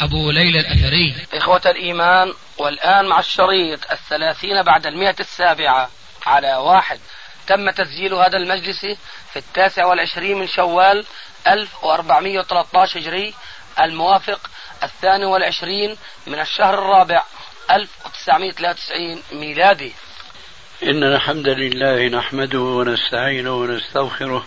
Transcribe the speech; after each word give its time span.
أبو 0.00 0.30
ليلى 0.30 0.60
الأثري. 0.60 1.14
إخوة 1.34 1.62
الإيمان 1.66 2.32
والآن 2.58 3.06
مع 3.06 3.18
الشريط 3.18 3.92
الثلاثين 3.92 4.62
بعد 4.62 4.86
المئة 4.86 5.16
السابعة 5.20 5.90
على 6.26 6.54
واحد. 6.54 7.00
تم 7.46 7.70
تسجيل 7.70 8.14
هذا 8.14 8.36
المجلس 8.36 8.80
في 9.32 9.36
التاسع 9.36 9.86
والعشرين 9.86 10.38
من 10.38 10.48
شوال 10.48 11.04
1413 11.46 13.00
هجري 13.00 13.34
الموافق 13.80 14.50
الثاني 14.82 15.24
والعشرين 15.24 15.96
من 16.26 16.40
الشهر 16.40 16.74
الرابع 16.74 17.24
1993 17.70 19.22
ميلادي. 19.32 19.92
إن 20.82 21.04
الحمد 21.04 21.48
لله 21.48 22.08
نحمده 22.08 22.60
ونستعينه 22.60 23.54
ونستغفره 23.54 24.46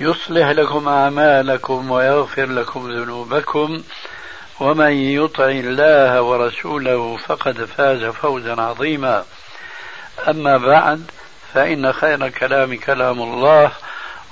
يصلح 0.00 0.48
لكم 0.48 0.88
أعمالكم 0.88 1.90
ويغفر 1.90 2.46
لكم 2.46 2.92
ذنوبكم 2.92 3.82
ومن 4.60 4.92
يطع 4.92 5.48
الله 5.48 6.22
ورسوله 6.22 7.16
فقد 7.16 7.64
فاز 7.64 8.04
فوزا 8.04 8.62
عظيما. 8.62 9.24
أما 10.28 10.56
بعد 10.56 11.10
فإن 11.54 11.92
خير 11.92 12.26
الكلام 12.26 12.76
كلام 12.76 13.22
الله 13.22 13.72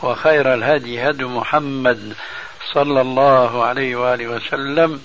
وخير 0.03 0.55
الهدي 0.55 1.11
هدي 1.11 1.25
محمد 1.25 2.15
صلى 2.73 3.01
الله 3.01 3.65
عليه 3.65 3.97
وآله 3.97 4.27
وسلم 4.27 5.01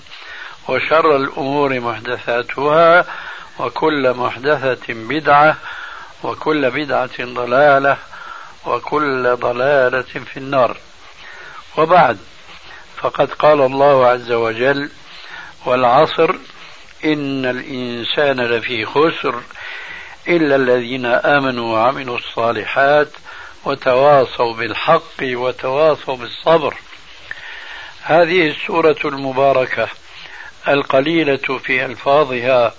وشر 0.68 1.16
الأمور 1.16 1.80
محدثاتها 1.80 3.04
وكل 3.58 4.14
محدثة 4.14 4.86
بدعة 4.88 5.56
وكل 6.22 6.70
بدعة 6.70 7.16
ضلالة 7.20 7.96
وكل 8.66 9.36
ضلالة 9.36 10.02
في 10.02 10.36
النار. 10.36 10.76
وبعد 11.78 12.18
فقد 12.96 13.32
قال 13.32 13.60
الله 13.60 14.06
عز 14.06 14.32
وجل 14.32 14.90
والعصر 15.66 16.30
إن 17.04 17.46
الإنسان 17.46 18.40
لفي 18.40 18.84
خسر 18.86 19.42
إلا 20.28 20.56
الذين 20.56 21.06
آمنوا 21.06 21.72
وعملوا 21.72 22.18
الصالحات 22.18 23.08
وتواصوا 23.64 24.54
بالحق 24.54 25.22
وتواصوا 25.22 26.16
بالصبر. 26.16 26.74
هذه 28.02 28.48
السورة 28.48 28.98
المباركة 29.04 29.88
القليلة 30.68 31.58
في 31.58 31.84
ألفاظها 31.84 32.74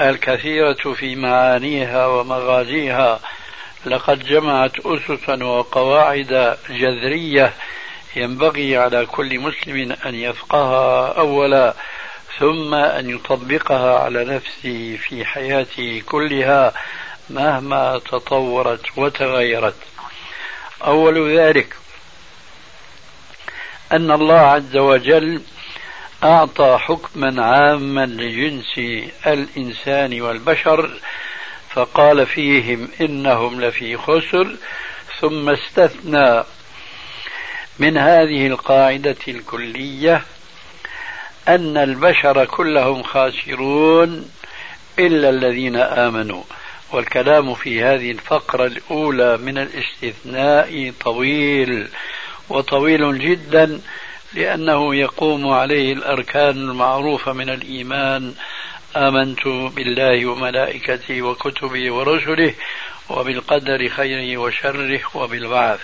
الكثيرة 0.00 0.92
في 0.94 1.16
معانيها 1.16 2.06
ومغازيها 2.06 3.20
لقد 3.86 4.24
جمعت 4.24 4.86
أسسا 4.86 5.44
وقواعد 5.44 6.56
جذرية 6.70 7.52
ينبغي 8.16 8.76
على 8.76 9.06
كل 9.06 9.38
مسلم 9.38 9.96
أن 10.06 10.14
يفقهها 10.14 11.18
أولا 11.18 11.74
ثم 12.38 12.74
أن 12.74 13.10
يطبقها 13.10 13.98
على 13.98 14.24
نفسه 14.24 14.98
في 15.08 15.24
حياته 15.24 16.02
كلها 16.06 16.72
مهما 17.30 17.98
تطورت 17.98 18.86
وتغيرت. 18.96 19.76
أول 20.84 21.38
ذلك 21.38 21.76
أن 23.92 24.10
الله 24.10 24.40
عز 24.40 24.76
وجل 24.76 25.42
أعطى 26.24 26.78
حكما 26.80 27.44
عاما 27.44 28.06
لجنس 28.06 28.78
الإنسان 29.26 30.20
والبشر 30.20 30.90
فقال 31.72 32.26
فيهم 32.26 32.88
إنهم 33.00 33.60
لفي 33.60 33.96
خسر 33.96 34.56
ثم 35.20 35.48
استثنى 35.48 36.44
من 37.78 37.98
هذه 37.98 38.46
القاعدة 38.46 39.16
الكلية 39.28 40.22
أن 41.48 41.76
البشر 41.76 42.44
كلهم 42.44 43.02
خاسرون 43.02 44.30
إلا 44.98 45.30
الذين 45.30 45.76
آمنوا. 45.76 46.42
والكلام 46.92 47.54
في 47.54 47.82
هذه 47.82 48.10
الفقرة 48.10 48.66
الأولى 48.66 49.36
من 49.36 49.58
الاستثناء 49.58 50.92
طويل 51.00 51.88
وطويل 52.48 53.18
جدا 53.18 53.80
لأنه 54.34 54.94
يقوم 54.94 55.48
عليه 55.48 55.92
الأركان 55.92 56.50
المعروفة 56.50 57.32
من 57.32 57.50
الإيمان 57.50 58.34
آمنت 58.96 59.48
بالله 59.48 60.26
وملائكته 60.26 61.22
وكتبه 61.22 61.92
ورسله 61.92 62.54
وبالقدر 63.10 63.88
خيره 63.88 64.38
وشره 64.38 65.00
وبالبعث. 65.14 65.80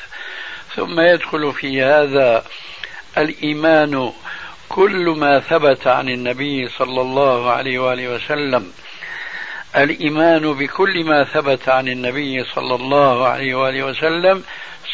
ثم 0.76 1.00
يدخل 1.00 1.52
في 1.52 1.82
هذا 1.82 2.44
الإيمان 3.18 4.12
كل 4.68 5.14
ما 5.18 5.40
ثبت 5.40 5.86
عن 5.86 6.08
النبي 6.08 6.68
صلى 6.68 7.00
الله 7.00 7.50
عليه 7.50 7.78
وآله 7.78 8.08
وسلم. 8.08 8.72
الإيمان 9.76 10.52
بكل 10.52 11.04
ما 11.04 11.24
ثبت 11.24 11.68
عن 11.68 11.88
النبي 11.88 12.44
صلى 12.44 12.74
الله 12.74 13.28
عليه 13.28 13.54
وآله 13.54 13.82
وسلم 13.82 14.44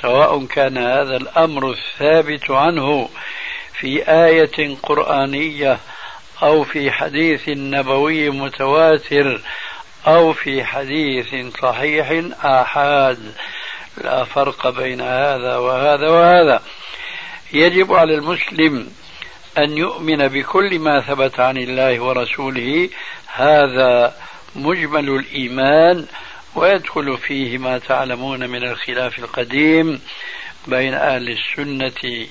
سواء 0.00 0.44
كان 0.46 0.78
هذا 0.78 1.16
الأمر 1.16 1.70
الثابت 1.70 2.50
عنه 2.50 3.08
في 3.80 4.02
آية 4.08 4.76
قرآنية 4.82 5.78
أو 6.42 6.64
في 6.64 6.90
حديث 6.90 7.48
نبوي 7.48 8.30
متواتر 8.30 9.40
أو 10.06 10.32
في 10.32 10.64
حديث 10.64 11.56
صحيح 11.62 12.22
آحاد. 12.44 13.34
لا 14.04 14.24
فرق 14.24 14.68
بين 14.68 15.00
هذا 15.00 15.56
وهذا 15.56 16.08
وهذا. 16.08 16.62
يجب 17.52 17.92
على 17.92 18.14
المسلم 18.14 18.88
أن 19.58 19.76
يؤمن 19.76 20.28
بكل 20.28 20.78
ما 20.78 21.00
ثبت 21.00 21.40
عن 21.40 21.56
الله 21.56 22.00
ورسوله. 22.00 22.88
هذا 23.26 24.14
مجمل 24.56 25.10
الإيمان 25.10 26.06
ويدخل 26.54 27.18
فيه 27.18 27.58
ما 27.58 27.78
تعلمون 27.78 28.50
من 28.50 28.64
الخلاف 28.64 29.18
القديم 29.18 30.00
بين 30.66 30.94
أهل 30.94 31.28
السنة 31.28 32.26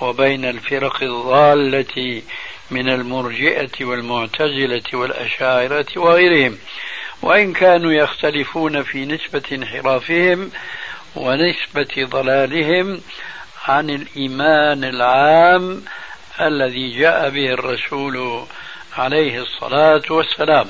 وبين 0.00 0.44
الفرق 0.44 1.02
الضالة 1.02 2.22
من 2.72 2.88
المرجئة 2.88 3.84
والمعتزلة 3.84 4.82
والأشاعرة 4.92 5.86
وغيرهم. 5.96 6.58
وإن 7.22 7.52
كانوا 7.52 7.92
يختلفون 7.92 8.82
في 8.82 9.04
نسبة 9.06 9.42
انحرافهم 9.52 10.50
ونسبة 11.16 12.04
ضلالهم 12.04 13.00
عن 13.64 13.90
الإيمان 13.90 14.84
العام 14.84 15.84
الذي 16.40 16.98
جاء 16.98 17.30
به 17.30 17.52
الرسول 17.52 18.44
عليه 18.96 19.42
الصلاة 19.42 20.02
والسلام. 20.10 20.66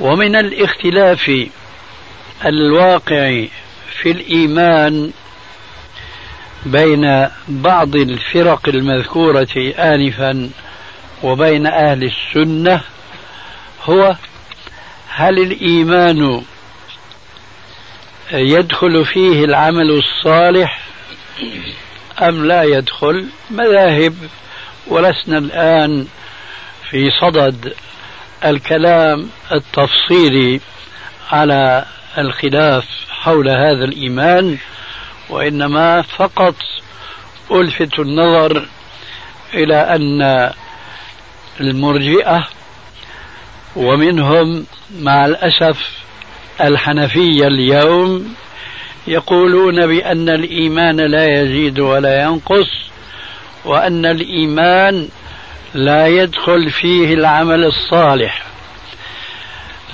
ومن 0.00 0.36
الاختلاف 0.36 1.48
الواقع 2.44 3.44
في 4.02 4.10
الإيمان 4.10 5.12
بين 6.66 7.28
بعض 7.48 7.96
الفرق 7.96 8.68
المذكورة 8.68 9.72
آنفا 9.78 10.50
وبين 11.22 11.66
أهل 11.66 12.04
السنة 12.04 12.80
هو 13.84 14.16
هل 15.08 15.38
الإيمان 15.38 16.42
يدخل 18.32 19.04
فيه 19.04 19.44
العمل 19.44 19.90
الصالح 19.90 20.80
أم 22.22 22.44
لا 22.44 22.62
يدخل؟ 22.62 23.26
مذاهب 23.50 24.14
ولسنا 24.86 25.38
الآن 25.38 26.06
في 26.90 27.10
صدد 27.10 27.74
الكلام 28.44 29.28
التفصيلي 29.52 30.60
على 31.32 31.84
الخلاف 32.18 32.84
حول 33.10 33.48
هذا 33.48 33.84
الإيمان. 33.84 34.58
وإنما 35.30 36.02
فقط 36.02 36.54
ألفت 37.50 37.98
النظر 37.98 38.68
إلى 39.54 39.76
أن 39.76 40.50
المرجئة 41.60 42.48
ومنهم 43.76 44.66
مع 45.00 45.26
الأسف 45.26 45.90
الحنفية 46.60 47.46
اليوم 47.46 48.34
يقولون 49.06 49.86
بأن 49.86 50.28
الإيمان 50.28 50.96
لا 50.96 51.40
يزيد 51.40 51.80
ولا 51.80 52.22
ينقص 52.22 52.88
وأن 53.64 54.06
الإيمان 54.06 55.08
لا 55.74 56.06
يدخل 56.06 56.70
فيه 56.70 57.14
العمل 57.14 57.64
الصالح. 57.64 58.42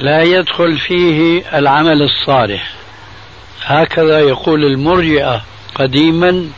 لا 0.01 0.23
يدخل 0.23 0.79
فيه 0.79 1.43
العمل 1.59 2.03
الصالح. 2.03 2.73
هكذا 3.65 4.21
يقول 4.21 4.65
المرجئة 4.65 5.43
قديما 5.75 6.49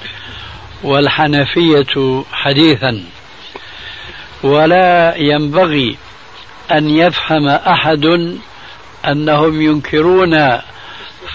والحنفية 0.83 2.25
حديثا. 2.33 3.05
ولا 4.43 5.17
ينبغي 5.17 5.97
أن 6.73 6.91
يفهم 6.91 7.49
أحد 7.49 8.37
أنهم 9.09 9.63
ينكرون 9.63 10.59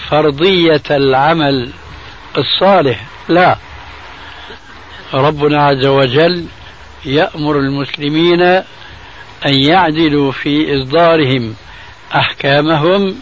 فرضية 0.08 0.82
العمل 0.90 1.70
الصالح. 2.38 3.06
لا. 3.28 3.56
ربنا 5.14 5.62
عز 5.62 5.86
وجل 5.86 6.46
يأمر 7.04 7.58
المسلمين 7.58 8.42
أن 9.46 9.54
يعدلوا 9.54 10.32
في 10.32 10.76
إصدارهم 10.82 11.54
أحكامهم 12.16 13.16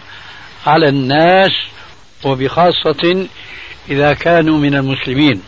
على 0.67 0.89
الناس 0.89 1.51
وبخاصة 2.25 3.27
إذا 3.89 4.13
كانوا 4.13 4.59
من 4.59 4.75
المسلمين. 4.75 5.43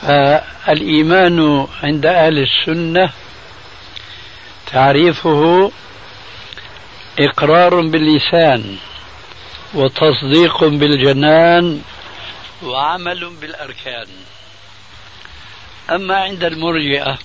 فالإيمان 0.00 1.66
عند 1.82 2.06
أهل 2.06 2.38
السنة 2.38 3.10
تعريفه 4.72 5.72
إقرار 7.18 7.80
باللسان 7.80 8.76
وتصديق 9.74 10.64
بالجنان 10.64 11.82
وعمل 12.62 13.30
بالأركان. 13.40 14.06
أما 15.90 16.16
عند 16.16 16.44
المرجئة 16.44 17.18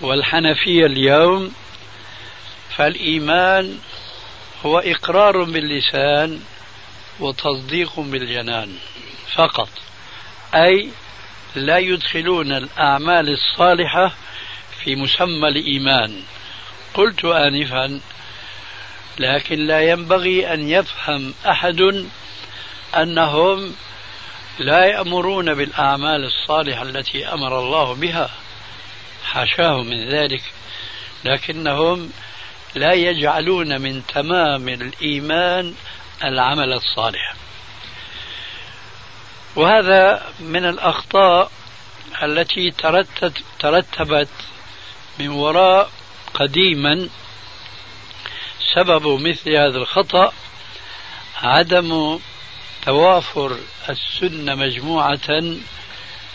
والحنفية 0.00 0.86
اليوم 0.86 1.52
فالإيمان 2.76 3.78
هو 4.66 4.78
إقرار 4.78 5.44
باللسان 5.44 6.40
وتصديق 7.22 8.00
بالجنان 8.00 8.76
فقط. 9.34 9.68
أي 10.54 10.88
لا 11.54 11.78
يدخلون 11.78 12.52
الأعمال 12.52 13.28
الصالحة 13.28 14.14
في 14.84 14.96
مسمى 14.96 15.48
الإيمان. 15.48 16.22
قلت 16.94 17.24
آنفا 17.24 18.00
لكن 19.18 19.66
لا 19.66 19.80
ينبغي 19.80 20.54
أن 20.54 20.68
يفهم 20.68 21.34
أحد 21.46 22.06
أنهم 22.96 23.74
لا 24.58 24.84
يأمرون 24.84 25.54
بالأعمال 25.54 26.24
الصالحة 26.24 26.82
التي 26.82 27.26
أمر 27.26 27.58
الله 27.58 27.94
بها. 27.94 28.30
حاشاه 29.24 29.82
من 29.82 30.08
ذلك. 30.08 30.42
لكنهم 31.24 32.12
لا 32.74 32.92
يجعلون 32.92 33.80
من 33.80 34.02
تمام 34.06 34.68
الإيمان 34.68 35.74
العمل 36.24 36.72
الصالح. 36.72 37.34
وهذا 39.56 40.32
من 40.40 40.64
الأخطاء 40.64 41.50
التي 42.22 42.70
ترتبت 43.58 44.28
من 45.18 45.28
وراء 45.28 45.90
قديما 46.34 47.08
سبب 48.74 49.06
مثل 49.20 49.50
هذا 49.50 49.78
الخطأ 49.78 50.32
عدم 51.42 52.18
توافر 52.86 53.58
السنة 53.88 54.54
مجموعة 54.54 55.42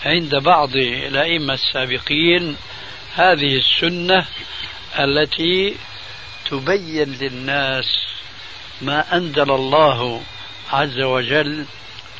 عند 0.06 0.36
بعض 0.36 0.76
الأئمة 0.76 1.54
السابقين. 1.54 2.58
هذه 3.16 3.58
السنة 3.58 4.26
التي 5.00 5.76
تبين 6.50 7.14
للناس 7.14 7.86
ما 8.82 9.18
أنزل 9.18 9.52
الله 9.52 10.22
عز 10.72 11.00
وجل 11.00 11.66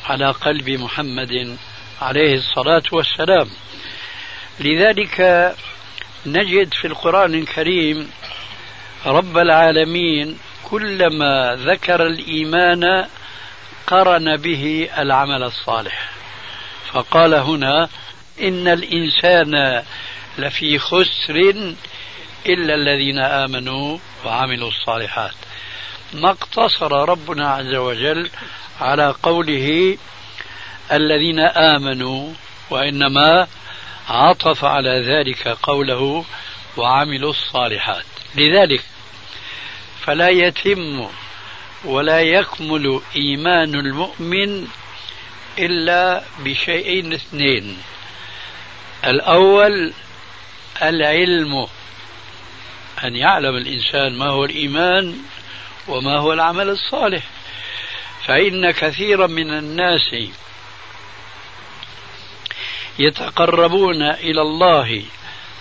على 0.06 0.30
قلب 0.30 0.70
محمد 0.70 1.56
عليه 2.02 2.34
الصلاة 2.34 2.82
والسلام. 2.92 3.50
لذلك 4.60 5.20
نجد 6.26 6.74
في 6.74 6.86
القرآن 6.86 7.34
الكريم 7.34 8.10
رب 9.06 9.38
العالمين 9.38 10.38
كلما 10.64 11.56
ذكر 11.60 12.06
الإيمان 12.06 13.06
قرن 13.86 14.36
به 14.36 14.88
العمل 14.98 15.42
الصالح. 15.42 16.10
فقال 16.92 17.34
هنا 17.34 17.88
إن 18.40 18.68
الإنسان 18.68 19.82
لفي 20.38 20.78
خسر 20.78 21.36
إلا 22.46 22.74
الذين 22.74 23.18
آمنوا 23.18 23.98
وعملوا 24.24 24.68
الصالحات. 24.68 25.34
ما 26.14 26.30
اقتصر 26.30 27.08
ربنا 27.08 27.48
عز 27.48 27.74
وجل 27.74 28.30
على 28.80 29.14
قوله 29.22 29.98
الذين 30.92 31.40
آمنوا 31.40 32.32
وإنما 32.70 33.46
عطف 34.08 34.64
على 34.64 35.04
ذلك 35.06 35.48
قوله 35.48 36.24
وعملوا 36.76 37.30
الصالحات. 37.30 38.04
لذلك 38.34 38.82
فلا 40.00 40.28
يتم 40.28 41.08
ولا 41.84 42.20
يكمل 42.20 43.00
إيمان 43.16 43.74
المؤمن 43.74 44.66
إلا 45.58 46.22
بشيئين 46.44 47.12
اثنين. 47.12 47.78
الأول 49.04 49.92
العلم 50.82 51.66
أن 53.04 53.16
يعلم 53.16 53.56
الإنسان 53.56 54.18
ما 54.18 54.26
هو 54.30 54.44
الإيمان 54.44 55.14
وما 55.88 56.18
هو 56.18 56.32
العمل 56.32 56.68
الصالح. 56.68 57.22
فإن 58.26 58.70
كثيرا 58.70 59.26
من 59.26 59.50
الناس 59.50 60.14
يتقربون 62.98 64.02
إلى 64.02 64.42
الله 64.42 65.02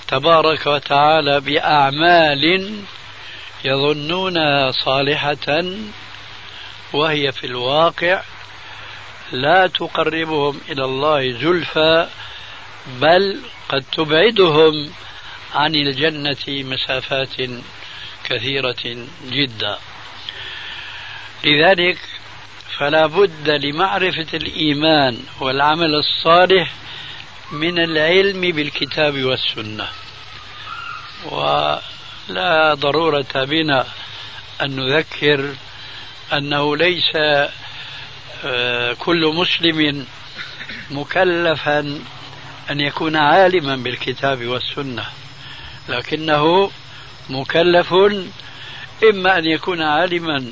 تبارك 0.07 0.67
وتعالى 0.67 1.39
بأعمال 1.39 2.73
يظنونها 3.65 4.71
صالحة 4.71 5.63
وهي 6.93 7.31
في 7.31 7.47
الواقع 7.47 8.21
لا 9.31 9.67
تقربهم 9.67 10.61
إلى 10.69 10.85
الله 10.85 11.31
زلفى 11.31 12.07
بل 12.87 13.39
قد 13.69 13.83
تبعدهم 13.91 14.91
عن 15.53 15.75
الجنة 15.75 16.45
مسافات 16.47 17.35
كثيرة 18.23 19.07
جدا. 19.29 19.77
لذلك 21.43 21.97
فلا 22.77 23.05
بد 23.07 23.49
لمعرفة 23.49 24.27
الإيمان 24.33 25.17
والعمل 25.39 25.95
الصالح 25.95 26.71
من 27.51 27.79
العلم 27.79 28.41
بالكتاب 28.41 29.23
والسنة. 29.23 29.87
ولا 31.25 32.73
ضرورة 32.73 33.45
بنا 33.45 33.87
أن 34.61 34.75
نذكر 34.75 35.53
أنه 36.33 36.77
ليس 36.77 37.15
آه، 38.45 38.93
كل 38.93 39.33
مسلم 39.35 40.05
مكلفا 40.91 41.79
أن 42.71 42.79
يكون 42.79 43.15
عالما 43.15 43.75
بالكتاب 43.75 44.45
والسنة 44.45 45.05
لكنه 45.89 46.71
مكلف 47.29 47.93
إما 49.09 49.37
أن 49.37 49.45
يكون 49.45 49.81
عالما 49.81 50.51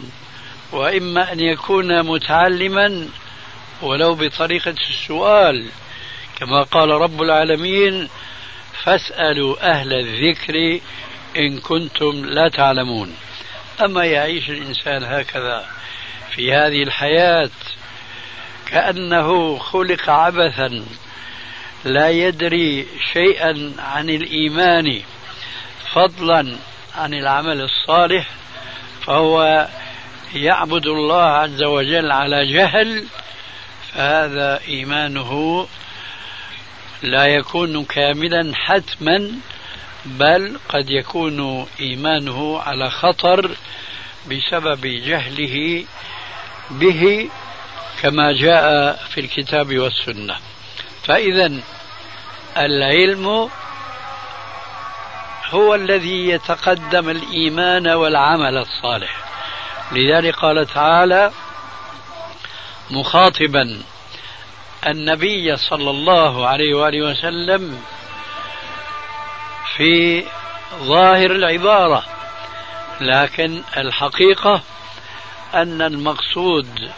وإما 0.71 1.31
أن 1.31 1.39
يكون 1.39 2.03
متعلما 2.03 3.07
ولو 3.81 4.15
بطريقة 4.15 4.75
السؤال 4.89 5.69
كما 6.39 6.63
قال 6.63 6.89
رب 6.89 7.21
العالمين 7.21 8.09
فاسألوا 8.83 9.71
أهل 9.71 9.93
الذكر 9.93 10.79
إن 11.37 11.59
كنتم 11.59 12.25
لا 12.25 12.49
تعلمون. 12.49 13.15
أما 13.85 14.05
يعيش 14.05 14.49
الإنسان 14.49 15.03
هكذا 15.03 15.65
في 16.35 16.53
هذه 16.53 16.83
الحياة 16.83 17.49
كأنه 18.65 19.57
خلق 19.57 20.09
عبثا 20.09 20.85
لا 21.85 22.09
يدري 22.09 22.87
شيئا 23.13 23.73
عن 23.79 24.09
الإيمان 24.09 25.01
فضلا 25.93 26.55
عن 26.95 27.13
العمل 27.13 27.61
الصالح 27.61 28.29
فهو 29.05 29.67
يعبد 30.35 30.87
الله 30.87 31.23
عز 31.23 31.63
وجل 31.63 32.11
على 32.11 32.53
جهل 32.53 33.05
فهذا 33.93 34.59
إيمانه 34.67 35.67
لا 37.03 37.25
يكون 37.25 37.85
كاملا 37.85 38.51
حتما 38.55 39.31
بل 40.05 40.59
قد 40.69 40.89
يكون 40.89 41.67
إيمانه 41.79 42.59
على 42.59 42.89
خطر 42.89 43.51
بسبب 44.31 44.81
جهله 44.81 45.85
به 46.71 47.29
كما 48.01 48.31
جاء 48.31 48.95
في 49.09 49.21
الكتاب 49.21 49.77
والسنة. 49.77 50.35
فإذا 51.03 51.51
العلم 52.57 53.49
هو 55.49 55.75
الذي 55.75 56.29
يتقدم 56.29 57.09
الإيمان 57.09 57.87
والعمل 57.87 58.57
الصالح. 58.57 59.24
لذلك 59.91 60.35
قال 60.35 60.67
تعالى 60.67 61.31
مخاطبا 62.91 63.81
النبي 64.87 65.57
صلى 65.57 65.89
الله 65.89 66.47
عليه 66.47 66.73
وآله 66.75 67.01
وسلم 67.01 67.81
في 69.75 70.25
ظاهر 70.83 71.31
العبارة 71.31 72.03
لكن 73.01 73.61
الحقيقة 73.77 74.61
أن 75.53 75.81
المقصود 75.81 76.91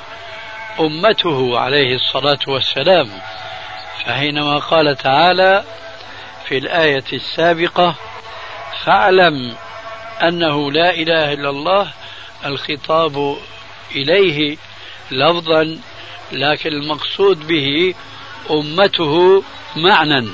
أمته 0.79 1.59
عليه 1.59 1.95
الصلاة 1.95 2.39
والسلام 2.47 3.09
فحينما 4.05 4.57
قال 4.57 4.97
تعالى 4.97 5.63
في 6.47 6.57
الآية 6.57 7.03
السابقة 7.13 7.95
فاعلم 8.85 9.55
أنه 10.21 10.71
لا 10.71 10.89
إله 10.89 11.33
إلا 11.33 11.49
الله 11.49 11.87
الخطاب 12.45 13.37
إليه 13.95 14.57
لفظا 15.11 15.79
لكن 16.31 16.69
المقصود 16.69 17.47
به 17.47 17.93
أمته 18.51 19.43
معنى 19.75 20.27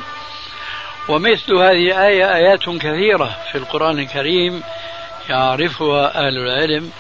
ومثل 1.09 1.53
هذه 1.55 1.87
الآية 1.87 2.35
آيات 2.35 2.69
كثيرة 2.69 3.37
في 3.51 3.57
القرآن 3.57 3.99
الكريم 3.99 4.63
يعرفها 5.29 6.27
أهل 6.27 6.37
العلم. 6.37 6.91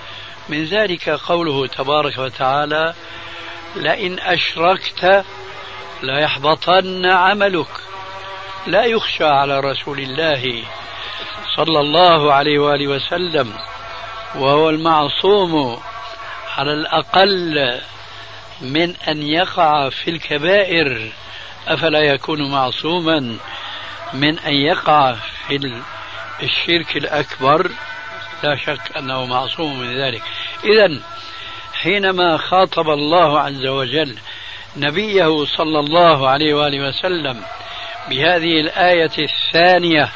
من 0.49 0.65
ذلك 0.65 1.09
قوله 1.09 1.67
تبارك 1.67 2.17
وتعالى 2.17 2.93
لئن 3.75 4.19
أشركت 4.19 5.25
ليحبطن 6.03 7.05
عملك 7.05 7.67
لا 8.67 8.85
يخشى 8.85 9.23
على 9.23 9.59
رسول 9.59 9.99
الله 9.99 10.63
صلى 11.55 11.79
الله 11.79 12.33
عليه 12.33 12.59
وآله 12.59 12.87
وسلم. 12.87 13.53
وهو 14.35 14.69
المعصوم 14.69 15.79
على 16.57 16.73
الأقل 16.73 17.79
من 18.61 18.95
أن 19.07 19.21
يقع 19.21 19.89
في 19.89 20.09
الكبائر 20.09 21.11
أفلا 21.67 21.99
يكون 21.99 22.51
معصوما؟ 22.51 23.37
من 24.13 24.39
أن 24.39 24.53
يقع 24.53 25.15
في 25.47 25.81
الشرك 26.43 26.97
الأكبر؟ 26.97 27.71
لا 28.43 28.55
شك 28.55 28.97
أنه 28.97 29.25
معصوم 29.25 29.79
من 29.79 29.97
ذلك. 29.97 30.23
إذا 30.63 31.01
حينما 31.73 32.37
خاطب 32.37 32.89
الله 32.89 33.39
عز 33.39 33.65
وجل 33.65 34.17
نبيه 34.77 35.45
صلى 35.45 35.79
الله 35.79 36.29
عليه 36.29 36.53
وآله 36.53 36.87
وسلم 36.87 37.43
بهذه 38.09 38.59
الآية 38.61 39.11
الثانية 39.17 40.09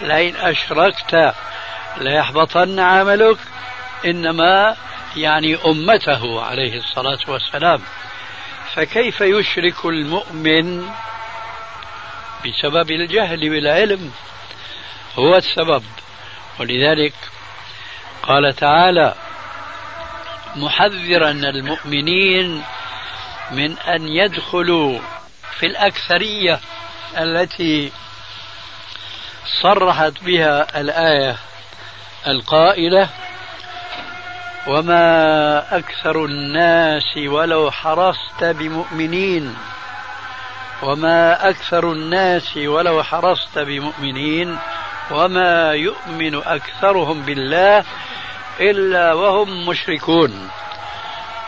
لئن 0.00 0.36
أشركت 0.36 1.34
ليحبطن 2.00 2.80
عملك. 2.80 3.38
إنما 4.04 4.76
يعني 5.16 5.56
أمته 5.56 6.42
عليه 6.42 6.78
الصلاة 6.78 7.18
والسلام. 7.28 7.82
فكيف 8.74 9.20
يشرك 9.20 9.84
المؤمن 9.84 10.88
بسبب 12.46 12.90
الجهل 12.90 13.50
بالعلم 13.50 14.12
هو 15.18 15.36
السبب. 15.36 15.84
ولذلك 16.60 17.14
قال 18.22 18.56
تعالى 18.56 19.14
محذرا 20.56 21.30
المؤمنين 21.30 22.62
من 23.50 23.78
أن 23.78 24.08
يدخلوا 24.08 24.98
في 25.58 25.66
الأكثرية 25.66 26.60
التي 27.18 27.92
صرحت 29.62 30.12
بها 30.22 30.80
الآية. 30.80 31.36
القائلة 32.26 33.08
وما 34.66 35.76
أكثر 35.78 36.24
الناس 36.24 37.16
ولو 37.16 37.70
حرصت 37.70 38.44
بمؤمنين 38.44 39.54
وما 40.82 41.48
أكثر 41.48 41.92
الناس 41.92 42.56
ولو 42.56 43.02
حرصت 43.02 43.58
بمؤمنين 43.58 44.58
وما 45.10 45.72
يؤمن 45.72 46.34
أكثرهم 46.34 47.22
بالله 47.22 47.84
إلا 48.60 49.12
وهم 49.12 49.68
مشركون 49.68 50.48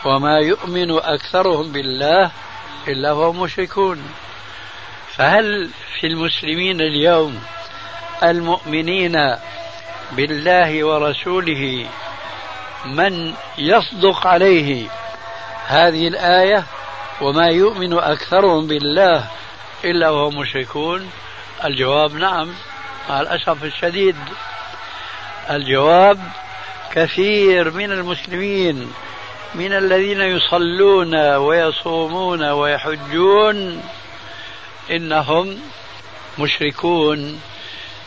وما 0.05 0.37
يؤمن 0.37 0.91
أكثرهم 0.91 1.71
بالله 1.71 2.31
إلا 2.87 3.11
وهم 3.11 3.39
مشركون 3.39 4.03
فهل 5.15 5.69
في 5.99 6.07
المسلمين 6.07 6.81
اليوم 6.81 7.41
المؤمنين 8.23 9.35
بالله 10.11 10.83
ورسوله 10.83 11.85
من 12.85 13.33
يصدق 13.57 14.27
عليه. 14.27 14.87
هذه 15.65 16.07
الآية 16.07 16.63
وما 17.21 17.47
يؤمن 17.47 17.93
أكثرهم 17.93 18.67
بالله 18.67 19.27
إلا 19.83 20.09
وهم 20.09 20.39
مشركون. 20.39 21.09
الجواب 21.65 22.15
نعم 22.15 22.53
مع 23.09 23.21
الأسف 23.21 23.63
الشديد. 23.63 24.15
الجواب 25.49 26.19
كثير 26.91 27.71
من 27.71 27.91
المسلمين 27.91 28.91
من 29.55 29.73
الذين 29.73 30.21
يصلون 30.21 31.35
ويصومون 31.35 32.43
ويحجون 32.43 33.83
إنهم 34.91 35.59
مشركون. 36.39 37.41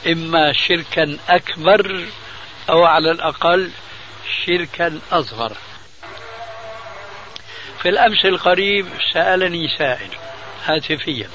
إما 0.06 0.52
شركا 0.52 1.18
أكبر 1.28 2.06
أو 2.70 2.84
على 2.84 3.10
الأقل 3.10 3.70
شركا 4.46 5.00
أصغر. 5.12 5.56
في 7.82 7.88
الأمس 7.88 8.24
القريب 8.24 8.88
سألني 9.12 9.68
سائل 9.78 10.10
هاتفيا 10.64 11.30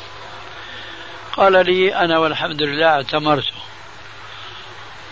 قال 1.33 1.65
لي 1.65 1.95
أنا 1.95 2.19
والحمد 2.19 2.61
لله 2.61 2.85
اعتمرت. 2.87 3.53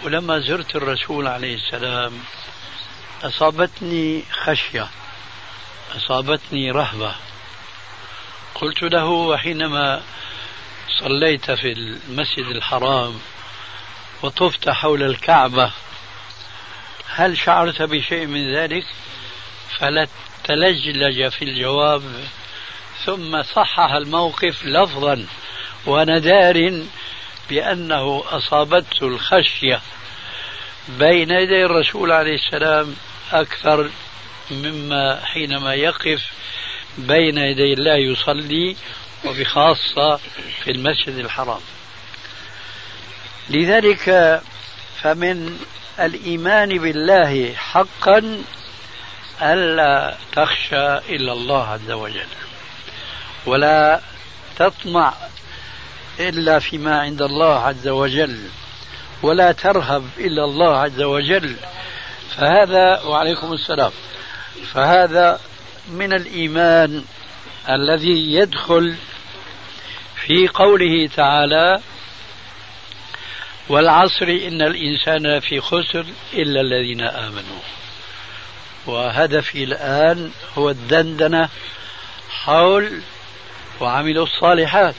ولما 0.03 0.39
زرت 0.39 0.75
الرسول 0.75 1.27
عليه 1.27 1.55
السلام 1.55 2.19
أصابتني 3.23 4.23
خشية 4.31 4.87
أصابتني 5.95 6.71
رهبة. 6.71 7.15
قلت 8.55 8.83
له 8.83 9.05
وحينما 9.05 10.01
صليت 10.99 11.51
في 11.51 11.71
المسجد 11.71 12.45
الحرام 12.45 13.19
وطفت 14.23 14.69
حول 14.69 15.03
الكعبة. 15.03 15.71
هل 17.07 17.37
شعرت 17.37 17.81
بشيء 17.81 18.25
من 18.25 18.55
ذلك؟ 18.55 18.85
فلا 19.79 20.07
تلجلج 20.43 21.27
في 21.27 21.41
الجواب. 21.41 22.03
ثم 23.05 23.43
صحح 23.43 23.91
الموقف 23.91 24.65
لفظا 24.65 25.25
وندار 25.85 26.83
بأنه 27.49 28.23
أصابته 28.27 29.07
الخشية. 29.07 29.81
بين 30.89 31.31
يدي 31.31 31.65
الرسول 31.65 32.11
عليه 32.11 32.35
السلام 32.35 32.95
أكثر 33.31 33.89
مما 34.51 35.21
حينما 35.25 35.73
يقف 35.73 36.31
بين 36.97 37.37
يدي 37.37 37.73
الله 37.73 37.95
يصلي 37.95 38.75
وبخاصة 39.25 40.19
في 40.63 40.71
المسجد 40.71 41.17
الحرام. 41.17 41.61
لذلك 43.49 44.41
فمن 45.01 45.59
الإيمان 45.99 46.77
بالله 46.77 47.53
حقا 47.53 48.41
ألا 49.41 50.17
تخشى 50.31 50.97
إلا 50.97 51.33
الله 51.33 51.67
عز 51.67 51.91
وجل 51.91 52.27
ولا 53.45 54.01
تطمع 54.57 55.13
إلا 56.19 56.59
فيما 56.59 56.99
عند 56.99 57.21
الله 57.21 57.59
عز 57.59 57.87
وجل 57.87 58.49
ولا 59.21 59.51
ترهب 59.51 60.03
إلا 60.17 60.45
الله 60.45 60.77
عز 60.77 61.01
وجل. 61.01 61.55
فهذا 62.37 63.01
وعليكم 63.01 63.53
السلام. 63.53 63.91
فهذا 64.73 65.39
من 65.87 66.13
الإيمان 66.13 67.03
الذي 67.69 68.33
يدخل 68.33 68.95
في 70.15 70.47
قوله 70.47 71.09
تعالى 71.15 71.79
والعصر 73.69 74.25
إن 74.25 74.61
الإنسان 74.61 75.39
في 75.39 75.61
خسر 75.61 76.05
إلا 76.33 76.61
الذين 76.61 77.01
آمنوا. 77.01 77.61
وهدفي 78.85 79.63
الآن 79.63 80.31
هو 80.57 80.69
الدندنة 80.69 81.49
حول 82.29 83.01
وعملوا 83.79 84.23
الصالحات. 84.23 84.95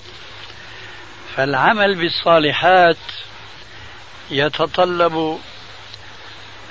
فالعمل 1.37 1.95
بالصالحات 1.95 2.97
يتطلب 4.31 5.41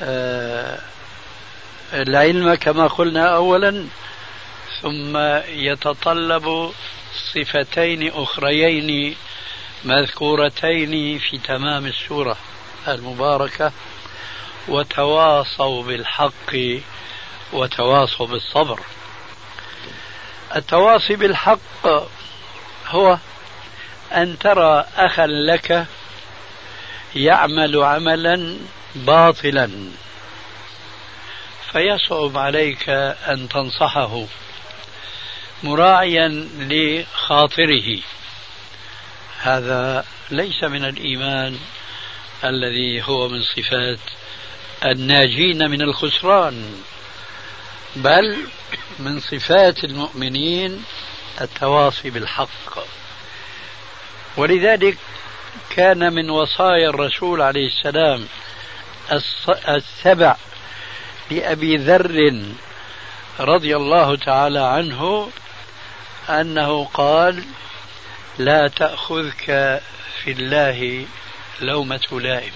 آه، 0.02 0.80
العلم 1.94 2.56
كما 2.56 2.88
قلنا 2.88 3.36
أولا 3.36 3.86
ثم 4.82 5.18
يتطلب 5.48 6.72
صفتين 7.34 8.12
أخريين 8.16 9.16
مذكورتين 9.86 11.20
في 11.20 11.38
تمام 11.38 11.86
السورة 11.86 12.38
المباركة 12.88 13.72
وتواصوا 14.68 15.84
بالحق 15.84 16.56
وتواصوا 17.54 18.28
بالصبر. 18.28 18.80
التواصي 20.56 21.16
بالحق 21.16 21.88
هو 22.88 23.18
أن 24.14 24.38
ترى 24.40 24.86
أخا 24.98 25.28
لك 25.28 25.86
يعمل 27.16 27.84
عملا 27.84 28.58
باطلا 28.96 29.90
فيصعب 31.72 32.38
عليك 32.38 32.90
أن 33.30 33.50
تنصحه 33.50 34.26
مراعيا 35.64 36.50
لخاطره. 36.60 38.00
هذا 39.46 40.06
ليس 40.32 40.64
من 40.64 40.86
الإيمان 40.86 41.60
الذي 42.44 43.04
هو 43.04 43.28
من 43.30 43.42
صفات 43.42 44.00
الناجين 44.86 45.70
من 45.70 45.82
الخسران 45.82 46.84
بل 47.96 48.38
من 49.00 49.20
صفات 49.20 49.84
المؤمنين 49.84 50.84
التواصي 51.42 52.10
بالحق. 52.10 52.80
ولذلك 54.38 54.98
كان 55.70 56.14
من 56.14 56.30
وصايا 56.30 56.90
الرسول 56.90 57.42
عليه 57.42 57.68
السلام 57.68 58.28
السبع 59.68 60.36
لأبي 61.32 61.78
ذر 61.78 62.44
رضي 63.40 63.76
الله 63.76 64.16
تعالى 64.16 64.60
عنه 64.60 65.30
أنه 66.30 66.86
قال 66.86 67.44
لا 68.38 68.68
تأخذك 68.68 69.46
في 70.24 70.32
الله 70.32 71.06
لومة 71.62 72.08
لائم. 72.12 72.54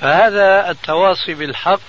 فهذا 0.00 0.70
التواصي 0.70 1.34
بالحق 1.34 1.80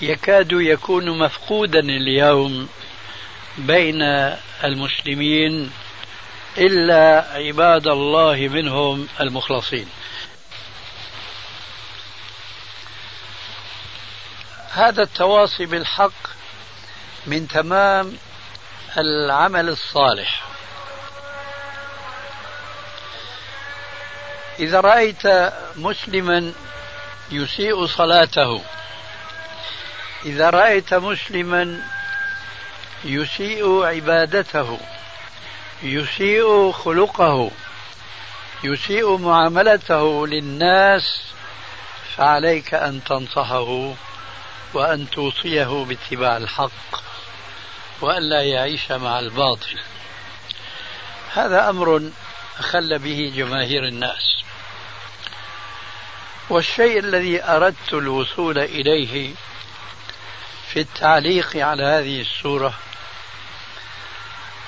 يكاد 0.00 0.52
يكون 0.52 1.18
مفقودا 1.18 1.80
اليوم 1.80 2.68
بين 3.58 4.02
المسلمين 4.64 5.72
إلا 6.58 7.26
عباد 7.34 7.86
الله 7.86 8.48
منهم 8.52 9.08
المخلصين. 9.20 9.88
هذا 14.70 15.02
التواصي 15.02 15.66
بالحق 15.66 16.12
من 17.26 17.48
تمام 17.48 18.18
العمل 18.98 19.68
الصالح. 19.68 20.48
إذا 24.58 24.80
رأيت 24.80 25.52
مسلما 25.76 26.52
يسيء 27.30 27.86
صلاته 27.86 28.62
إذا 30.24 30.50
رأيت 30.50 30.94
مسلما 30.94 31.82
يسيء 33.04 33.84
عبادته 33.84 34.78
يسيء 35.82 36.72
خلقه 36.72 37.50
يسيء 38.64 39.16
معاملته 39.16 40.26
للناس 40.26 41.22
فعليك 42.16 42.74
أن 42.74 43.04
تنصحه 43.04 43.94
وأن 44.74 45.10
توصيه 45.10 45.84
باتباع 45.84 46.36
الحق 46.36 47.02
وألا 48.00 48.42
يعيش 48.42 48.92
مع 48.92 49.18
الباطل. 49.18 49.78
هذا 51.32 51.70
أمر 51.70 52.10
أخل 52.58 52.98
به 52.98 53.32
جماهير 53.36 53.84
الناس. 53.84 54.38
والشيء 56.50 56.98
الذي 56.98 57.44
أردت 57.44 57.92
الوصول 57.92 58.58
إليه 58.58 59.34
في 60.72 60.80
التعليق 60.80 61.56
على 61.56 61.84
هذه 61.84 62.20
السورة 62.20 62.74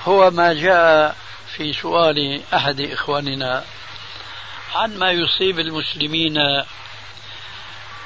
هو 0.03 0.31
ما 0.31 0.53
جاء 0.53 1.15
في 1.55 1.73
سؤال 1.73 2.41
أحد 2.53 2.81
إخواننا 2.81 3.63
عن 4.75 4.97
ما 4.97 5.11
يصيب 5.11 5.59
المسلمين 5.59 6.63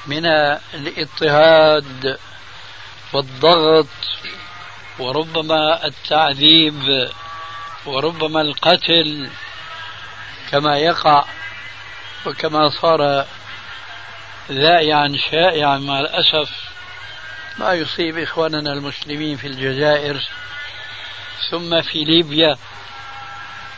من 0.05 0.25
الإضطهاد 0.73 2.19
والضغط 3.13 3.87
وربما 4.99 5.85
التعذيب 5.85 7.09
وربما 7.85 8.41
القتل 8.41 9.29
كما 10.51 10.77
يقع 10.77 11.25
وكما 12.25 12.69
صار 12.69 13.25
ذائعا 14.51 15.17
شائعا 15.31 15.77
مع 15.77 15.99
الأسف 15.99 16.49
ما 17.57 17.73
يصيب 17.73 18.17
إخواننا 18.17 18.73
المسلمين 18.73 19.37
في 19.37 19.47
الجزائر 19.47 20.21
ثم 21.51 21.81
في 21.81 22.03
ليبيا 22.03 22.57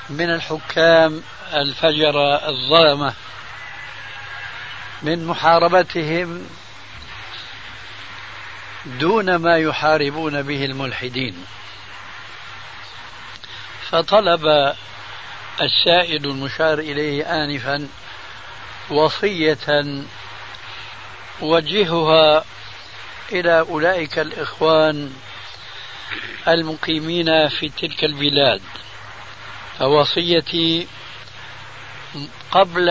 من 0.09 0.29
الحكام 0.29 1.23
الفجرة 1.53 2.49
الظلمة 2.49 3.13
من 5.01 5.25
محاربتهم 5.25 6.47
دون 8.85 9.35
ما 9.35 9.57
يحاربون 9.57 10.41
به 10.41 10.65
الملحدين. 10.65 11.45
فطلب 13.89 14.73
السائل 15.61 16.25
المشار 16.25 16.79
إليه 16.79 17.43
انفا 17.43 17.87
وصية 18.89 19.95
وجهها 21.41 22.45
إلى 23.31 23.59
أولئك 23.59 24.19
الإخوان 24.19 25.13
المقيمين 26.47 27.49
في 27.49 27.69
تلك 27.69 28.03
البلاد. 28.03 28.61
فوصيتي 29.79 30.87
قبل 32.51 32.89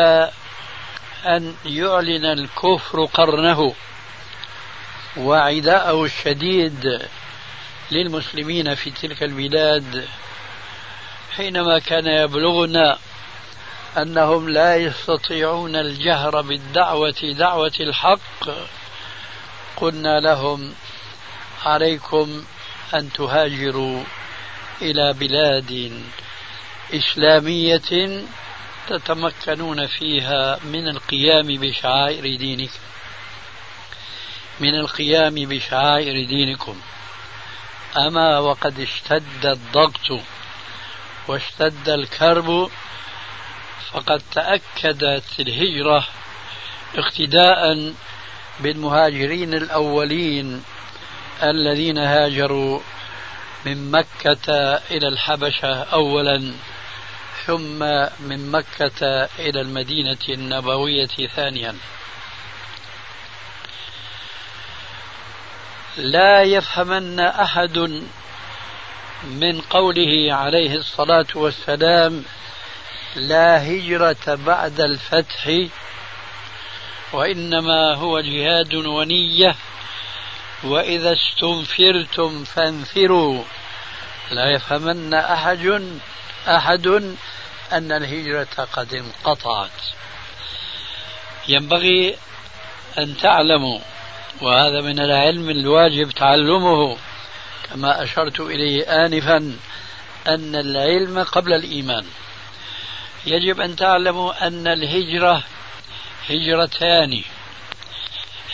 أن 1.27 1.55
يعلن 1.65 2.25
الكفر 2.25 3.05
قرنه 3.05 3.75
وعداءه 5.17 6.05
الشديد 6.05 7.03
للمسلمين 7.91 8.75
في 8.75 8.91
تلك 8.91 9.23
البلاد 9.23 10.09
حينما 11.37 11.79
كان 11.79 12.07
يبلغنا 12.07 12.99
أنهم 13.97 14.49
لا 14.49 14.77
يستطيعون 14.77 15.77
الجهر 15.77 16.41
بالدعوة 16.41 17.35
دعوة 17.39 17.73
الحق. 17.81 18.49
قلنا 19.77 20.21
لهم 20.21 20.75
عليكم 21.65 22.45
أن 22.95 23.13
تهاجروا 23.13 24.05
إلى 24.83 25.13
بلاد 25.13 26.03
إسلامية 26.95 28.23
تتمكنون 28.89 29.87
فيها 29.87 30.59
من 30.65 30.89
القيام 30.89 31.47
بشعائر 31.47 32.37
دينكم. 32.37 32.81
من 34.61 34.75
القيام 34.75 35.35
بشعائر 35.35 36.27
دينكم. 36.27 36.81
أما 37.97 38.39
وقد 38.39 38.81
اشتد 38.81 39.47
الضغط 39.47 40.21
واشتد 41.29 41.89
الكرب 41.89 42.71
فقد 43.97 44.23
تأكدت 44.33 45.41
الهجرة 45.41 46.07
اقتداء 46.97 47.93
بالمهاجرين 48.61 49.55
الأولين 49.55 50.63
الذين 51.43 51.99
هاجروا 51.99 52.81
من 53.67 53.91
مكة 53.91 54.53
إلى 54.91 55.09
الحبشة 55.09 55.83
أولا 55.83 56.53
ثم 57.47 57.79
من 58.21 58.51
مكة 58.51 59.29
إلى 59.39 59.61
المدينة 59.61 60.19
النبوية 60.29 61.29
ثانيا. 61.37 61.77
لا 65.97 66.43
يفهمن 66.43 67.21
أحد 67.21 67.79
من 69.25 69.61
قوله 69.61 70.35
عليه 70.35 70.75
الصلاة 70.75 71.27
والسلام 71.35 72.25
لا 73.17 73.69
هجرة 73.69 74.35
بعد 74.47 74.81
الفتح 74.81 75.69
وإنما 77.13 77.95
هو 77.95 78.21
جهاد 78.21 78.75
ونية. 78.75 79.57
وإذا 80.65 81.13
استنفرتم 81.13 82.45
فانفروا. 82.45 83.43
لا 84.31 84.51
يفهمن 84.51 85.15
أحد 85.15 85.97
أحد 86.49 86.87
أن 87.73 87.93
الهجرة 87.93 88.69
قد 88.73 88.95
انقطعت. 88.95 89.71
ينبغي 91.49 92.17
أن 92.99 93.17
تعلموا 93.17 93.79
وهذا 94.41 94.81
من 94.81 95.01
العلم 95.01 95.51
الواجب 95.51 96.11
تعلمه. 96.11 96.97
كما 97.71 98.03
أشرت 98.03 98.41
إليه 98.41 99.05
آنفا 99.05 99.57
أن 100.27 100.55
العلم 100.55 101.23
قبل 101.23 101.53
الإيمان. 101.53 102.07
يجب 103.27 103.61
أن 103.61 103.77
تعلموا 103.77 104.47
أن 104.47 104.67
الهجرة 104.67 105.43
هجرتان. 106.31 107.23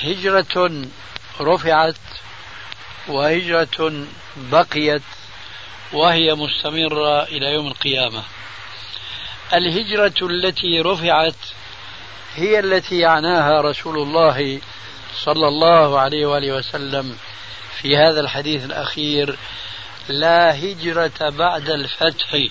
هجرة 0.02 0.84
رفعت 1.40 1.96
وهجرة 3.08 4.06
بقيت 4.36 5.02
وهي 5.92 6.34
مستمرة 6.34 7.22
إلى 7.22 7.46
يوم 7.46 7.66
القيامة. 7.66 8.22
الهجرة 9.54 10.26
التي 10.26 10.80
رفعت 10.80 11.34
هي 12.34 12.58
التي 12.58 12.98
يعناها 12.98 13.60
رسول 13.60 13.98
الله 13.98 14.60
صلى 15.16 15.48
الله 15.48 16.00
عليه 16.00 16.26
وآله 16.26 16.52
وسلم 16.52 17.16
في 17.80 17.96
هذا 17.96 18.20
الحديث 18.20 18.64
الأخير 18.64 19.38
لا 20.08 20.58
هجرة 20.58 21.30
بعد 21.30 21.70
الفتح. 21.70 22.48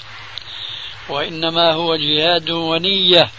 وإنما 1.10 1.74
هو 1.74 1.96
جهاد 1.96 2.50
ونية. 2.50 3.30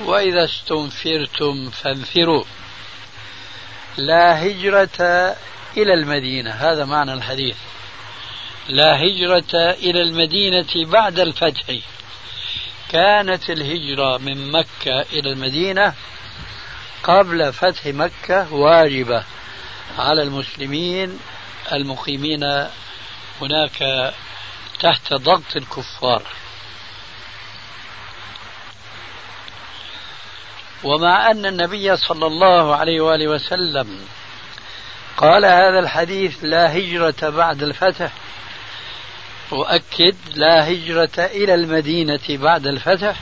وإذا 0.00 0.44
استنفرتم 0.44 1.70
فانفروا. 1.70 2.44
لا 3.96 4.46
هجرة 4.46 4.98
إلى 5.76 5.94
المدينة. 5.94 6.50
هذا 6.50 6.84
معنى 6.84 7.12
الحديث. 7.12 7.56
لا 8.68 8.96
هجرة 8.96 9.70
إلى 9.70 10.02
المدينة 10.02 10.90
بعد 10.90 11.20
الفتح. 11.20 11.78
كانت 12.88 13.50
الهجرة 13.50 14.18
من 14.18 14.52
مكة 14.52 15.00
إلى 15.12 15.32
المدينة 15.32 15.94
قبل 17.02 17.52
فتح 17.52 17.86
مكة 17.86 18.54
واجبة 18.54 19.24
على 19.98 20.22
المسلمين 20.22 21.18
المقيمين 21.72 22.44
هناك 23.40 24.12
تحت 24.80 25.14
ضغط 25.14 25.56
الكفار. 25.56 26.22
ومع 30.84 31.30
أن 31.30 31.46
النبي 31.46 31.96
صلى 31.96 32.26
الله 32.26 32.76
عليه 32.76 33.00
وآله 33.00 33.28
وسلم 33.28 34.00
قال 35.16 35.44
هذا 35.44 35.78
الحديث 35.78 36.38
لا 36.42 36.76
هجرة 36.76 37.30
بعد 37.30 37.62
الفتح. 37.62 38.12
أؤكد 39.52 40.16
لا 40.34 40.70
هجرة 40.70 41.10
إلى 41.18 41.54
المدينة 41.54 42.20
بعد 42.28 42.66
الفتح. 42.66 43.16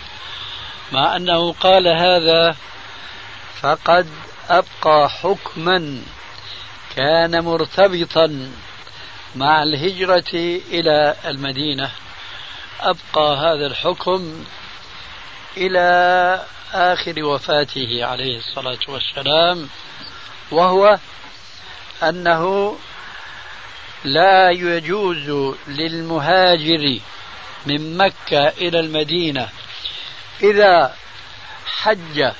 مع 0.92 1.16
أنه 1.16 1.52
قال 1.52 1.88
هذا 1.88 2.56
فقد 3.60 4.06
أبقى 4.48 5.10
حكما 5.10 6.02
كان 6.96 7.44
مرتبطا 7.44 8.50
مع 9.36 9.62
الهجرة 9.62 10.60
إلى 10.70 11.14
المدينة. 11.26 11.90
أبقى 12.80 13.36
هذا 13.36 13.66
الحكم 13.66 14.44
إلى 15.56 16.42
آخر 16.72 17.24
وفاته 17.24 18.04
عليه 18.04 18.38
الصلاة 18.38 18.78
والسلام 18.88 19.68
وهو 20.50 20.98
أنه 22.02 22.76
لا 24.04 24.50
يجوز 24.50 25.54
للمهاجر 25.68 27.00
من 27.66 27.96
مكة 27.96 28.48
إلى 28.48 28.80
المدينة 28.80 29.48
إذا 30.42 30.96
حج 31.66 32.32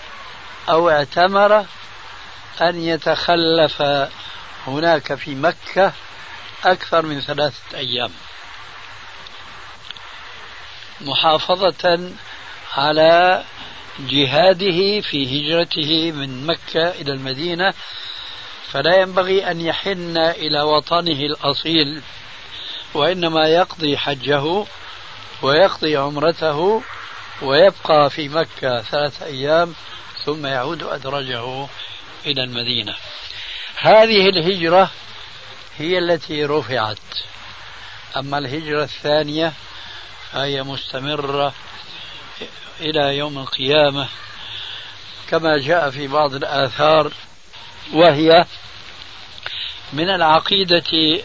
أو 0.69 0.91
اعتمر 0.91 1.67
أن 2.61 2.81
يتخلف 2.81 3.83
هناك 4.67 5.15
في 5.15 5.35
مكة 5.35 5.93
أكثر 6.65 7.03
من 7.07 7.21
ثلاثة 7.21 7.79
أيام. 7.79 8.11
محافظة 11.01 12.11
على 12.77 13.45
جهاده 13.99 15.01
في 15.01 15.25
هجرته 15.25 16.13
من 16.13 16.47
مكة 16.47 16.89
إلى 16.89 17.13
المدينة 17.13 17.75
فلا 18.73 19.01
ينبغي 19.01 19.51
أن 19.51 19.61
يحن 19.61 20.17
إلى 20.19 20.63
وطنه 20.63 21.21
الأصيل 21.21 22.03
وإنما 22.95 23.49
يقضي 23.49 23.99
حجه 23.99 24.65
ويقضي 25.43 25.97
عمرته 25.97 26.83
ويبقى 27.43 28.11
في 28.11 28.29
مكة 28.29 28.83
ثلاثة 28.83 29.27
أيام 29.27 29.75
ثم 30.25 30.47
يعود 30.47 30.83
أدرجه 30.83 31.67
إلى 32.27 32.45
المدينة. 32.45 32.95
هذه 33.77 34.29
الهجرة 34.29 34.91
هي 35.79 35.99
التي 35.99 36.45
رفعت. 36.45 36.99
أما 38.17 38.39
الهجرة 38.39 38.83
الثانية 38.83 39.53
فهي 40.33 40.63
مستمرة 40.63 41.55
إلى 42.81 43.17
يوم 43.17 43.39
القيامة 43.39 44.09
كما 45.31 45.59
جاء 45.59 45.91
في 45.91 46.07
بعض 46.07 46.35
الآثار 46.35 47.13
وهي 47.93 48.45
من 49.93 50.11
العقيدة 50.11 51.21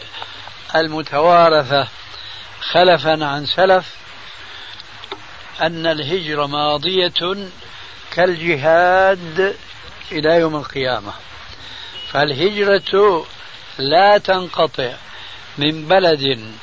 المتوارثة 0.74 1.88
خلفا 2.60 3.24
عن 3.24 3.46
سلف 3.46 3.96
أن 5.60 5.86
الهجرة 5.86 6.46
ماضية 6.46 7.48
كالجهاد 8.12 9.56
إلى 10.12 10.34
يوم 10.34 10.56
القيامة. 10.56 11.12
فالهجرة 12.12 13.26
لا 13.78 14.18
تنقطع 14.18 14.92
من 15.58 15.88
بلد 15.88 16.54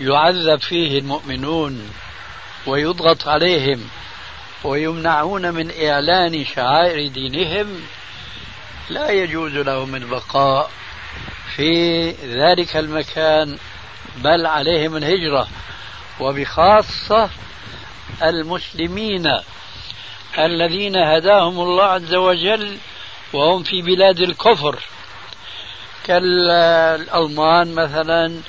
يعذب 0.00 0.60
فيه 0.60 0.98
المؤمنون 0.98 1.92
ويضغط 2.66 3.28
عليهم 3.28 3.88
ويمنعون 4.64 5.54
من 5.54 5.70
إعلان 5.86 6.44
شعائر 6.44 7.08
دينهم 7.08 7.80
لا 8.90 9.10
يجوز 9.10 9.52
لهم 9.52 9.94
البقاء 9.94 10.70
في 11.56 12.10
ذلك 12.10 12.76
المكان 12.76 13.58
بل 14.16 14.46
عليهم 14.46 14.96
الهجرة. 14.96 15.48
وبخاصة 16.20 17.30
المسلمين 18.22 19.32
الذين 20.38 20.96
هداهم 20.96 21.60
الله 21.60 21.84
عز 21.84 22.14
وجل 22.14 22.78
وهم 23.32 23.62
في 23.62 23.82
بلاد 23.82 24.18
الكفر 24.18 24.78
كالألمان 26.04 27.74
مثلا 27.74 28.40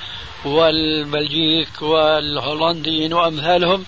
والبلجيك 0.44 1.82
والهولنديين 1.82 3.12
وأمثالهم. 3.12 3.84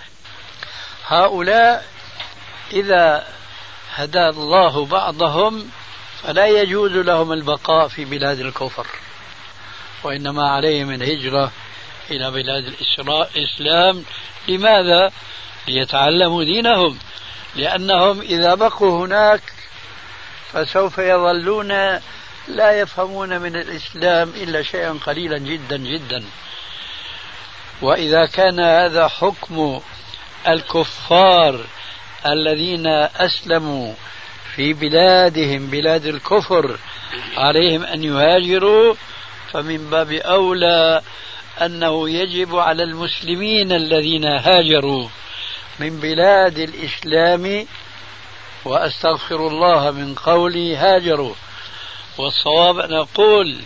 هؤلاء 1.06 1.97
إذا 2.72 3.26
هدى 3.94 4.28
الله 4.28 4.86
بعضهم 4.86 5.70
فلا 6.22 6.46
يجوز 6.46 6.92
لهم 6.92 7.32
البقاء 7.32 7.88
في 7.88 8.04
بلاد 8.04 8.40
الكفر 8.40 8.86
وإنما 10.04 10.50
عليهم 10.50 10.90
الهجرة 10.90 11.52
إلى 12.10 12.30
بلاد 12.30 12.74
الإسلام. 13.36 14.04
لماذا؟ 14.48 15.12
ليتعلموا 15.68 16.44
دينهم. 16.44 16.98
لأنهم 17.56 18.20
إذا 18.20 18.54
بقوا 18.54 19.06
هناك 19.06 19.42
فسوف 20.52 20.98
يظلون 20.98 21.68
لا 22.48 22.80
يفهمون 22.80 23.38
من 23.38 23.56
الإسلام 23.56 24.28
إلا 24.28 24.62
شيئا 24.62 24.98
قليلا 25.06 25.38
جدا 25.38 25.76
جدا. 25.76 26.24
وإذا 27.82 28.26
كان 28.26 28.60
هذا 28.60 29.08
حكم 29.08 29.80
الكفار 30.48 31.64
الذين 32.26 32.86
أسلموا 33.16 33.94
في 34.56 34.72
بلادهم 34.72 35.66
بلاد 35.66 36.06
الكفر 36.06 36.78
عليهم 37.36 37.82
أن 37.82 38.04
يهاجروا. 38.04 38.94
فمن 39.52 39.90
باب 39.90 40.12
أولى 40.12 41.02
أنه 41.62 42.10
يجب 42.10 42.56
على 42.56 42.82
المسلمين 42.82 43.72
الذين 43.72 44.24
هاجروا 44.24 45.08
من 45.80 46.00
بلاد 46.00 46.58
الإسلام 46.58 47.66
وأستغفر 48.64 49.48
الله 49.48 49.90
من 49.90 50.14
قولي 50.14 50.76
هاجروا. 50.76 51.34
والصواب 52.18 52.78
أن 52.78 52.92
أقول 52.92 53.56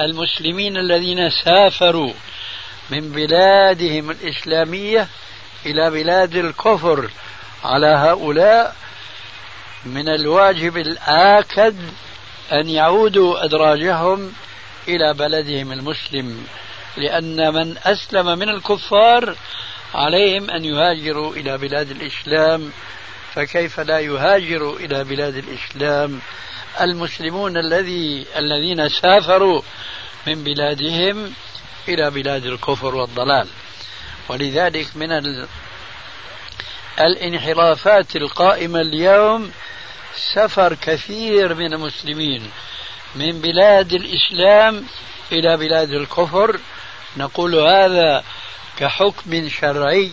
المسلمين 0.00 0.76
الذين 0.76 1.30
سافروا 1.30 2.12
من 2.90 3.12
بلادهم 3.12 4.10
الإسلامية 4.10 5.08
إلى 5.66 5.90
بلاد 5.90 6.36
الكفر 6.36 7.10
على 7.64 7.86
هؤلاء 7.86 8.76
من 9.84 10.08
الواجب 10.08 10.76
الآكد 10.76 11.76
أن 12.52 12.68
يعودوا 12.68 13.44
أدراجهم 13.44 14.32
إلى 14.88 15.14
بلدهم 15.14 15.72
المسلم 15.72 16.46
لأن 16.96 17.54
من 17.54 17.76
أسلم 17.84 18.38
من 18.38 18.48
الكفار 18.48 19.36
عليهم 19.94 20.50
أن 20.50 20.64
يهاجروا 20.64 21.34
إلى 21.34 21.58
بلاد 21.58 21.90
الإسلام. 21.90 22.72
فكيف 23.34 23.80
لا 23.80 24.00
يهاجر 24.00 24.76
إلى 24.76 25.04
بلاد 25.04 25.36
الإسلام؟ 25.36 26.20
المسلمون 26.80 27.56
الذي 27.56 28.26
الذين 28.36 28.88
سافروا 28.88 29.62
من 30.26 30.44
بلادهم 30.44 31.32
إلى 31.88 32.10
بلاد 32.10 32.46
الكفر 32.46 32.94
والضلال. 32.94 33.48
ولذلك 34.28 34.96
من 34.96 35.12
الانحرافات 37.00 38.16
القائمة 38.16 38.80
اليوم 38.80 39.50
سفر 40.14 40.74
كثير 40.74 41.54
من 41.54 41.72
المسلمين 41.74 42.50
من 43.14 43.40
بلاد 43.40 43.92
الإسلام 43.92 44.84
إلى 45.32 45.56
بلاد 45.56 45.90
الكفر. 45.90 46.60
نقول 47.16 47.54
هذا 47.54 48.24
كحكم 48.78 49.48
شرعي. 49.48 50.12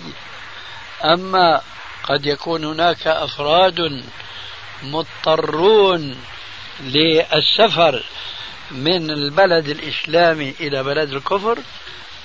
أما 1.03 1.61
قد 2.03 2.25
يكون 2.25 2.65
هناك 2.65 3.07
أفراد 3.07 4.03
مضطرون 4.83 6.17
للسفر 6.79 8.03
من 8.71 9.11
البلد 9.11 9.67
الإسلامي 9.69 10.55
إلى 10.59 10.83
بلد 10.83 11.13
الكفر 11.13 11.59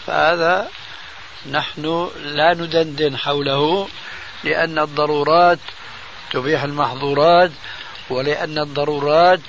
فهذا 0.06 0.68
نحن 1.50 2.10
لا 2.24 2.54
ندندن 2.54 3.16
حوله. 3.16 3.88
لأن 4.44 4.78
الضرورات 4.78 5.58
تبيح 6.32 6.62
المحظورات 6.62 7.50
ولأن 8.10 8.58
الضرورات 8.58 9.40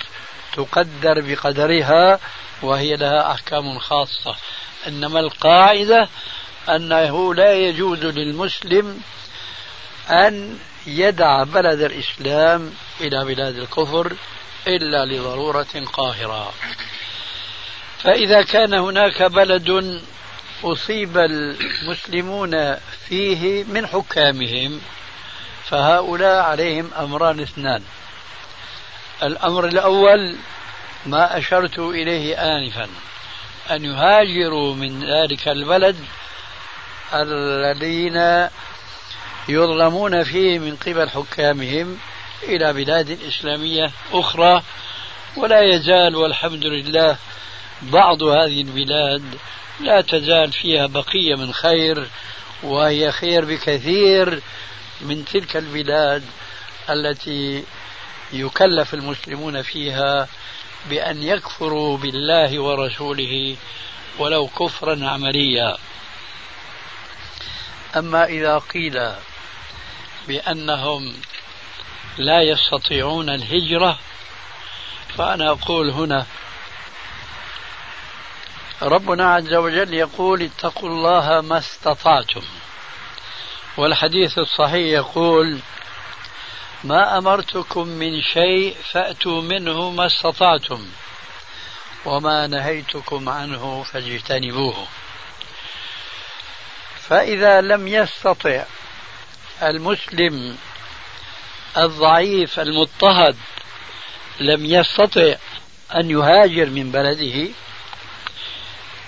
تقدر 0.54 1.22
بقدرها 1.22 2.20
وهي 2.62 2.96
لها 2.96 3.32
أحكام 3.32 3.80
خاصة. 3.80 4.36
إنما 4.88 5.20
القاعدة 5.20 6.10
أنه 6.70 7.34
لا 7.34 7.54
يجوز 7.54 8.00
للمسلم 8.00 9.02
أن 10.10 10.58
يدع 10.88 11.44
بلد 11.44 11.82
الإسلام 11.82 12.74
إلى 13.02 13.26
بلاد 13.26 13.58
الكفر 13.58 14.14
إلا 14.68 15.06
لضرورة 15.06 15.86
قاهرة. 15.94 16.54
فإذا 18.04 18.42
كان 18.42 18.74
هناك 18.74 19.24
بلد 19.24 20.02
أصيب 20.65 21.17
المسلمون 21.17 22.75
فيه 22.75 23.63
من 23.63 23.88
حكامهم 23.88 24.82
فهؤلاء 25.65 26.43
عليهم 26.43 26.93
أمران 26.99 27.39
اثنان. 27.39 27.84
الأمر 29.23 29.65
الأول 29.65 30.36
ما 31.06 31.38
أشرت 31.38 31.80
إليه 31.80 32.36
آنفا 32.36 32.88
أن 33.71 33.86
يهاجروا 33.86 34.75
من 34.75 35.04
ذلك 35.04 35.47
البلد 35.47 35.95
الذين 37.13 38.49
يظلمون 39.49 40.23
فيه 40.23 40.60
من 40.60 40.75
قبل 40.75 41.10
حكامهم 41.10 41.97
إلى 42.43 42.73
بلاد 42.73 43.19
إسلامية 43.28 43.91
أخرى. 44.13 44.63
ولا 45.38 45.62
يزال 45.62 46.15
والحمد 46.15 46.65
لله 46.65 47.17
بعض 47.82 48.23
هذه 48.23 48.62
البلاد 48.62 49.23
لا 49.80 50.02
تزال 50.02 50.52
فيها 50.52 50.88
بقية 50.88 51.36
من 51.36 51.54
خير 51.54 52.08
وهي 52.64 53.12
خير 53.12 53.46
بكثير 53.46 54.42
من 55.02 55.26
تلك 55.26 55.58
البلاد 55.58 56.24
التي 56.90 57.64
يكلف 58.34 58.94
المسلمون 58.94 59.62
فيها 59.62 60.28
بأن 60.90 61.24
يكفروا 61.24 61.98
بالله 61.98 62.60
ورسوله 62.60 63.56
ولو 64.20 64.48
كفرا 64.48 65.08
عمليا. 65.08 65.78
أما 67.96 68.26
إذا 68.26 68.58
قيل 68.58 69.12
بأنهم 70.28 71.14
لا 72.18 72.42
يستطيعون 72.42 73.30
الهجرة 73.30 74.00
فأنا 75.18 75.50
أقول 75.52 75.90
هنا 75.90 76.26
ربنا 78.82 79.34
عز 79.34 79.54
وجل 79.54 79.94
يقول 79.94 80.42
اتقوا 80.42 80.90
الله 80.90 81.42
ما 81.42 81.58
استطعتم. 81.58 82.44
والحديث 83.78 84.38
الصحيح 84.38 84.94
يقول 84.94 85.60
ما 86.84 87.18
أمرتكم 87.18 87.88
من 87.88 88.22
شيء 88.22 88.76
فأتوا 88.92 89.42
منه 89.42 89.90
ما 89.90 90.06
استطعتم 90.06 90.88
وما 92.06 92.48
نهيتكم 92.48 93.30
عنه 93.30 93.84
فاجتنبوه. 93.84 94.88
فإذا 97.10 97.62
لم 97.62 97.88
يستطع 97.88 98.64
المسلم 99.64 100.58
الضعيف 101.78 102.60
المضطهد 102.60 103.38
لم 104.40 104.66
يستطع 104.66 105.36
أن 105.96 106.12
يهاجر 106.12 106.66
من 106.66 106.92
بلده 106.92 107.50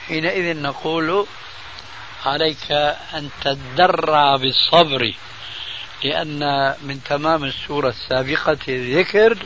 حينئذ 0.08 0.62
نقول 0.62 1.26
عليك 2.26 2.72
أن 3.14 3.30
تدرع 3.42 4.36
بالصبر 4.36 5.14
لأن 6.04 6.74
من 6.82 7.04
تمام 7.04 7.44
السورة 7.44 7.90
السابقة 7.90 8.58
الذكر 8.68 9.38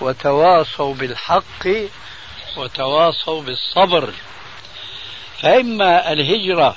وتواصوا 0.00 0.94
بالحق 0.94 1.66
وتواصوا 2.56 3.42
بالصبر. 3.42 4.12
فإما 5.42 6.12
الهجرة 6.12 6.76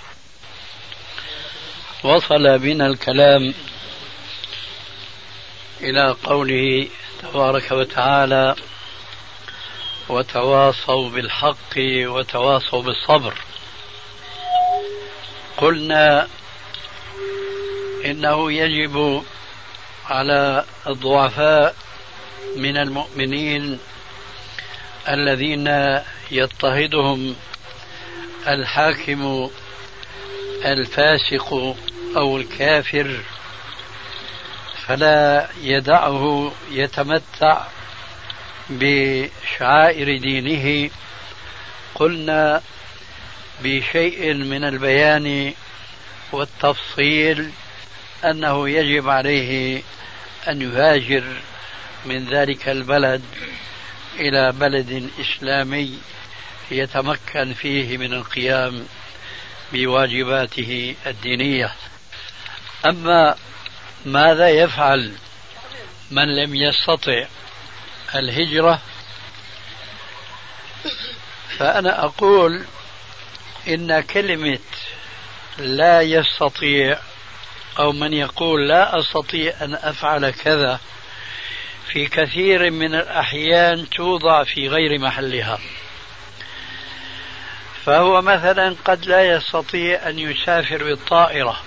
وصل 2.03 2.59
بنا 2.59 2.87
الكلام 2.87 3.53
إلى 5.81 6.15
قوله 6.23 6.87
تبارك 7.21 7.71
وتعالى 7.71 8.55
وتواصوا 10.09 11.09
بالحق 11.09 11.77
وتواصوا 11.77 12.81
بالصبر. 12.81 13.33
قلنا 15.57 16.27
إنه 18.05 18.51
يجب 18.51 19.23
على 20.09 20.65
الضعفاء 20.87 21.75
من 22.55 22.77
المؤمنين 22.77 23.79
الذين 25.09 25.99
يضطهدهم 26.31 27.35
الحاكم 28.47 29.49
الفاسق 30.65 31.75
أو 32.17 32.37
الكافر 32.37 33.21
فلا 34.87 35.49
يدعه 35.61 36.51
يتمتع 36.71 37.63
بشعائر 38.69 40.17
دينه 40.17 40.89
قلنا 41.95 42.62
بشيء 43.63 44.34
من 44.34 44.63
البيان 44.63 45.53
والتفصيل 46.32 47.51
أنه 48.25 48.69
يجب 48.69 49.10
عليه 49.10 49.82
أن 50.47 50.62
يهاجر 50.62 51.23
من 52.05 52.25
ذلك 52.25 52.69
البلد 52.69 53.21
إلى 54.19 54.51
بلد 54.51 55.10
إسلامي 55.21 55.99
يتمكن 56.71 57.53
فيه 57.53 57.97
من 57.97 58.13
القيام 58.13 58.86
بواجباته 59.73 60.95
الدينية. 61.08 61.73
أما 62.86 63.36
ماذا 64.05 64.49
يفعل 64.49 65.13
من 66.12 66.36
لم 66.36 66.55
يستطع 66.55 67.25
الهجرة. 68.15 68.79
فأنا 71.57 72.05
أقول 72.05 72.65
إن 73.67 74.01
كلمة 74.01 74.59
لا 75.57 76.01
يستطيع 76.01 76.99
أو 77.79 77.91
من 77.91 78.13
يقول 78.13 78.67
لا 78.67 78.99
أستطيع 78.99 79.53
أن 79.61 79.73
أفعل 79.73 80.29
كذا 80.29 80.79
في 81.87 82.07
كثير 82.07 82.71
من 82.71 82.95
الأحيان 82.95 83.89
توضع 83.89 84.43
في 84.43 84.67
غير 84.67 84.99
محلها. 84.99 85.59
فهو 87.85 88.21
مثلا 88.21 88.75
قد 88.85 89.05
لا 89.05 89.23
يستطيع 89.35 90.09
أن 90.09 90.19
يسافر 90.19 90.83
بالطائرة. 90.83 91.61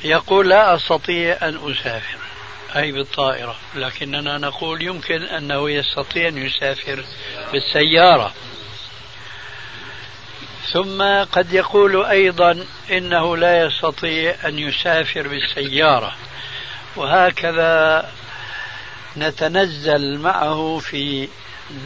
فيقول 0.00 0.48
لا 0.48 0.74
أستطيع 0.74 1.38
أن 1.42 1.72
أسافر. 1.72 2.27
أي 2.76 2.92
بالطائرة. 2.92 3.56
لكننا 3.74 4.38
نقول 4.38 4.82
يمكن 4.82 5.22
أنه 5.22 5.70
يستطيع 5.70 6.28
أن 6.28 6.38
يسافر 6.38 7.04
بالسيارة. 7.52 8.34
ثم 10.72 11.02
قد 11.32 11.52
يقول 11.52 12.04
أيضا 12.04 12.64
إنه 12.90 13.36
لا 13.36 13.66
يستطيع 13.66 14.34
أن 14.44 14.58
يسافر 14.58 15.28
بالسيارة. 15.28 16.14
وهكذا 16.96 18.10
نتنزل 19.16 20.18
معه 20.18 20.78
في 20.78 21.28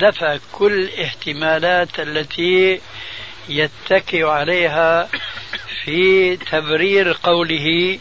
دفع 0.01 0.39
كل 0.53 0.73
الاحتمالات 0.73 2.01
التي 2.01 2.81
يتكئ 3.49 4.27
عليها 4.27 5.09
في 5.85 6.37
تبرير 6.37 7.17
قوله 7.23 7.99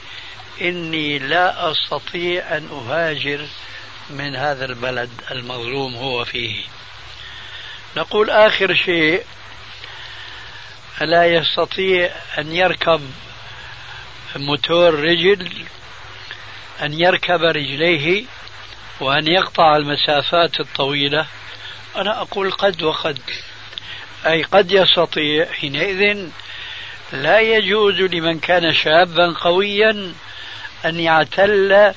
إني 0.69 1.19
لا 1.19 1.71
أستطيع 1.71 2.57
أن 2.57 2.69
أهاجر 2.71 3.47
من 4.09 4.35
هذا 4.35 4.65
البلد 4.65 5.09
المظلوم 5.31 5.95
هو 5.95 6.25
فيه. 6.25 6.63
نقول 7.97 8.29
آخر 8.29 8.73
شيء 8.73 9.23
ألا 11.01 11.25
يستطيع 11.25 12.11
أن 12.37 12.51
يركب 12.51 13.01
موتور 14.35 14.93
رجل 14.99 15.65
أن 16.81 16.93
يركب 16.93 17.41
رجليه 17.41 18.25
وأن 18.99 19.27
يقطع 19.27 19.75
المسافات 19.75 20.59
الطويلة. 20.59 21.25
أنا 21.95 22.21
أقول 22.21 22.51
قد 22.51 22.83
وقد. 22.83 23.19
أي 24.25 24.43
قد 24.43 24.71
يستطيع 24.71 25.45
حينئذ 25.51 26.27
لا 27.11 27.39
يجوز 27.39 27.95
لمن 27.95 28.39
كان 28.39 28.73
شابا 28.73 29.33
قويا 29.41 30.13
أن 30.85 30.99
يعتل 30.99 31.93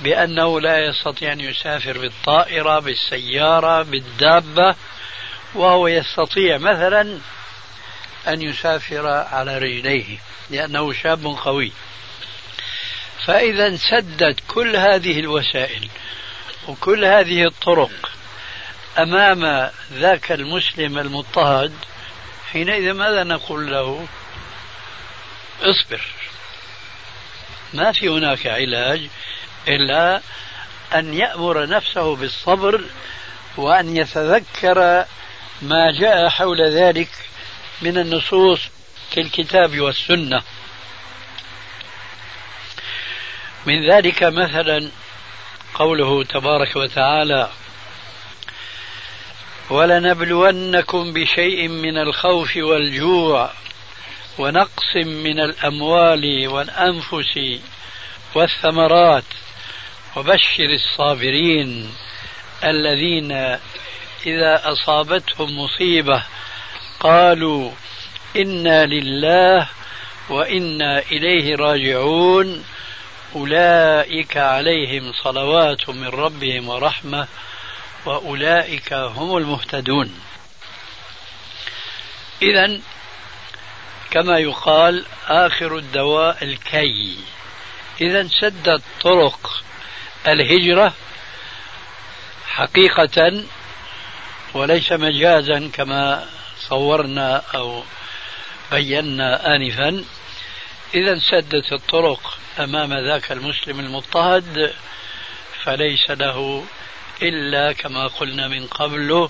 بأنه 0.00 0.60
لا 0.60 0.78
يستطيع 0.78 1.32
أن 1.32 1.40
يسافر 1.40 1.98
بالطائرة 1.98 2.78
بالسيارة 2.78 3.82
بالدابة 3.82 4.74
وهو 5.54 5.88
يستطيع 5.88 6.58
مثلا 6.58 7.18
أن 8.28 8.42
يسافر 8.42 9.06
على 9.06 9.58
رجليه 9.58 10.18
لأنه 10.50 10.92
شاب 10.92 11.26
قوي. 11.26 11.72
فإذا 13.26 13.76
سدت 13.76 14.40
كل 14.48 14.76
هذه 14.76 15.20
الوسائل 15.20 15.88
وكل 16.68 17.04
هذه 17.04 17.44
الطرق 17.44 18.10
أمام 18.98 19.70
ذاك 19.92 20.32
المسلم 20.32 20.98
المضطهد 20.98 21.72
حينئذ 22.52 22.92
ماذا 22.92 23.24
نقول 23.24 23.70
له؟ 23.70 24.06
اصبر. 25.62 26.00
ما 27.74 27.92
في 27.92 28.08
هناك 28.08 28.46
علاج 28.46 29.08
إلا 29.68 30.20
أن 30.94 31.14
يأمر 31.14 31.66
نفسه 31.66 32.16
بالصبر 32.16 32.84
وأن 33.56 33.96
يتذكر 33.96 35.04
ما 35.62 35.92
جاء 36.00 36.28
حول 36.28 36.60
ذلك 36.70 37.08
من 37.82 37.98
النصوص 37.98 38.60
في 39.10 39.20
الكتاب 39.20 39.80
والسنة. 39.80 40.42
من 43.66 43.90
ذلك 43.90 44.22
مثلا 44.22 44.90
قوله 45.74 46.24
تبارك 46.24 46.76
وتعالى 46.76 47.50
ولنبلونكم 49.70 51.12
بشيء 51.12 51.68
من 51.68 51.98
الخوف 51.98 52.56
والجوع 52.56 53.50
ونقص 54.38 54.96
من 54.96 55.40
الأموال 55.40 56.48
والأنفس 56.48 57.38
والثمرات 58.34 59.24
وبشر 60.16 60.64
الصابرين 60.64 61.92
الذين 62.64 63.32
إذا 64.26 64.72
أصابتهم 64.72 65.58
مصيبة 65.58 66.22
قالوا 67.00 67.70
إنا 68.36 68.86
لله 68.86 69.68
وإنا 70.28 70.98
إليه 70.98 71.56
راجعون. 71.56 72.64
أولئك 73.36 74.36
عليهم 74.36 75.12
صلوات 75.12 75.88
من 75.90 76.08
ربهم 76.08 76.68
ورحمة 76.68 77.26
وأولئك 78.06 78.92
هم 78.92 79.36
المهتدون. 79.36 80.20
اذا 82.42 82.80
كما 84.10 84.38
يقال 84.38 85.04
آخر 85.26 85.76
الدواء 85.76 86.44
الكي. 86.44 87.16
إذا 88.00 88.28
سدت 88.40 88.82
طرق 89.00 89.62
الهجرة 90.26 90.94
حقيقة 92.46 93.44
وليس 94.54 94.92
مجازا 94.92 95.70
كما 95.72 96.26
صورنا 96.58 97.42
أو 97.54 97.82
بينا 98.72 99.56
آنفا. 99.56 100.04
إذا 100.94 101.18
سدت 101.18 101.72
الطرق 101.72 102.38
أمام 102.58 102.94
ذاك 102.94 103.32
المسلم 103.32 103.80
المضطهد 103.80 104.74
فليس 105.64 106.10
له 106.10 106.64
إلا 107.22 107.72
كما 107.72 108.06
قلنا 108.06 108.48
من 108.48 108.66
قبل 108.66 109.28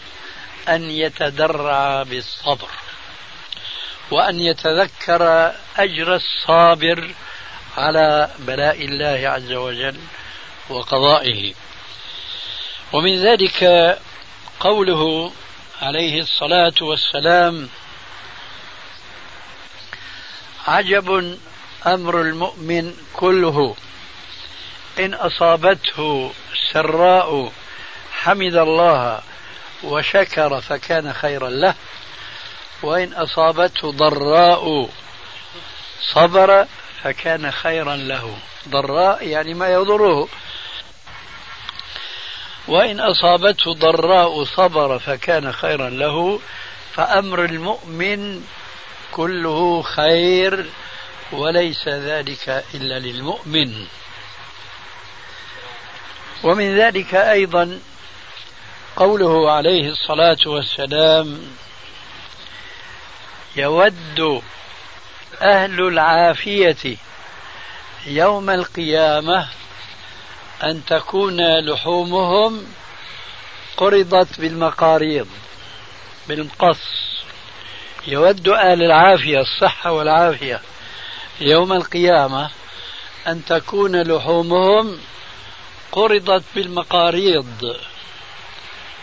أن 0.68 0.90
يتدرع 0.90 2.02
بالصبر. 2.02 2.68
وأن 4.10 4.40
يتذكر 4.40 5.52
أجر 5.76 6.14
الصابر 6.14 7.10
على 7.76 8.30
بلاء 8.38 8.84
الله 8.84 9.28
عز 9.28 9.52
وجل 9.52 9.96
وقضائه. 10.68 11.54
ومن 12.92 13.22
ذلك 13.22 13.64
قوله 14.60 15.32
عليه 15.82 16.20
الصلاة 16.20 16.74
والسلام 16.80 17.68
عجب 20.68 21.38
أمر 21.86 22.20
المؤمن 22.20 22.94
كله 23.14 23.76
إن 24.98 25.14
أصابته 25.14 26.32
سراء 26.72 27.52
حمد 28.12 28.56
الله 28.56 29.20
وشكر 29.84 30.60
فكان 30.60 31.12
خيرا 31.12 31.50
له. 31.50 31.74
وإن 32.82 33.12
أصابته 33.12 33.92
ضراء 33.92 34.88
صبر 36.02 36.66
فكان 37.02 37.50
خيرا 37.50 37.96
له. 37.96 38.38
ضراء 38.68 39.26
يعني 39.26 39.54
ما 39.54 39.68
يضره. 39.68 40.28
وإن 42.68 43.00
أصابته 43.00 43.74
ضراء 43.74 44.44
صبر 44.44 44.98
فكان 44.98 45.52
خيرا 45.52 45.90
له. 45.90 46.40
فأمر 46.94 47.44
المؤمن 47.44 48.42
كله 49.12 49.82
خير 49.82 50.66
وليس 51.32 51.88
ذلك 51.88 52.64
إلا 52.74 52.98
للمؤمن. 52.98 53.86
ومن 56.42 56.78
ذلك 56.78 57.14
أيضا 57.14 57.80
قوله 58.96 59.52
عليه 59.52 59.90
الصلاة 59.90 60.38
والسلام 60.46 61.40
يود 63.58 64.42
أهل 65.42 65.80
العافية 65.80 66.96
يوم 68.06 68.50
القيامة 68.50 69.48
أن 70.62 70.84
تكون 70.84 71.40
لحومهم 71.60 72.66
قرضت 73.76 74.40
بالمقاريض 74.40 75.28
بالمقص 76.28 76.78
يود 78.06 78.48
أهل 78.48 78.82
العافية 78.82 79.40
الصحة 79.40 79.92
والعافية 79.92 80.60
يوم 81.40 81.72
القيامة 81.72 82.50
أن 83.26 83.44
تكون 83.44 84.02
لحومهم 84.02 84.98
قرضت 85.92 86.44
بالمقاريض 86.54 87.76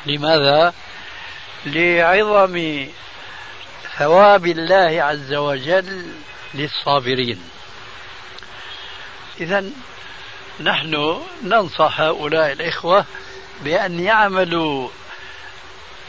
لماذا؟ 0.06 0.74
لعظم 1.66 2.86
ثواب 3.98 4.46
الله 4.46 5.04
عز 5.04 5.34
وجل 5.34 6.12
للصابرين. 6.54 7.41
إذا 9.39 9.64
نحن 10.60 11.22
ننصح 11.43 12.02
هؤلاء 12.02 12.52
الإخوة 12.52 13.06
بأن 13.64 14.00
يعملوا 14.00 14.89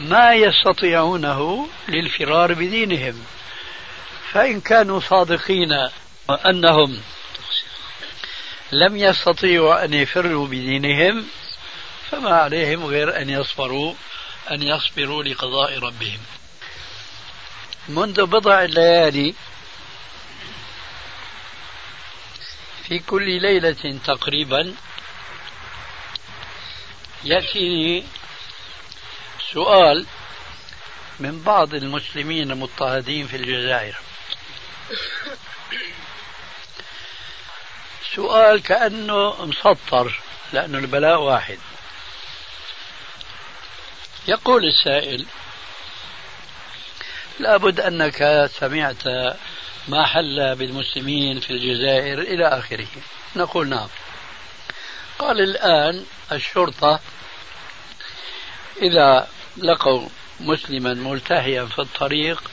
ما 0.01 0.35
يستطيعونه 0.35 1.69
للفرار 1.89 2.55
بدينهم. 2.55 3.25
فإن 4.33 4.61
كانوا 4.61 5.01
صادقين 5.01 5.89
أنهم 6.31 7.01
لم 8.73 8.97
يستطيعوا 8.97 9.85
أن 9.85 9.95
يفروا 9.95 10.47
بدينهم 10.47 11.27
فما 12.11 12.37
عليهم 12.37 12.85
غير 12.85 13.23
أن 13.23 13.31
يصبروا 13.31 13.95
أن 14.51 14.63
يصبروا 14.63 15.23
لقضاء 15.23 15.79
ربهم. 15.79 16.19
منذ 17.89 18.27
بضع 18.27 18.63
ليالي 18.63 19.35
في 22.89 22.99
كل 22.99 23.43
ليلة 23.43 23.99
تقريبا 24.07 24.75
يأتيني 27.25 28.05
سؤال 29.53 30.07
من 31.21 31.43
بعض 31.43 31.75
المسلمين 31.75 32.51
المضطهدين 32.51 33.27
في 33.27 33.37
الجزائر. 33.37 33.97
سؤال 38.15 38.63
كأنه 38.63 39.45
مسطر 39.45 40.21
لأنه 40.53 40.79
البلاء 40.79 41.21
واحد. 41.21 41.59
يقول 44.29 44.65
السائل 44.65 45.27
لابد 47.41 47.81
أنك 47.81 48.51
سمعت 48.61 49.07
ما 49.89 50.07
حل 50.07 50.55
بالمسلمين 50.57 51.41
في 51.41 51.51
الجزائر 51.51 52.19
إلى 52.19 52.49
آخره. 52.49 52.87
نقول 53.37 53.69
نعم. 53.69 53.89
قال 55.19 55.41
الآن 55.41 56.05
الشرطة 56.33 57.01
إذا 58.83 59.29
لقوا 59.57 60.09
مسلما 60.41 60.95
ملتهيا 60.95 61.65
في 61.65 61.79
الطريق 61.79 62.51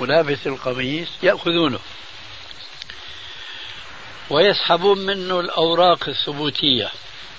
ولابس 0.00 0.46
القميص 0.46 1.08
يأخذونه. 1.22 1.78
ويسحبون 4.30 4.98
منه 4.98 5.40
الأوراق 5.40 6.08
الثبوتية 6.08 6.90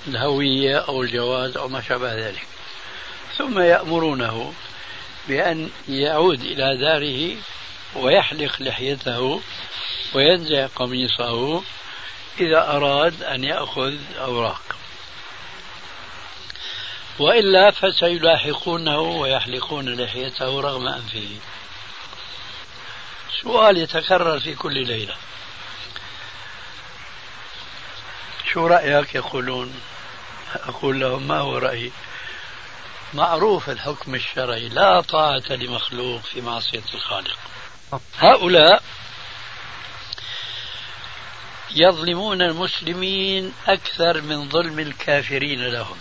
الهوية 0.07 0.77
أو 0.77 1.03
الجواز 1.03 1.57
أو 1.57 1.67
ما 1.67 1.81
شابه 1.81 2.27
ذلك. 2.27 2.47
ثم 3.37 3.59
يأمرونه 3.59 4.53
بأن 5.27 5.69
يعود 5.89 6.41
إلى 6.41 6.77
داره 6.77 7.37
ويحلق 7.95 8.61
لحيته 8.61 9.41
وينزع 10.13 10.67
قميصه 10.67 11.63
إذا 12.39 12.71
أراد 12.71 13.23
أن 13.23 13.43
يأخذ 13.43 13.95
أوراق. 14.19 14.61
وإلا 17.19 17.71
فسيلاحقونه 17.71 18.99
ويحلقون 18.99 19.95
لحيته 19.95 20.61
رغم 20.61 20.87
أنفه. 20.87 21.29
سؤال 23.41 23.77
يتكرر 23.77 24.39
في 24.39 24.55
كل 24.55 24.87
ليلة. 24.87 25.15
شو 28.53 28.67
رأيك 28.67 29.15
يقولون؟ 29.15 29.81
أقول 30.55 30.99
لهم 30.99 31.27
ما 31.27 31.39
هو 31.39 31.57
رأيي؟ 31.57 31.91
معروف 33.13 33.69
الحكم 33.69 34.15
الشرعي 34.15 34.69
لا 34.69 35.01
طاعة 35.01 35.43
لمخلوق 35.49 36.21
في 36.21 36.41
معصية 36.41 36.83
الخالق. 36.93 37.37
هؤلاء 38.17 38.83
يظلمون 41.75 42.41
المسلمين 42.41 43.53
أكثر 43.67 44.21
من 44.21 44.49
ظلم 44.49 44.79
الكافرين 44.79 45.67
لهم. 45.67 45.97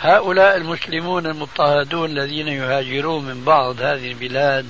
هؤلاء 0.00 0.56
المسلمون 0.56 1.26
المضطهدون 1.26 2.10
الذين 2.10 2.48
يهاجرون 2.48 3.24
من 3.24 3.44
بعض 3.44 3.80
هذه 3.80 4.12
البلاد 4.12 4.66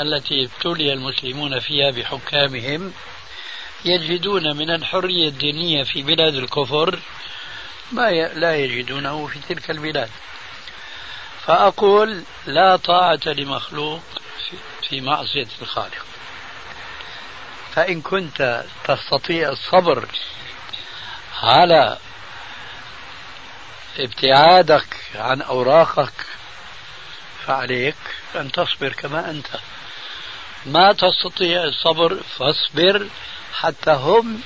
التي 0.00 0.44
ابتلي 0.44 0.92
المسلمون 0.92 1.60
فيها 1.60 1.90
بحكامهم 1.90 2.92
يجدون 3.84 4.56
من 4.56 4.70
الحرية 4.70 5.28
الدينية 5.28 5.82
في 5.82 6.02
بلاد 6.02 6.34
الكفر 6.34 6.98
ما 7.92 8.10
لا 8.10 8.56
يجدونه 8.56 9.26
في 9.26 9.38
تلك 9.54 9.70
البلاد. 9.70 10.10
فأقول 11.46 12.22
لا 12.46 12.76
طاعة 12.76 13.20
لمخلوق 13.26 14.02
في 14.88 15.00
معصية 15.00 15.48
الخالق. 15.62 16.06
فإن 17.74 18.00
كنت 18.00 18.64
تستطيع 18.84 19.48
الصبر 19.48 20.08
على 21.42 21.98
ابتعادك 23.98 24.96
عن 25.14 25.42
أوراقك 25.42 26.12
فعليك 27.46 27.96
أن 28.36 28.52
تصبر 28.52 28.92
كما 28.92 29.30
أنت. 29.30 29.46
ما 30.66 30.92
تستطيع 30.92 31.64
الصبر 31.64 32.22
فاصبر 32.38 33.08
حتى 33.52 33.90
هم 33.90 34.42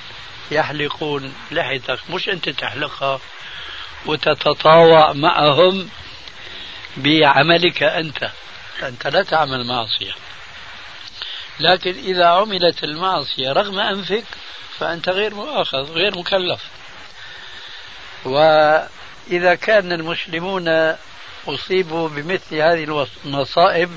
يحلقون. 0.51 1.33
لحيتك 1.51 1.99
مش 2.09 2.29
أنت 2.29 2.49
تحلقها 2.49 3.19
وتتطاوع 4.05 5.13
معهم 5.13 5.89
بعملك 6.97 7.83
أنت. 7.83 8.29
أنت 8.83 9.07
لا 9.07 9.23
تعمل 9.23 9.67
معصية. 9.67 10.13
لكن 11.59 11.91
إذا 11.91 12.25
عملت 12.25 12.83
المعصية 12.83 13.51
رغم 13.51 13.79
أنفك 13.79 14.25
فأنت 14.79 15.09
غير 15.09 15.35
مؤاخذ 15.35 15.91
غير 15.91 16.17
مكلف. 16.17 16.61
وإذا 18.25 19.55
كان 19.55 19.91
المسلمون 19.91 20.95
أصيبوا 21.47 22.09
بمثل 22.09 22.55
هذه 22.55 23.07
المصائب 23.25 23.91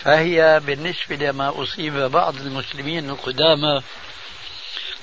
فهي 0.00 0.60
بالنسبة 0.64 1.16
لما 1.16 1.62
أصيب 1.62 1.94
بعض 1.94 2.36
المسلمين 2.36 3.10
القدامى 3.10 3.82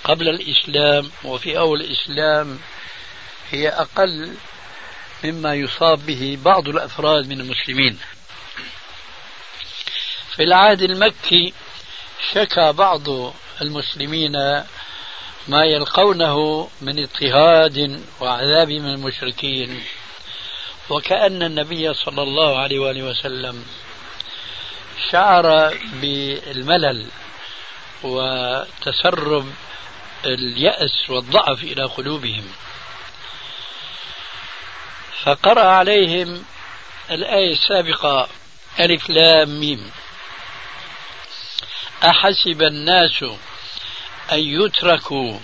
قبل 0.03 0.29
الإسلام 0.29 1.11
وفي 1.23 1.57
أول 1.57 1.81
الإسلام 1.81 2.59
هي 3.51 3.69
أقل 3.69 4.33
مما 5.23 5.53
يصاب 5.53 6.05
به 6.05 6.37
بعض 6.45 6.67
الأفراد 6.67 7.27
من 7.27 7.41
المسلمين. 7.41 7.99
في 10.35 10.43
العهد 10.43 10.81
المكي 10.81 11.53
شكى 12.33 12.71
بعض 12.71 13.09
المسلمين 13.61 14.31
ما 15.47 15.65
يلقونه 15.65 16.69
من 16.81 16.99
اضطهاد 16.99 18.03
وعذاب 18.21 18.69
من 18.69 18.93
المشركين. 18.93 19.83
وكأن 20.89 21.43
النبي 21.43 21.93
صلى 21.93 22.23
الله 22.23 22.59
عليه 22.59 22.79
وآله 22.79 23.03
وسلم 23.03 23.65
شعر 25.11 25.77
بالملل 26.01 27.07
وتسرب 28.03 29.45
اليأس 30.25 31.09
والضعف 31.09 31.63
إلى 31.63 31.83
قلوبهم. 31.83 32.47
فقرأ 35.23 35.61
عليهم 35.61 36.43
الآية 37.11 37.51
السابقة 37.51 38.27
ألف 38.79 39.09
لام 39.09 39.59
ميم. 39.59 39.91
أحسب 42.03 42.61
الناس 42.61 43.23
أن 44.31 44.39
يتركوا 44.39 45.39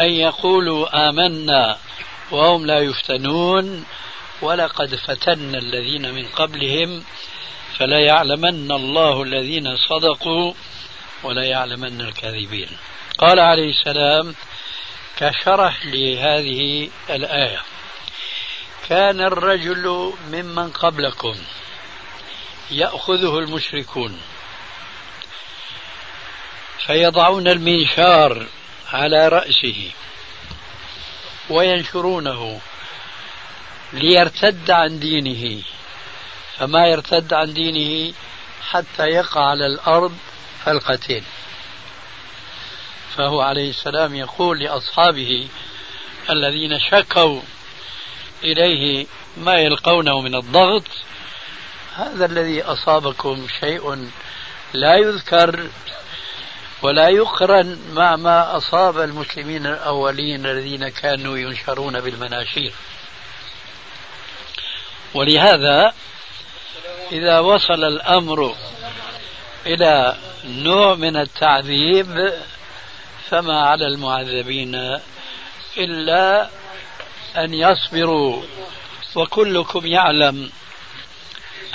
أن 0.00 0.10
يقولوا 0.10 1.08
آمنا 1.08 1.78
وهم 2.30 2.66
لا 2.66 2.78
يفتنون 2.78 3.84
ولقد 4.42 4.94
فتنا 4.94 5.58
الذين 5.58 6.14
من 6.14 6.26
قبلهم 6.26 7.04
فلا 7.78 8.00
يعلمن 8.00 8.72
الله 8.72 9.22
الذين 9.22 9.76
صدقوا 9.76 10.54
ولا 11.22 11.44
يعلمن 11.44 12.00
الكاذبين. 12.00 12.68
قال 13.18 13.40
عليه 13.40 13.70
السلام 13.70 14.34
كشرح 15.16 15.86
لهذه 15.86 16.90
الآية. 17.10 17.62
كان 18.88 19.20
الرجل 19.20 20.12
ممن 20.32 20.70
قبلكم 20.70 21.36
يأخذه 22.70 23.38
المشركون 23.38 24.20
فيضعون 26.86 27.48
المنشار 27.48 28.46
على 28.92 29.28
رأسه 29.28 29.90
وينشرونه 31.50 32.60
ليرتد 33.92 34.70
عن 34.70 34.98
دينه 34.98 35.62
فما 36.56 36.86
يرتد 36.86 37.32
عن 37.32 37.54
دينه 37.54 38.14
حتى 38.70 39.06
يقع 39.06 39.50
على 39.50 39.66
الأرض 39.66 40.16
فلقتين 40.64 41.24
فهو 43.18 43.40
عليه 43.40 43.70
السلام 43.70 44.14
يقول 44.14 44.58
لأصحابه 44.58 45.48
الذين 46.30 46.80
شكوا 46.80 47.40
إليه 48.44 49.06
ما 49.36 49.54
يلقونه 49.54 50.20
من 50.20 50.34
الضغط 50.34 50.84
هذا 51.96 52.26
الذي 52.26 52.62
أصابكم 52.62 53.46
شيء 53.60 54.10
لا 54.72 54.96
يذكر 54.96 55.68
ولا 56.82 57.08
يقرن 57.08 57.78
مع 57.92 58.16
ما 58.16 58.56
أصاب 58.56 58.98
المسلمين 58.98 59.66
الأولين 59.66 60.46
الذين 60.46 60.88
كانوا 60.88 61.38
ينشرون 61.38 62.00
بالمناشير. 62.00 62.72
ولهذا 65.14 65.92
إذا 67.12 67.38
وصل 67.38 67.84
الأمر 67.84 68.54
إلى 69.66 70.16
نوع 70.44 70.94
من 70.94 71.16
التعذيب 71.16 72.32
فما 73.30 73.60
على 73.60 73.86
المعذبين 73.86 74.74
إلا 75.78 76.50
أن 77.36 77.54
يصبروا. 77.54 78.42
وكلكم 79.14 79.86
يعلم 79.86 80.50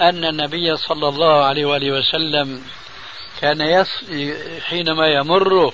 أن 0.02 0.26
النبي 0.26 0.78
صلى 0.78 1.08
الله 1.08 1.46
عليه 1.46 1.66
وآله 1.66 1.92
وسلم 1.92 2.64
كان 3.42 3.62
يص... 3.62 4.04
حينما 4.66 5.08
يمر 5.08 5.74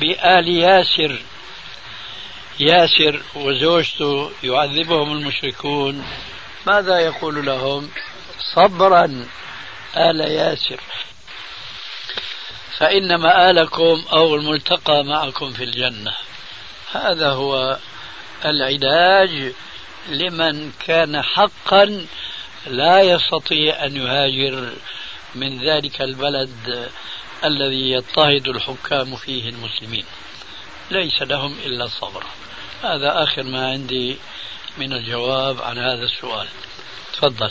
بآل 0.00 0.48
ياسر. 0.48 1.22
ياسر 2.60 3.22
وزوجته 3.34 4.30
يعذبهم 4.42 5.12
المشركون. 5.12 6.06
ماذا 6.66 6.98
يقول 6.98 7.46
لهم؟ 7.46 7.90
صبرا 8.54 9.26
آل 9.96 10.20
ياسر. 10.20 10.80
فإن 12.78 13.14
مآلكم 13.14 14.04
أو 14.12 14.34
الملتقى 14.34 15.04
معكم 15.04 15.52
في 15.52 15.64
الجنة. 15.64 16.14
هذا 16.92 17.30
هو 17.30 17.78
العلاج 18.44 19.52
لمن 20.08 20.72
كان 20.86 21.22
حقا 21.22 22.06
لا 22.66 23.00
يستطيع 23.00 23.84
أن 23.84 23.96
يهاجر 23.96 24.72
من 25.34 25.68
ذلك 25.68 26.02
البلد 26.02 26.90
الذي 27.44 27.90
يضطهد 27.90 28.48
الحكام 28.48 29.16
فيه 29.16 29.48
المسلمين. 29.48 30.04
ليس 30.90 31.22
لهم 31.22 31.58
إلا 31.64 31.84
الصبر. 31.84 32.24
هذا 32.82 33.22
آخر 33.22 33.42
ما 33.42 33.70
عندي 33.70 34.16
من 34.78 34.92
الجواب 34.92 35.62
عن 35.62 35.78
هذا 35.78 36.04
السؤال. 36.04 36.48
تفضل. 37.12 37.50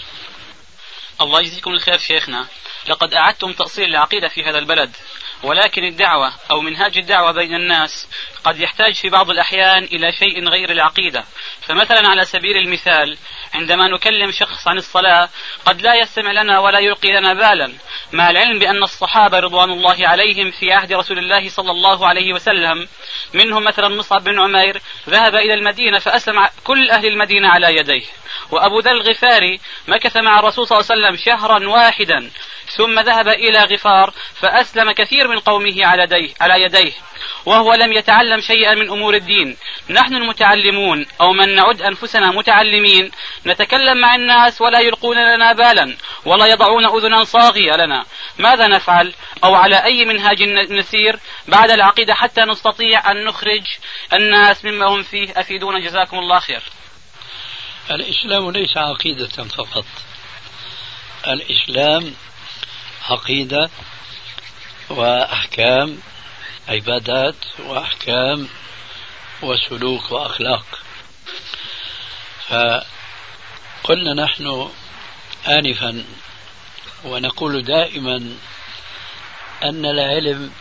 الله 1.21 1.39
يجزيكم 1.39 1.71
الخير 1.71 1.97
شيخنا. 1.97 2.45
لقد 2.89 3.13
أعدتم 3.13 3.51
تأصيل 3.51 3.85
العقيدة 3.85 4.27
في 4.27 4.43
هذا 4.43 4.57
البلد. 4.57 4.95
ولكن 5.43 5.83
الدعوة 5.83 6.33
أو 6.51 6.61
منهاج 6.61 6.97
الدعوة 6.97 7.31
بين 7.31 7.55
الناس 7.55 8.07
قد 8.45 8.59
يحتاج 8.59 8.95
في 8.95 9.09
بعض 9.09 9.29
الأحيان 9.29 9.83
إلى 9.83 10.11
شيء 10.11 10.49
غير 10.49 10.71
العقيدة. 10.71 11.23
فمثلا 11.61 12.09
على 12.09 12.25
سبيل 12.25 12.57
المثال 12.57 13.17
عندما 13.53 13.87
نكلم 13.87 14.31
شخص 14.31 14.67
عن 14.67 14.77
الصلاة 14.77 15.29
قد 15.65 15.81
لا 15.81 15.95
يستمع 15.95 16.31
لنا 16.31 16.59
ولا 16.59 16.79
يلقي 16.79 17.11
لنا 17.11 17.33
بالا. 17.33 17.73
مع 18.13 18.29
العلم 18.29 18.59
بأن 18.59 18.83
الصحابة 18.83 19.39
رضوان 19.39 19.71
الله 19.71 20.07
عليهم 20.07 20.51
في 20.51 20.73
عهد 20.73 20.93
رسول 20.93 21.19
الله 21.19 21.49
صلى 21.49 21.71
الله 21.71 22.07
عليه 22.07 22.33
وسلم 22.33 22.87
منهم 23.33 23.63
مثلا 23.63 23.87
مصعب 23.87 24.23
بن 24.23 24.39
عمير 24.39 24.81
ذهب 25.09 25.35
إلى 25.35 25.53
المدينة 25.53 25.99
فأسلم 25.99 26.47
كل 26.63 26.89
أهل 26.89 27.05
المدينة 27.05 27.47
على 27.47 27.75
يديه. 27.75 28.05
وأبو 28.51 28.79
ذر 28.79 28.91
الغفاري 28.91 29.59
مكث 29.87 30.17
مع 30.17 30.39
الرسول 30.39 30.67
صلى 30.67 30.79
الله 30.79 30.91
عليه 30.91 31.01
وسلم 31.01 31.25
شهرا 31.25 31.67
واحدا 31.67 32.31
ثم 32.77 32.99
ذهب 32.99 33.27
إلى 33.27 33.59
غفار 33.59 34.13
فأسلم 34.41 34.91
كثير 34.91 35.27
من 35.27 35.39
قومه 35.39 35.75
على 36.41 36.63
يديه, 36.63 36.91
وهو 37.45 37.73
لم 37.73 37.93
يتعلم 37.93 38.34
شيئا 38.41 38.75
من 38.75 38.89
أمور 38.89 39.13
الدين. 39.15 39.57
نحن 39.89 40.15
المتعلمون 40.15 41.05
أو 41.21 41.33
من 41.33 41.55
نعد 41.55 41.81
أنفسنا 41.81 42.31
متعلمين 42.31 43.11
نتكلم 43.45 43.97
مع 43.97 44.15
الناس 44.15 44.61
ولا 44.61 44.79
يلقون 44.79 45.17
لنا 45.35 45.53
بالا 45.53 45.97
ولا 46.25 46.45
يضعون 46.45 46.85
أذنا 46.85 47.23
صاغية 47.23 47.75
لنا. 47.75 48.05
ماذا 48.39 48.67
نفعل؟ 48.67 49.13
أو 49.43 49.55
على 49.55 49.83
أي 49.83 50.05
منهاج 50.05 50.43
نسير؟ 50.71 51.19
بعد 51.47 51.71
العقيدة 51.71 52.13
حتى 52.13 52.41
نستطيع 52.41 53.11
أن 53.11 53.25
نخرج 53.25 53.63
الناس 54.13 54.65
مما 54.65 54.85
هم 54.85 55.03
فيه. 55.03 55.33
أفيدونا 55.35 55.79
جزاكم 55.79 56.19
الله 56.19 56.39
خير. 56.39 56.61
الإسلام 57.91 58.51
ليس 58.51 58.77
عقيدة 58.77 59.27
فقط. 59.27 59.85
الإسلام 61.27 62.13
عقيدة 63.09 63.69
وأحكام 64.89 65.99
عبادات 66.67 67.35
وأحكام 67.59 68.47
وسلوك 69.41 70.11
وأخلاق. 70.11 70.65
فقلنا 72.47 74.13
نحن 74.23 74.69
آنفا 75.47 76.05
ونقول 77.05 77.63
دائما 77.63 78.37
أن 79.63 79.85
العلم 79.85 80.51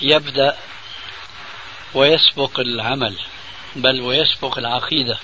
يبدأ 0.00 0.58
ويسبق 1.94 2.60
العمل 2.60 3.18
بل 3.76 4.00
ويسبق 4.00 4.58
العقيدة. 4.58 5.18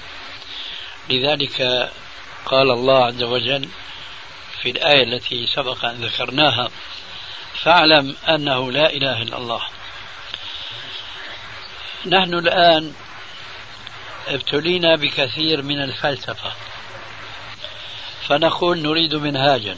لذلك 1.10 1.90
قال 2.46 2.70
الله 2.70 3.04
عز 3.04 3.22
وجل 3.22 3.68
في 4.62 4.70
الآية 4.70 5.02
التي 5.02 5.46
سبق 5.46 5.84
أن 5.84 5.94
ذكرناها 5.94 6.70
فاعلم 7.62 8.16
أنه 8.28 8.72
لا 8.72 8.90
إله 8.92 9.22
إلا 9.22 9.38
الله. 9.38 9.62
نحن 12.06 12.34
الآن 12.34 12.92
ابتلينا 14.28 14.96
بكثير 14.96 15.62
من 15.62 15.82
الفلسفة. 15.82 16.52
فنقول 18.28 18.78
نريد 18.82 19.14
منهاجا. 19.14 19.76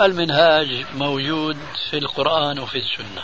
المنهاج 0.00 0.86
موجود 0.94 1.58
في 1.90 1.98
القرآن 1.98 2.58
وفي 2.58 2.78
السنة. 2.78 3.22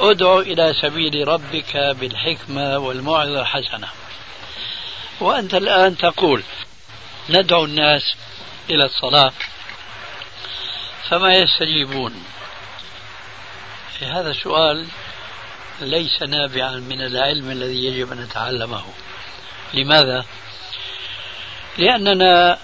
ادع 0.00 0.38
إلى 0.38 0.74
سبيل 0.82 1.28
ربك 1.28 1.76
بالحكمة 1.76 2.78
والموعظة 2.78 3.40
الحسنة. 3.40 3.88
وأنت 5.20 5.54
الآن 5.54 5.96
تقول 5.96 6.42
ندعو 7.28 7.64
الناس 7.64 8.02
إلى 8.70 8.84
الصلاة. 8.84 9.32
فما 11.10 11.34
يستجيبون؟ 11.34 12.24
هذا 14.00 14.32
سؤال 14.32 14.86
ليس 15.80 16.22
نابعا 16.22 16.70
من 16.70 17.00
العلم 17.00 17.50
الذي 17.50 17.84
يجب 17.84 18.12
أن 18.12 18.20
نتعلمه. 18.20 18.84
لماذا؟ 19.74 20.24
لأننا 21.78 22.58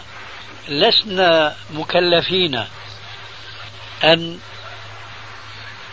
لسنا 0.68 1.57
مكلفين 1.70 2.64
أن 4.05 4.38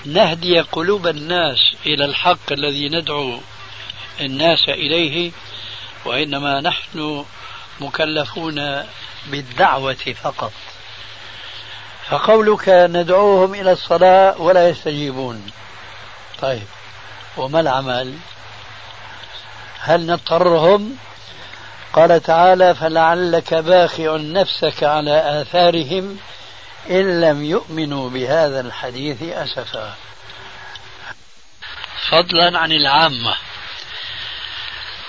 نهدي 0.06 0.60
قلوب 0.60 1.08
الناس 1.08 1.60
إلى 1.86 2.06
الحق 2.06 2.52
الذي 2.52 2.90
ندعو 2.90 3.42
الناس 4.22 4.70
إليه 4.70 5.32
وإنما 6.06 6.62
نحن 6.62 7.26
مكلفون 7.82 8.86
بالدعوة 9.28 10.14
فقط. 10.24 10.54
فقولك 12.10 12.70
ندعوهم 12.70 13.54
إلى 13.54 13.72
الصلاة 13.72 14.42
ولا 14.42 14.70
يستجيبون. 14.70 15.52
طيب 16.42 16.68
وما 17.38 17.60
العمل؟ 17.60 18.18
هل 19.80 20.06
نضطرهم؟ 20.06 20.98
قال 21.94 22.24
تعالى 22.24 22.76
فلعلك 22.76 23.54
باخع 23.54 24.18
نفسك 24.18 24.84
على 24.84 25.42
آثارهم 25.42 26.18
إن 26.90 27.22
لم 27.22 27.44
يؤمنوا 27.44 28.10
بهذا 28.10 28.62
الحديث 28.62 29.24
أسفا. 29.24 29.96
فضلا 32.10 32.60
عن 32.60 32.72
العامة. 32.72 33.36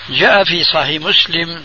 جاء 0.09 0.43
في 0.43 0.63
صحيح 0.63 1.01
مسلم 1.01 1.63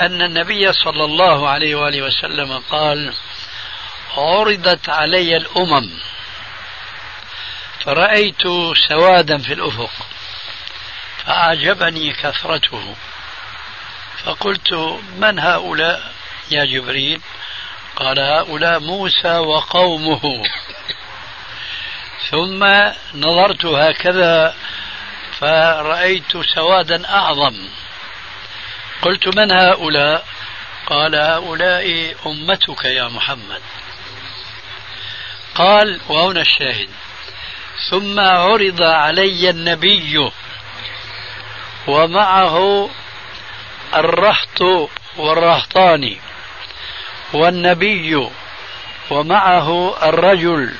أن 0.00 0.22
النبي 0.22 0.72
صلى 0.72 1.04
الله 1.04 1.48
عليه 1.48 1.74
وآله 1.74 2.02
وسلم 2.02 2.62
قال 2.70 3.14
عرضت 4.16 4.88
علي 4.88 5.36
الأمم. 5.36 5.90
فرأيت 7.84 8.42
سوادا 8.88 9.38
في 9.38 9.52
الأفق. 9.52 9.90
فأعجبني 11.24 12.12
كثرته. 12.12 12.94
فقلت 14.24 14.72
من 15.16 15.38
هؤلاء 15.38 16.12
يا 16.50 16.64
جبريل؟ 16.64 17.20
قال 17.96 18.20
هؤلاء 18.20 18.80
موسى 18.80 19.36
وقومه. 19.38 20.42
ثم 22.30 22.64
نظرت 23.14 23.64
هكذا 23.64 24.56
فرأيت 25.38 26.36
سوادا 26.54 27.08
أعظم. 27.08 27.68
قلت 29.02 29.36
من 29.36 29.52
هؤلاء؟ 29.52 30.26
قال 30.86 31.14
هؤلاء 31.14 32.16
أمتك 32.26 32.84
يا 32.84 33.08
محمد. 33.08 33.62
قال 35.54 36.00
وهنا 36.08 36.40
الشاهد. 36.40 36.88
ثم 37.90 38.20
عرض 38.20 38.82
علي 38.82 39.50
النبي 39.50 40.30
ومعه 41.86 42.88
الرهط 43.94 44.60
والرهطان 45.16 46.16
والنبي 47.32 48.28
ومعه 49.10 49.96
الرجل 50.08 50.74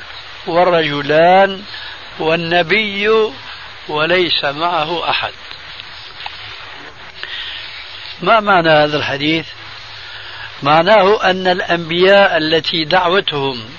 والرجلان 0.47 1.63
والنبي 2.19 3.09
وليس 3.87 4.43
معه 4.43 5.09
أحد. 5.09 5.33
ما 8.21 8.39
معنى 8.39 8.69
هذا 8.69 8.97
الحديث؟ 8.97 9.45
معناه 10.63 11.23
أن 11.23 11.47
الأنبياء 11.47 12.37
التي 12.37 12.85
دعوتهم 12.85 13.69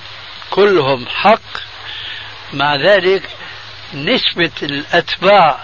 كلهم 0.53 1.07
حق. 1.07 1.63
مع 2.53 2.75
ذلك 2.75 3.29
نسبة 3.93 4.51
الأتباع 4.63 5.59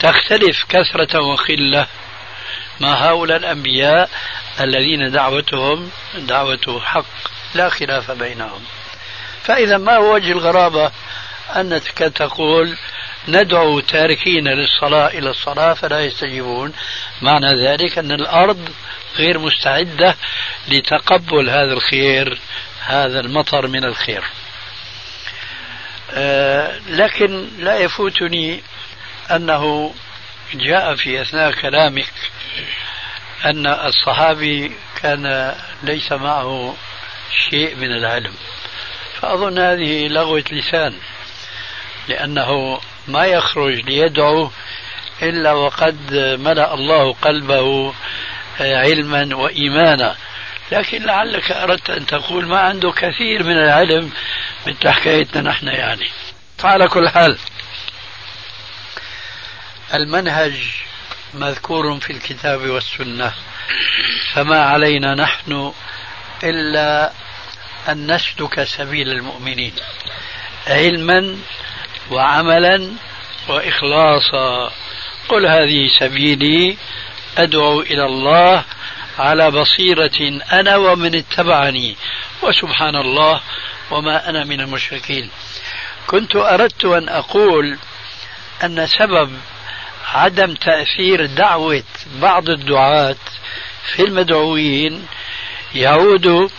تختلف 0.00 0.64
كثرة 0.68 1.20
وخلة 1.20 1.86
مع 2.80 2.94
هؤلاء 2.94 3.36
الأنبياء 3.36 4.10
الذين 4.60 5.10
دعوتهم 5.10 5.90
دعوة 6.14 6.80
حق 6.84 7.04
لا 7.54 7.68
خلاف 7.68 8.10
بينهم. 8.10 8.60
فإذا 9.42 9.78
ما 9.78 9.96
هو 9.96 10.14
وجه 10.14 10.32
الغرابة؟ 10.32 10.92
أنك 11.56 11.98
تقول 11.98 12.76
ندعو 13.28 13.80
تاركين 13.80 14.48
للصلاة 14.48 15.06
إلى 15.08 15.30
الصلاة 15.30 15.74
فلا 15.74 16.04
يستجيبون. 16.04 16.72
معنى 17.22 17.66
ذلك 17.66 17.98
أن 17.98 18.12
الأرض 18.12 18.68
غير 19.16 19.38
مستعدة 19.38 20.16
لتقبل 20.68 21.50
هذا 21.50 21.72
الخير 21.72 22.38
هذا 22.86 23.20
المطر 23.20 23.66
من 23.66 23.84
الخير. 23.84 24.24
آه 26.10 26.78
لكن 26.88 27.48
لا 27.58 27.76
يفوتني 27.76 28.62
أنه 29.30 29.94
جاء 30.54 30.94
في 30.94 31.22
أثناء 31.22 31.52
كلامك 31.52 32.12
أن 33.44 33.66
الصحابي 33.66 34.72
كان 35.02 35.54
ليس 35.82 36.12
معه 36.12 36.76
شيء 37.50 37.76
من 37.76 37.92
العلم. 37.92 38.34
فأظن 39.20 39.58
هذه 39.58 40.08
لغوة 40.08 40.44
لسان 40.52 40.94
لأنه 42.08 42.80
ما 43.08 43.24
يخرج 43.24 43.80
ليدعو 43.80 44.50
إلا 45.22 45.52
وقد 45.52 46.14
ملأ 46.40 46.74
الله 46.74 47.12
قلبه 47.12 47.94
علما 48.60 49.36
وإيمانا. 49.36 50.16
لكن 50.72 51.02
لعلك 51.02 51.52
أردت 51.52 51.90
أن 51.90 52.06
تقول 52.06 52.46
ما 52.46 52.60
عنده 52.60 52.92
كثير 52.92 53.42
من 53.42 53.56
العلم 53.56 54.10
مثل 54.66 54.88
حكايتنا 54.88 55.50
نحن 55.50 55.66
يعني. 55.66 56.10
فعلى 56.58 56.88
كل 56.88 57.08
حال 57.08 57.38
المنهج 59.94 60.54
مذكور 61.34 62.00
في 62.00 62.12
الكتاب 62.12 62.60
والسنة 62.60 63.32
فما 64.32 64.64
علينا 64.64 65.14
نحن 65.14 65.72
إلا 66.44 67.12
أن 67.88 68.14
نسلك 68.14 68.64
سبيل 68.64 69.08
المؤمنين 69.08 69.72
علما 70.66 71.38
وعملا 72.10 72.92
وإخلاصا. 73.48 74.72
قل 75.28 75.46
هذه 75.46 75.88
سبيلي 75.88 76.76
أدعو 77.38 77.80
إلى 77.80 78.04
الله 78.04 78.64
على 79.18 79.50
بصيرة 79.50 80.40
أنا 80.52 80.76
ومن 80.76 81.16
اتبعني. 81.16 81.96
وسبحان 82.42 82.96
الله 82.96 83.40
وما 83.90 84.28
أنا 84.28 84.44
من 84.44 84.60
المشركين. 84.60 85.30
كنت 86.06 86.36
أردت 86.36 86.84
أن 86.84 87.08
أقول 87.08 87.78
أن 88.64 88.86
سبب 88.86 89.32
عدم 90.14 90.54
تأثير 90.54 91.26
دعوة 91.26 91.82
بعض 92.20 92.48
الدعاة 92.48 93.16
في 93.94 94.02
المدعوين 94.02 95.06
يعود 95.74 96.50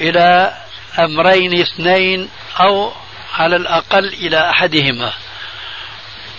إلى 0.00 0.56
أمرين 0.98 1.60
اثنين 1.60 2.28
أو 2.60 2.92
على 3.34 3.56
الأقل 3.56 4.06
إلى 4.08 4.50
أحدهما. 4.50 5.12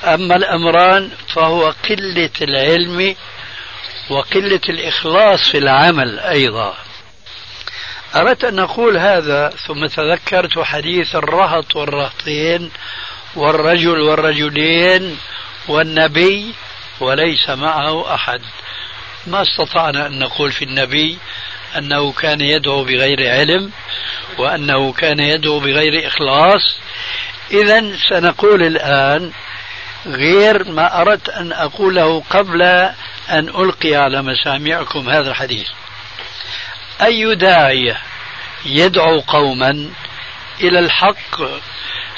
أما 0.04 0.36
الأمران 0.36 1.12
فهو 1.36 1.74
قلة 1.90 2.32
العلم 2.42 3.16
وقلة 4.10 4.62
الإخلاص 4.70 5.50
في 5.50 5.58
العمل 5.58 6.20
أيضا. 6.20 6.74
أردت 8.16 8.44
أن 8.44 8.60
أقول 8.60 8.98
هذا 8.98 9.50
ثم 9.50 9.86
تذكرت 9.86 10.60
حديث 10.60 11.16
الرهط 11.16 11.76
والرهطين 11.76 12.72
والرجل 13.36 14.00
والرجلين 14.00 15.18
والنبي 15.68 16.54
وليس 17.00 17.50
معه 17.50 18.16
أحد. 18.16 18.42
ما 19.28 19.42
استطعنا 19.42 20.08
أن 20.08 20.20
نقول 20.20 20.52
في 20.52 20.66
النبي 20.66 21.18
أنه 21.78 22.12
كان 22.12 22.42
يدعو 22.42 22.84
بغير 22.84 23.32
علم 23.32 23.72
وأنه 24.38 24.94
كان 24.94 25.20
يدعو 25.20 25.60
بغير 25.60 26.08
إخلاص. 26.08 26.80
إذا 27.52 27.98
سنقول 28.10 28.64
الآن 28.64 29.32
غير 30.06 30.72
ما 30.72 31.02
أردت 31.02 31.30
أن 31.30 31.52
أقوله 31.52 32.24
قبل 32.30 32.90
أن 33.30 33.50
ألقي 33.50 33.96
على 33.96 34.22
مسامعكم 34.22 35.10
هذا 35.10 35.30
الحديث. 35.30 35.68
أي 37.02 37.36
داعية 37.36 37.98
يدعو 38.66 39.20
قوما 39.20 39.90
إلى 40.62 40.80
الحق 40.80 41.42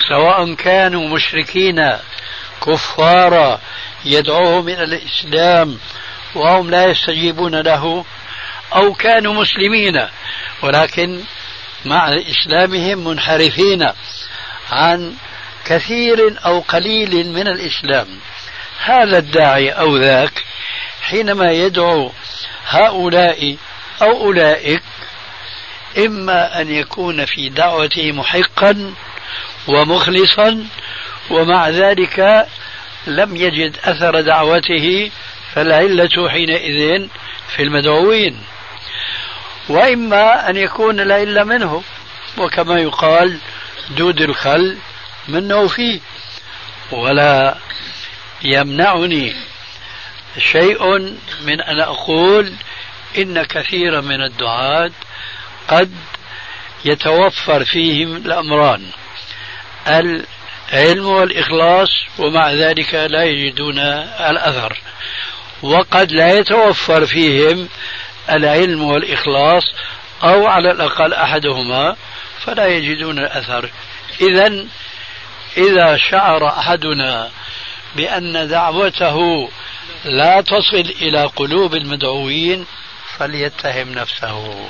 سواء 0.09 0.53
كانوا 0.53 1.09
مشركين 1.09 1.97
كفارا 2.65 3.59
يدعوهم 4.05 4.69
إلى 4.69 4.83
الإسلام 4.83 5.79
وهم 6.35 6.69
لا 6.69 6.85
يستجيبون 6.85 7.55
له 7.55 8.05
أو 8.75 8.93
كانوا 8.93 9.33
مسلمين 9.33 10.07
ولكن 10.61 11.23
مع 11.85 12.13
إسلامهم 12.13 13.07
منحرفين 13.07 13.87
عن 14.71 15.13
كثير 15.65 16.35
أو 16.45 16.59
قليل 16.59 17.33
من 17.33 17.47
الإسلام. 17.47 18.07
هذا 18.83 19.17
الداعي 19.17 19.69
أو 19.69 19.97
ذاك 19.97 20.43
حينما 21.01 21.51
يدعو 21.51 22.11
هؤلاء 22.67 23.57
أو 24.01 24.21
أولئك 24.21 24.81
إما 25.97 26.61
أن 26.61 26.71
يكون 26.71 27.25
في 27.25 27.49
دعوته 27.49 28.11
محقا 28.11 28.93
ومخلصا 29.67 30.65
ومع 31.29 31.69
ذلك 31.69 32.47
لم 33.07 33.35
يجد 33.35 33.77
أثر 33.83 34.21
دعوته 34.21 35.11
فالعلة 35.53 36.29
حينئذ 36.29 37.07
في 37.55 37.63
المدعوين. 37.63 38.43
وإما 39.69 40.49
أن 40.49 40.57
يكون 40.57 40.99
العلة 40.99 41.43
منه 41.43 41.83
وكما 42.37 42.79
يقال 42.79 43.37
دود 43.89 44.21
الخل 44.21 44.77
منه 45.27 45.67
فيه 45.67 45.99
ولا 46.91 47.57
يمنعني. 48.43 49.35
شيء 50.37 50.97
من 51.41 51.61
أن 51.61 51.79
أقول 51.79 52.53
إن 53.17 53.43
كثيرا 53.43 54.01
من 54.01 54.21
الدعاة 54.21 54.91
قد 55.67 55.91
يتوفر 56.85 57.65
فيهم 57.65 58.15
الأمران 58.15 58.85
العلم 59.87 61.05
والإخلاص 61.05 61.89
ومع 62.19 62.51
ذلك 62.51 62.93
لا 62.93 63.23
يجدون 63.23 63.79
الأثر. 64.29 64.77
وقد 65.61 66.11
لا 66.11 66.37
يتوفر 66.39 67.05
فيهم 67.05 67.69
العلم 68.29 68.83
والإخلاص 68.83 69.63
أو 70.23 70.47
على 70.47 70.71
الأقل 70.71 71.13
أحدهما 71.13 71.95
فلا 72.45 72.67
يجدون 72.67 73.19
الأثر. 73.19 73.69
إذا 74.21 74.65
إذا 75.57 75.97
شعر 75.97 76.47
أحدنا 76.47 77.29
بأن 77.95 78.47
دعوته 78.47 79.49
لا 80.05 80.41
تصل 80.41 80.93
إلى 81.01 81.25
قلوب 81.25 81.75
المدعوين 81.75 82.65
فليتهم 83.17 83.91
نفسه. 83.91 84.69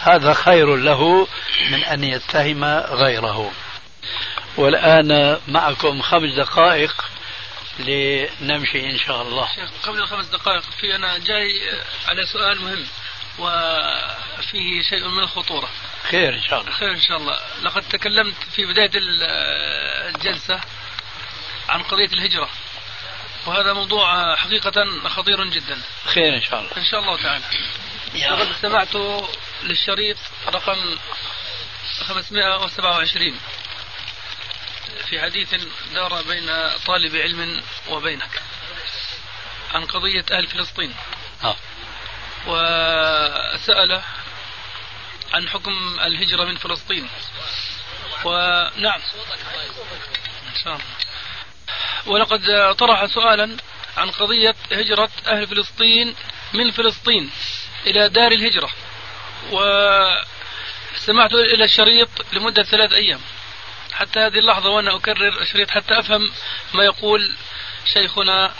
هذا 0.00 0.34
خير 0.34 0.76
له 0.76 1.28
من 1.70 1.84
أن 1.84 2.04
يتهم 2.04 2.64
غيره. 3.04 3.52
والآن 4.56 5.40
معكم 5.48 6.02
خمس 6.02 6.32
دقائق 6.32 7.04
لنمشي 7.78 8.90
إن 8.90 8.98
شاء 8.98 9.22
الله. 9.22 9.48
شيخ 9.54 9.70
قبل 9.82 9.98
الخمس 9.98 10.26
دقائق 10.26 10.62
في 10.80 10.96
أنا 10.96 11.18
جاي 11.18 11.80
على 12.08 12.26
سؤال 12.26 12.62
مهم 12.62 12.86
وفيه 13.38 14.82
شيء 14.90 15.08
من 15.08 15.22
الخطورة. 15.22 15.68
خير 16.10 16.34
إن 16.34 16.42
شاء 16.42 16.60
الله. 16.60 16.72
خير 16.72 16.90
إن 16.90 17.00
شاء 17.00 17.16
الله. 17.16 17.40
لقد 17.62 17.82
تكلمت 17.82 18.36
في 18.54 18.66
بداية 18.66 18.90
الجلسة 18.94 20.60
عن 21.68 21.82
قضية 21.82 22.06
الهجرة. 22.12 22.48
وهذا 23.46 23.72
موضوع 23.72 24.36
حقيقة 24.36 25.08
خطير 25.08 25.44
جدا. 25.44 25.80
خير 26.04 26.34
إن 26.34 26.42
شاء 26.42 26.60
الله. 26.60 26.70
إن 26.76 26.84
شاء 26.84 27.00
الله 27.00 27.22
تعالى. 27.22 27.44
لقد 28.14 28.50
استمعت 28.50 28.96
للشريط 29.62 30.16
رقم 30.46 30.96
527 32.08 33.40
في 35.08 35.20
حديث 35.20 35.54
دار 35.94 36.22
بين 36.22 36.70
طالب 36.86 37.16
علم 37.16 37.62
وبينك 37.88 38.42
عن 39.74 39.84
قضية 39.84 40.24
أهل 40.32 40.46
فلسطين. 40.46 40.94
آه. 41.44 41.56
وسأل 42.46 44.02
عن 45.32 45.48
حكم 45.48 46.00
الهجرة 46.00 46.44
من 46.44 46.56
فلسطين. 46.56 47.08
ونعم. 48.24 49.00
إن 50.48 50.54
شاء 50.64 50.74
الله. 50.74 51.05
ولقد 52.06 52.74
طرح 52.78 53.06
سؤالا 53.06 53.56
عن 53.96 54.10
قضية 54.10 54.54
هجرة 54.72 55.10
أهل 55.26 55.46
فلسطين 55.46 56.14
من 56.52 56.70
فلسطين 56.70 57.30
إلى 57.86 58.08
دار 58.08 58.32
الهجرة. 58.32 58.70
واستمعت 59.50 61.32
إلى 61.32 61.64
الشريط 61.64 62.08
لمدة 62.32 62.62
ثلاث 62.62 62.92
أيام. 62.92 63.20
حتى 63.92 64.20
هذه 64.20 64.38
اللحظة 64.38 64.70
وأنا 64.70 64.96
أكرر 64.96 65.42
الشريط 65.42 65.70
حتى 65.70 65.98
أفهم 65.98 66.32
ما 66.74 66.84
يقول 66.84 67.36
شيخنا 67.86 68.52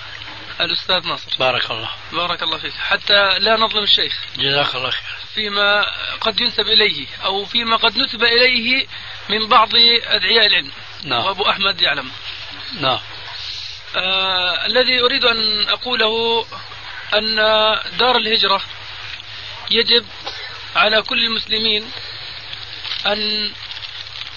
الأستاذ 0.60 1.08
ناصر. 1.08 1.36
بارك 1.38 1.70
الله. 1.70 1.90
بارك 2.12 2.42
الله 2.42 2.58
فيك. 2.58 2.72
حتى 2.72 3.38
لا 3.38 3.56
نظلم 3.56 3.82
الشيخ. 3.82 4.20
جزاك 4.36 4.74
الله 4.74 4.90
خير. 4.90 5.16
فيما 5.34 5.86
قد 6.20 6.40
ينسب 6.40 6.66
إليه 6.66 7.06
أو 7.24 7.44
فيما 7.44 7.76
قد 7.76 7.98
نسب 7.98 8.22
إليه 8.22 8.86
من 9.28 9.48
بعض 9.48 9.68
أدعياء 10.04 10.46
العلم. 10.46 10.72
نعم. 11.04 11.24
وأبو 11.24 11.50
أحمد 11.50 11.80
يعلم. 11.80 12.10
نعم. 12.80 12.98
آه 13.96 14.66
الذي 14.66 15.00
أريد 15.00 15.24
أن 15.24 15.68
أقوله 15.68 16.46
أن 17.14 17.36
دار 17.98 18.16
الهجرة 18.16 18.60
يجب 19.70 20.06
على 20.76 21.02
كل 21.02 21.24
المسلمين 21.24 21.90
أن 23.06 23.52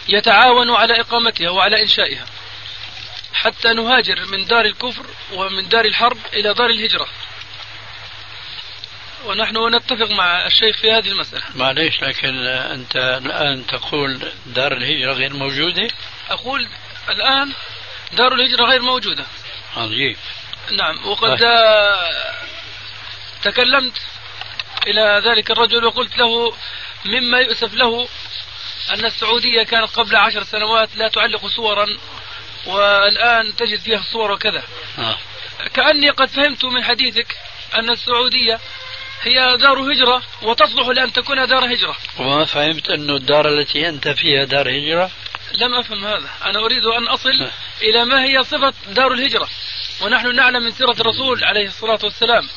يتعاونوا 0.09 0.77
على 0.77 1.01
إقامتها 1.01 1.49
وعلى 1.49 1.81
إنشائها 1.81 2.25
حتى 3.33 3.73
نهاجر 3.73 4.25
من 4.25 4.45
دار 4.45 4.65
الكفر 4.65 5.05
ومن 5.33 5.69
دار 5.69 5.85
الحرب 5.85 6.17
إلى 6.33 6.53
دار 6.53 6.69
الهجرة. 6.69 7.07
ونحن 9.25 9.75
نتفق 9.75 10.11
مع 10.11 10.45
الشيخ 10.45 10.77
في 10.77 10.91
هذه 10.91 11.07
المسألة. 11.07 11.43
معليش 11.55 12.01
لكن 12.01 12.47
أنت 12.47 12.95
الآن 12.95 13.67
تقول 13.67 14.31
دار 14.45 14.71
الهجرة 14.73 15.13
غير 15.13 15.33
موجودة؟ 15.33 15.87
أقول 16.29 16.67
الآن 17.09 17.53
دار 18.13 18.33
الهجرة 18.33 18.65
غير 18.65 18.81
موجودة. 18.81 19.25
عجيب 19.77 20.17
نعم 20.71 21.07
وقد 21.07 21.43
آه، 21.43 22.35
تكلمت 23.41 23.93
إلى 24.87 25.21
ذلك 25.25 25.51
الرجل 25.51 25.85
وقلت 25.85 26.17
له 26.17 26.53
مما 27.05 27.39
يؤسف 27.39 27.73
له 27.73 28.07
أن 28.93 29.05
السعودية 29.05 29.63
كانت 29.63 29.89
قبل 29.89 30.15
عشر 30.15 30.43
سنوات 30.43 30.95
لا 30.95 31.07
تعلق 31.07 31.47
صورا 31.47 31.97
والآن 32.65 33.55
تجد 33.55 33.79
فيها 33.79 34.01
صور 34.11 34.31
وكذا. 34.31 34.63
آه. 34.99 35.17
كأني 35.73 36.09
قد 36.09 36.29
فهمت 36.29 36.65
من 36.65 36.83
حديثك 36.83 37.37
أن 37.75 37.89
السعودية 37.89 38.59
هي 39.21 39.57
دار 39.57 39.91
هجرة 39.91 40.23
وتصلح 40.41 40.87
لأن 40.87 41.13
تكون 41.13 41.47
دار 41.47 41.73
هجرة. 41.73 41.97
وما 42.19 42.45
فهمت 42.45 42.89
أن 42.89 43.09
الدار 43.09 43.47
التي 43.47 43.89
أنت 43.89 44.07
فيها 44.07 44.43
دار 44.43 44.69
هجرة؟ 44.69 45.11
لم 45.57 45.73
أفهم 45.73 46.05
هذا. 46.05 46.29
أنا 46.45 46.59
أريد 46.59 46.85
أن 46.85 47.07
أصل 47.07 47.49
إلى 47.81 48.05
ما 48.05 48.23
هي 48.23 48.43
صفة 48.43 48.73
دار 48.87 49.13
الهجرة. 49.13 49.49
ونحن 50.01 50.35
نعلم 50.35 50.63
من 50.63 50.71
سيرة 50.71 50.95
الرسول 50.99 51.43
عليه 51.43 51.67
الصلاة 51.67 51.99
والسلام 52.03 52.47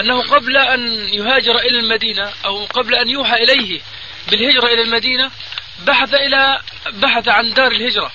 أنه 0.00 0.22
قبل 0.22 0.56
أن 0.56 0.80
يهاجر 1.14 1.58
إلى 1.58 1.78
المدينة 1.78 2.32
أو 2.44 2.64
قبل 2.64 2.94
أن 2.94 3.08
يوحى 3.08 3.34
إليه 3.34 3.80
بالهجرة 4.28 4.66
إلى 4.66 4.82
المدينة 4.82 5.30
بحث 5.86 6.14
إلى 6.14 6.60
بحث 6.92 7.28
عن 7.28 7.54
دار 7.54 7.72
الهجرة. 7.72 8.12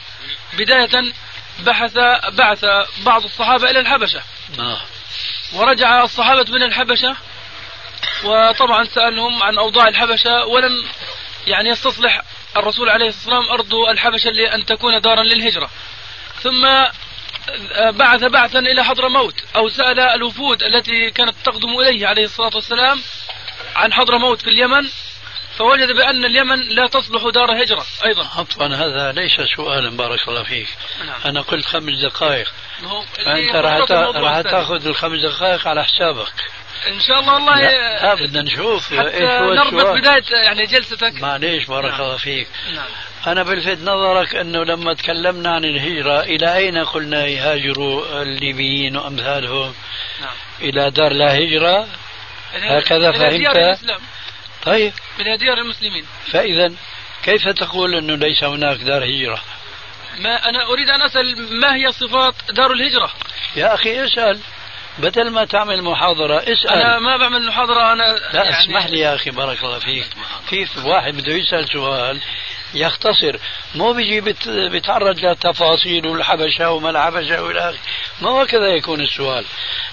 بداية 0.53 1.13
بحث 1.59 1.97
بعث 2.31 2.65
بعض 3.05 3.23
الصحابة 3.23 3.69
إلى 3.69 3.79
الحبشة. 3.79 4.21
آه. 4.59 4.81
ورجع 5.53 6.03
الصحابة 6.03 6.45
من 6.51 6.63
الحبشة 6.63 7.15
وطبعا 8.23 8.85
سألهم 8.85 9.43
عن 9.43 9.57
أوضاع 9.57 9.87
الحبشة 9.87 10.45
ولم 10.45 10.85
يعني 11.47 11.69
يستصلح 11.69 12.21
الرسول 12.57 12.89
عليه 12.89 13.07
الصلاة 13.07 13.37
والسلام 13.37 13.53
أرض 13.53 13.73
الحبشة 13.75 14.29
لأن 14.29 14.65
تكون 14.65 15.01
دارا 15.01 15.23
للهجرة. 15.23 15.69
ثم 16.41 16.67
بعث 17.89 18.23
بعثا 18.23 18.59
إلى 18.59 18.83
حضرموت 18.83 19.35
أو 19.55 19.69
سأل 19.69 19.99
الوفود 19.99 20.63
التي 20.63 21.11
كانت 21.11 21.35
تقدم 21.43 21.79
إليه 21.79 22.07
عليه 22.07 22.23
الصلاة 22.23 22.55
والسلام 22.55 23.01
عن 23.75 23.93
حضرموت 23.93 24.41
في 24.41 24.49
اليمن 24.49 24.89
فوجد 25.57 25.91
بأن 25.91 26.25
اليمن 26.25 26.59
لا 26.69 26.87
تصلح 26.87 27.23
دار 27.33 27.63
هجرة 27.63 27.85
أيضا. 28.05 28.23
عفوا 28.23 28.65
هذا 28.65 29.11
ليس 29.11 29.41
سؤالا 29.55 29.89
بارك 29.89 30.27
الله 30.27 30.43
فيك. 30.43 30.67
نعم. 31.05 31.21
أنا 31.25 31.41
قلت 31.41 31.65
خمس 31.65 31.99
دقائق. 32.03 32.47
فأنت 33.25 33.55
اللي 33.55 34.21
راح. 34.21 34.41
تأخذ 34.41 34.87
الخمس 34.87 35.19
دقائق 35.21 35.67
على 35.67 35.83
حسابك. 35.83 36.33
إن 36.87 36.99
شاء 36.99 37.19
الله 37.19 37.37
الله 37.37 37.61
لا, 37.61 38.13
بدنا 38.13 38.41
نشوف. 38.41 38.93
حتى 38.93 39.13
إيش 39.13 39.21
هو 39.23 39.53
نربط 39.53 39.73
السؤال 39.73 40.01
بداية 40.01 40.43
يعني 40.43 40.65
جلستك. 40.65 41.21
معليش 41.21 41.65
بارك 41.65 41.91
نعم. 41.91 42.01
الله 42.01 42.17
فيك. 42.17 42.47
نعم. 42.75 42.85
أنا 43.27 43.43
بلفت 43.43 43.81
نظرك 43.81 44.35
أنه 44.35 44.63
لما 44.63 44.93
تكلمنا 44.93 45.49
عن 45.49 45.65
الهجرة 45.65 46.19
إلى 46.19 46.55
أين 46.55 46.77
قلنا 46.77 47.25
يهاجروا 47.25 48.21
الليبيين 48.21 48.97
وأمثالهم؟ 48.97 49.73
نعم. 50.21 50.35
إلى 50.61 50.91
دار 50.91 51.13
لا 51.13 51.37
هجرة؟ 51.37 51.87
هكذا 52.53 53.11
فهمت؟ 53.11 53.89
طيب. 54.67 54.93
إلى 55.19 55.37
ديار 55.37 55.57
المسلمين. 55.57 56.05
فإذا 56.31 56.71
كيف 57.23 57.47
تقول 57.47 57.95
أنه 57.95 58.15
ليس 58.15 58.43
هناك 58.43 58.77
دار 58.77 59.03
هجرة؟ 59.03 59.41
ما 60.19 60.49
أنا 60.49 60.65
أريد 60.65 60.89
أن 60.89 61.01
أسأل 61.01 61.59
ما 61.59 61.75
هي 61.75 61.91
صفات 61.91 62.35
دار 62.49 62.71
الهجرة؟ 62.71 63.11
يا 63.55 63.73
أخي 63.73 64.03
اسأل. 64.05 64.39
بدل 64.97 65.29
ما 65.29 65.45
تعمل 65.45 65.81
محاضرة 65.81 66.37
اسأل. 66.37 66.69
أنا 66.69 66.99
ما 66.99 67.17
بعمل 67.17 67.47
محاضرة 67.47 67.93
أنا 67.93 68.03
لا 68.33 68.43
يعني 68.43 68.49
اسمح 68.63 68.85
لي 68.85 68.99
يا 68.99 69.15
أخي 69.15 69.29
بارك 69.31 69.63
الله 69.63 69.79
فيك. 69.79 70.05
في 70.49 70.67
واحد 70.83 71.13
بده 71.13 71.33
يسأل 71.33 71.67
سؤال 71.69 72.21
يختصر؟ 72.73 73.37
مو 73.75 73.93
بيجي 73.93 74.21
بت- 74.21 74.49
بيتعرض 74.49 75.19
لتفاصيل 75.25 76.07
والحبشة 76.07 76.71
وما 76.71 76.89
الحبشة 76.89 77.41
والى 77.43 77.59
اخره 77.69 77.79
ما 78.21 78.29
هكذا 78.29 78.67
يكون 78.67 79.01
السؤال؟ 79.01 79.45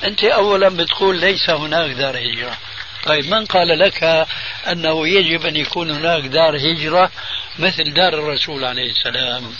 أنت 0.04 0.24
اولا 0.24 0.68
بتقول 0.68 1.16
ليس 1.20 1.50
هناك 1.50 1.90
دار 1.90 2.18
هجرة. 2.18 2.56
طيب 3.04 3.26
من 3.26 3.44
قال 3.44 3.78
لك 3.78 4.26
أنه 4.72 5.08
يجب 5.08 5.46
أن 5.46 5.56
يكون 5.56 5.90
هناك 5.90 6.24
دار 6.24 6.56
هجرة 6.56 7.10
مثل 7.58 7.94
دار 7.94 8.14
الرسول 8.14 8.64
عليه 8.64 8.90
السلام؟ 8.90 9.52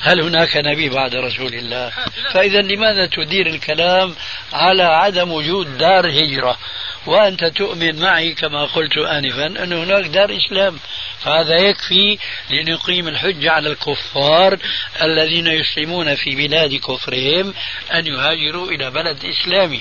هل 0.00 0.20
هناك 0.20 0.56
نبي 0.56 0.88
بعد 0.88 1.14
رسول 1.14 1.54
الله؟ 1.54 1.92
فإذا 2.32 2.60
لماذا 2.60 3.06
تدير 3.06 3.46
الكلام 3.46 4.14
على 4.52 4.82
عدم 4.82 5.32
وجود 5.32 5.78
دار 5.78 6.10
هجرة؟ 6.10 6.58
وأنت 7.06 7.44
تؤمن 7.44 8.00
معي 8.00 8.32
كما 8.32 8.64
قلت 8.64 8.98
آنفا 8.98 9.46
أن 9.46 9.72
هناك 9.72 10.06
دار 10.06 10.36
إسلام. 10.36 10.78
فهذا 11.20 11.56
يكفي 11.56 12.18
لنقيم 12.50 13.08
الحجة 13.08 13.50
على 13.50 13.68
الكفار 13.68 14.58
الذين 15.02 15.46
يسلمون 15.46 16.14
في 16.14 16.34
بلاد 16.34 16.74
كفرهم 16.74 17.54
أن 17.94 18.06
يهاجروا 18.06 18.70
إلى 18.70 18.90
بلد 18.90 19.24
إسلامي. 19.24 19.80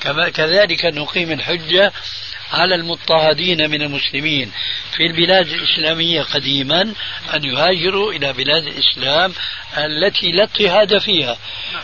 كما 0.00 0.28
كذلك 0.28 0.84
نقيم 0.84 1.32
الحجة 1.32 1.92
على 2.52 2.74
المضطهدين 2.74 3.70
من 3.70 3.82
المسلمين 3.82 4.52
في 4.96 5.06
البلاد 5.06 5.48
الإسلامية 5.48 6.22
قديما 6.22 6.80
أن 7.34 7.44
يهاجروا 7.44 8.12
إلى 8.12 8.32
بلاد 8.32 8.66
الإسلام 8.66 9.32
التي 9.78 10.26
لا 10.32 10.42
اضطهاد 10.42 10.98
فيها. 10.98 11.38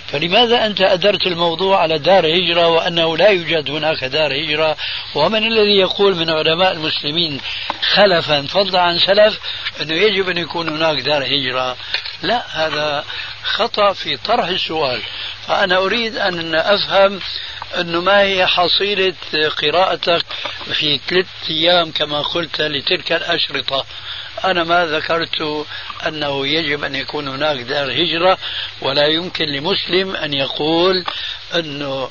فلماذا 0.07 0.67
أنت 0.67 0.81
أدرت 0.81 1.27
الموضوع 1.27 1.81
على 1.81 1.99
دار 1.99 2.27
هجرة 2.27 2.69
وأنه 2.69 3.17
لا 3.17 3.29
يوجد 3.29 3.71
هناك 3.71 4.05
دار 4.05 4.33
هجرة؟ 4.45 4.77
ومن 5.15 5.47
الذي 5.47 5.79
يقول 5.81 6.17
من 6.17 6.31
علماء 6.31 6.73
المسلمين 6.73 7.41
خلفا 7.95 8.43
فضلا 8.43 8.81
عن 8.81 8.99
سلف 8.99 9.39
أنه 9.83 9.97
يجب 9.97 10.29
أن 10.29 10.39
يكون 10.39 10.69
هناك 10.69 11.01
دار 11.01 11.25
هجرة؟ 11.25 11.77
لا 12.23 12.45
هذا 12.53 13.05
خطأ 13.45 13.93
في 13.93 14.17
طرح 14.17 14.47
السؤال. 14.47 15.01
فأنا 15.47 15.77
أريد 15.77 16.17
أن 16.17 16.55
أفهم 16.55 17.21
أنه 17.81 18.01
ما 18.01 18.21
هي 18.21 18.47
حصيلة 18.47 19.15
قراءتك 19.63 20.25
في 20.73 21.01
ثلاث 21.09 21.27
أيام 21.51 21.91
كما 21.91 22.23
قلت 22.23 22.61
لتلك 22.61 23.13
الأشرطة. 23.13 23.87
أنا 24.45 24.65
ما 24.65 24.87
ذكرت 24.87 25.67
أنه 26.07 26.47
يجب 26.47 26.85
أن 26.85 26.95
يكون 26.95 27.29
هناك 27.29 27.61
دار 27.61 27.93
هجرة 27.93 28.39
ولا 28.81 29.07
يمكن 29.07 29.45
لمسلم 29.45 30.17
أن 30.17 30.35
يقول 30.35 31.05
أنه 31.55 32.11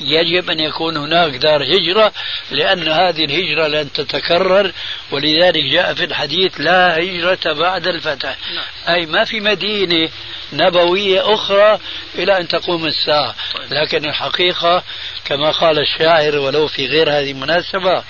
يجب 0.00 0.50
أن 0.50 0.60
يكون 0.60 0.96
هناك 0.96 1.36
دار 1.36 1.62
هجرة 1.62 2.12
لأن 2.50 2.88
هذه 2.88 3.24
الهجرة 3.24 3.66
لن 3.66 3.92
تتكرر 3.92 4.72
ولذلك 5.10 5.64
جاء 5.72 5.94
في 5.94 6.04
الحديث 6.04 6.60
لا 6.60 6.98
هجرة 6.98 7.52
بعد 7.52 7.86
الفتح. 7.86 8.36
أي 8.88 9.06
ما 9.06 9.24
في 9.24 9.40
مدينة 9.40 10.10
نبوية 10.52 11.34
أخرى 11.34 11.78
إلى 12.14 12.38
أن 12.38 12.48
تقوم 12.48 12.86
الساعة. 12.86 13.34
لكن 13.70 14.04
الحقيقة 14.04 14.82
كما 15.24 15.50
قال 15.50 15.78
الشاعر 15.78 16.38
ولو 16.38 16.68
في 16.68 16.86
غير 16.86 17.10
هذه 17.10 17.30
المناسبة 17.30 18.04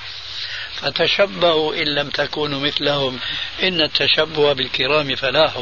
فتشبهوا 0.74 1.74
إن 1.74 1.89
لم 1.95 2.11
تكونوا 2.11 2.61
مثلهم. 2.61 3.18
إن 3.62 3.80
التشبه 3.80 4.53
بالكرام 4.53 5.14
فلاح. 5.14 5.53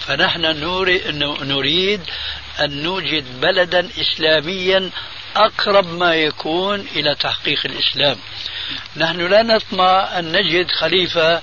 فنحن 0.00 0.40
نريد 1.42 2.00
أن 2.60 2.82
نوجد 2.82 3.40
بلدا 3.40 3.88
إسلاميا 4.00 4.90
أقرب 5.36 5.86
ما 5.86 6.14
يكون 6.14 6.80
إلى 6.96 7.14
تحقيق 7.14 7.60
الإسلام. 7.64 8.16
نحن 8.96 9.26
لا 9.26 9.42
نطمع 9.42 10.18
أن 10.18 10.32
نجد 10.32 10.70
خليفة 10.70 11.42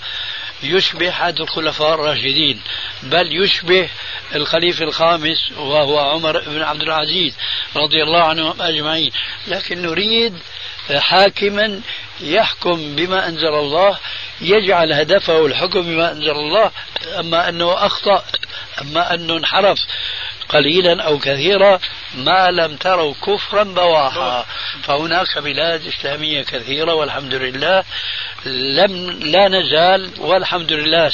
يشبه 0.64 1.10
أحد 1.10 1.42
الخلفاء 1.42 1.94
الراشدين 1.94 2.62
بل 3.04 3.44
يشبه 3.44 3.90
الخليفة 4.36 4.86
الخامس 4.86 5.52
وهو 5.58 6.00
عمر 6.00 6.40
بن 6.40 6.62
عبد 6.62 6.82
العزيز 6.82 7.36
رضي 7.76 8.04
الله 8.04 8.24
عنهم 8.24 8.62
أجمعين. 8.62 9.12
لكن 9.48 9.82
نريد 9.82 10.38
حاكما 10.96 11.82
يحكم 12.22 12.96
بما 12.96 13.28
أنزل 13.28 13.54
الله 13.54 13.98
يجعل 14.42 14.94
هدفه 14.94 15.46
الحكم 15.46 15.82
بما 15.82 16.12
أنزل 16.12 16.32
الله. 16.32 16.72
أما 17.20 17.50
أنه 17.50 17.86
أخطأ 17.86 18.24
أما 18.82 19.14
أنه 19.14 19.38
انحرف 19.38 19.80
قليلا 20.54 21.04
أو 21.04 21.20
كثيرا 21.20 21.80
ما 22.16 22.52
لم 22.52 22.76
تروا 22.76 23.14
كفرا 23.28 23.64
بواحا. 23.64 24.46
فهناك 24.84 25.38
بلاد 25.38 25.88
إسلامية 25.88 26.42
كثيرة 26.42 26.94
والحمد 26.94 27.34
لله 27.34 27.84
لم 28.46 29.20
لا 29.22 29.48
نزال 29.48 30.12
والحمد 30.18 30.72
لله 30.74 31.12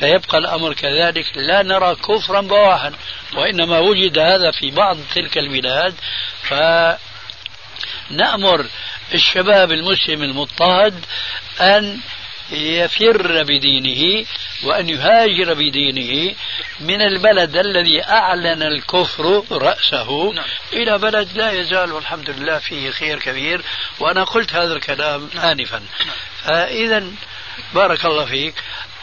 سيبقى 0.00 0.38
الأمر 0.38 0.74
كذلك. 0.74 1.26
لا 1.36 1.62
نرى 1.62 1.94
كفرا 1.94 2.40
بواحا 2.40 2.92
وإنما 3.36 3.78
وجد 3.78 4.18
هذا 4.18 4.50
في 4.50 4.70
بعض 4.70 4.96
تلك 5.14 5.38
البلاد. 5.38 5.94
فنأمر 8.10 8.66
الشباب 9.14 9.72
المسلم 9.72 10.22
المضطهد 10.22 11.04
أن 11.60 12.00
يفر 12.52 13.42
بدينه 13.42 14.26
وأن 14.64 14.88
يهاجر 14.88 15.54
بدينه 15.54 16.34
من 16.80 17.02
البلد 17.02 17.56
الذي 17.56 18.04
أعلن 18.04 18.62
الكفر 18.62 19.44
رأسه 19.50 20.32
نعم. 20.32 20.44
إلى 20.72 20.98
بلد 20.98 21.28
لا 21.34 21.52
يزال 21.52 21.92
والحمد 21.92 22.30
لله 22.30 22.58
فيه 22.58 22.90
خير 22.90 23.18
كبير 23.18 23.62
وأنا 23.98 24.24
قلت 24.24 24.52
هذا 24.54 24.72
الكلام 24.72 25.30
نعم. 25.34 25.44
آنفا 25.44 25.78
نعم. 25.78 26.16
فإذا 26.42 27.04
بارك 27.74 28.04
الله 28.04 28.24
فيك 28.24 28.54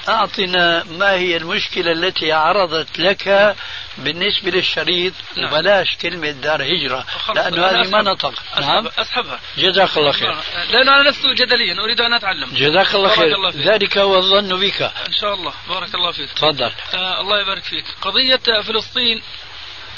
أعطنا 0.09 0.83
ما 0.83 1.11
هي 1.11 1.37
المشكلة 1.37 1.91
التي 1.91 2.31
عرضت 2.31 2.99
لك 2.99 3.55
بالنسبة 3.97 4.51
للشريط 4.51 5.13
نعم. 5.37 5.53
وبلاش 5.53 5.95
كلمة 6.01 6.31
دار 6.31 6.63
هجرة 6.63 7.05
لأنه 7.35 7.65
هذه 7.65 7.89
ما 7.89 8.01
نطق. 8.01 8.33
نعم؟ 8.59 8.87
أسحبها. 8.87 9.39
جزاك 9.57 9.97
الله 9.97 10.11
خير. 10.11 10.35
لأنه 10.71 11.01
أنا 11.01 11.09
لست 11.09 11.25
جدليا 11.25 11.83
أريد 11.83 12.01
أن 12.01 12.13
أتعلم. 12.13 12.49
جزاك 12.53 12.95
الله 12.95 13.09
خير. 13.09 13.35
الله 13.35 13.53
ذلك 13.55 13.97
هو 13.97 14.17
الظن 14.17 14.59
بك. 14.59 14.81
إن 14.81 15.13
شاء 15.21 15.33
الله. 15.33 15.53
بارك 15.69 15.95
الله 15.95 16.11
فيك. 16.11 16.29
تفضل. 16.31 16.71
آه 16.93 17.21
الله 17.21 17.41
يبارك 17.41 17.63
فيك. 17.63 17.85
قضية 18.01 18.61
فلسطين 18.61 19.21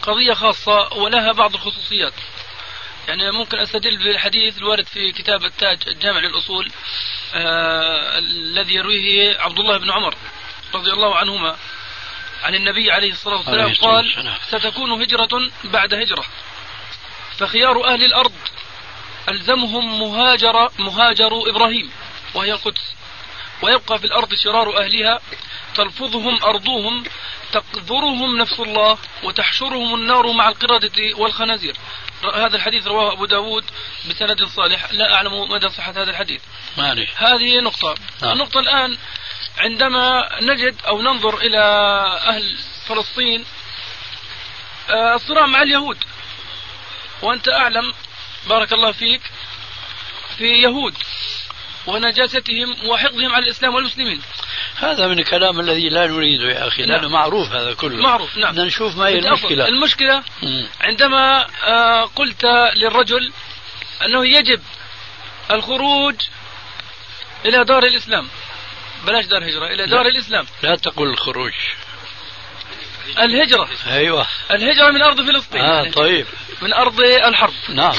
قضية 0.01 0.34
خاصة 0.34 0.93
ولها 0.93 1.32
بعض 1.32 1.53
الخصوصيات. 1.53 2.14
يعني 3.10 3.32
ممكن 3.32 3.60
أستدل 3.60 3.97
بالحديث 3.97 4.57
الوارد 4.57 4.86
في 4.86 5.12
كتاب 5.12 5.45
التاج 5.45 5.80
الجامع 5.88 6.20
للأصول 6.20 6.72
آه 7.34 8.18
الذي 8.18 8.74
يرويه 8.76 9.38
عبد 9.39 9.60
الله 9.60 9.78
بن 9.78 9.91
عمر 9.91 10.16
رضي 10.74 10.91
الله 10.91 11.16
عنهما 11.16 11.55
عن 12.43 12.55
النبي 12.55 12.91
عليه 12.91 13.12
الصلاة 13.12 13.36
والسلام 13.38 13.74
قال 13.82 14.05
ستكون 14.47 15.01
هجرة 15.01 15.51
بعد 15.64 15.93
هجرة 15.93 16.26
فخيار 17.38 17.86
أهل 17.86 18.03
الأرض 18.03 18.34
ألزمهم 19.30 19.99
مهاجر 19.99 20.70
مهاجر 20.80 21.49
إبراهيم 21.49 21.91
وهي 22.34 22.51
القدس. 22.51 22.93
ويبقى 23.62 23.99
في 23.99 24.05
الأرض 24.05 24.34
شرار 24.34 24.80
أهلها 24.80 25.20
تلفظهم 25.76 26.43
أرضهم 26.43 27.03
تقذرهم 27.51 28.38
نفس 28.38 28.60
الله 28.60 28.97
وتحشرهم 29.24 29.95
النار 29.95 30.32
مع 30.32 30.49
القردة 30.49 31.18
والخنازير. 31.18 31.76
هذا 32.36 32.55
الحديث 32.55 32.88
رواه 32.88 33.14
أبو 33.14 33.26
داود 33.26 33.66
بسند 34.10 34.43
صالح. 34.43 34.91
لا 34.91 35.14
أعلم 35.14 35.51
مدى 35.51 35.70
صحة 35.70 35.91
هذا 35.91 36.10
الحديث. 36.10 36.41
معلش. 36.78 37.10
هذه 37.16 37.60
نقطة. 37.60 37.95
نعم. 38.22 38.32
النقطة 38.32 38.60
الآن 38.60 38.97
عندما 39.57 40.30
نجد 40.41 40.76
أو 40.88 41.01
ننظر 41.01 41.38
إلى 41.38 41.60
أهل 42.28 42.57
فلسطين 42.88 43.45
آه، 44.89 45.16
الصراع 45.16 45.45
مع 45.45 45.62
اليهود. 45.62 45.97
وأنت 47.22 47.49
أعلم 47.49 47.93
بارك 48.49 48.74
الله 48.74 48.91
فيك 48.91 49.22
في 50.38 50.45
يهود. 50.45 50.95
ونجاستهم 51.90 52.90
وحقدهم 52.90 53.34
على 53.34 53.46
الإسلام 53.46 53.76
والمسلمين. 53.76 54.22
هذا 54.76 55.08
من 55.08 55.20
الكلام 55.20 55.60
الذي 55.60 55.90
لا 55.90 56.08
نريده 56.08 56.44
يا 56.52 56.68
أخي 56.68 56.82
لأنه 56.84 57.02
نعم. 57.02 57.12
معروف 57.12 57.48
هذا 57.52 57.74
كله. 57.74 57.98
معروف 57.98 58.38
نعم. 58.38 58.52
بدنا 58.52 58.66
نشوف 58.66 58.98
ما 58.98 59.08
هي 59.08 59.20
المشكلة. 59.20 59.68
المشكلة 59.68 60.24
عندما 60.82 61.48
آه، 61.64 62.04
قلت 62.06 62.46
للرجل 62.76 63.32
أنه 64.06 64.26
يجب 64.28 64.62
الخروج 65.52 66.16
إلى 67.46 67.64
دار 67.64 67.84
الإسلام. 67.84 68.28
بلاش 69.08 69.26
دار 69.26 69.44
هجرة 69.44 69.68
إلى 69.68 69.88
دار 69.88 70.04
لا. 70.04 70.10
الإسلام. 70.10 70.46
لا 70.64 70.76
تقل 70.76 71.08
الخروج. 71.08 71.54
الهجرة. 73.20 73.70
أيوة. 73.88 74.28
الهجرة 74.52 74.92
من 74.92 75.02
أرض 75.02 75.22
فلسطين. 75.22 75.62
آه 75.62 75.90
طيب. 75.92 76.26
من 76.62 76.74
أرض 76.74 77.00
الحرب. 77.02 77.54
نعم. 77.70 77.96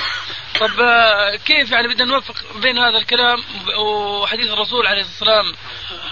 طب 0.61 0.80
آه، 0.80 1.36
كيف 1.36 1.70
يعني 1.70 1.88
بدنا 1.88 2.05
نوفق 2.05 2.34
بين 2.57 2.78
هذا 2.78 2.98
الكلام 2.98 3.44
وحديث 3.78 4.51
الرسول 4.51 4.86
عليه 4.86 5.01
الصلاة 5.01 5.38
والسلام؟ 5.38 5.55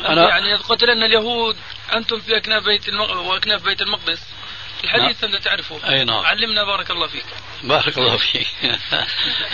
أنا 0.07 0.29
يعني 0.29 0.55
قتلنا 0.55 1.07
اليهود 1.07 1.57
أنتم 1.93 2.21
في 2.21 2.37
أكناف 2.37 2.65
بيت 2.65 2.89
وأكناف 2.95 3.63
بيت 3.63 3.83
المقدس. 3.83 4.21
الحديث 4.85 5.25
نعم. 5.25 5.35
انت 5.35 5.45
تعرفه. 5.45 5.81
أي 5.89 6.05
نعم. 6.05 6.25
علمنا 6.25 6.65
بارك 6.65 6.91
الله 6.91 7.07
فيك. 7.07 7.25
بارك 7.63 7.99
الله 7.99 8.17
فيك. 8.17 8.47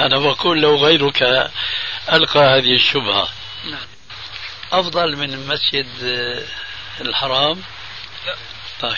أنا 0.07 0.19
بقول 0.19 0.61
لو 0.61 0.77
غيرك 0.77 1.51
ألقى 2.13 2.41
هذه 2.41 2.75
الشبهة. 2.75 3.29
نعم. 3.65 3.87
أفضل 4.73 5.17
من 5.17 5.33
المسجد 5.35 5.87
الحرام؟ 7.01 7.63
لا. 8.27 8.37
طيب. 8.81 8.97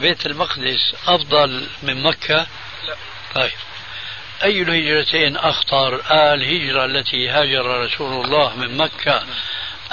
بيت 0.00 0.26
المقدس 0.26 0.94
أفضل 1.06 1.68
من 1.82 2.02
مكة؟ 2.02 2.46
لا. 2.86 2.96
طيب. 3.34 3.52
أي 4.44 4.62
الهجرتين 4.62 5.36
أخطر؟ 5.36 5.94
الهجرة 6.34 6.84
التي 6.84 7.28
هاجر 7.28 7.84
رسول 7.84 8.24
الله 8.24 8.56
من 8.56 8.76
مكة 8.76 9.22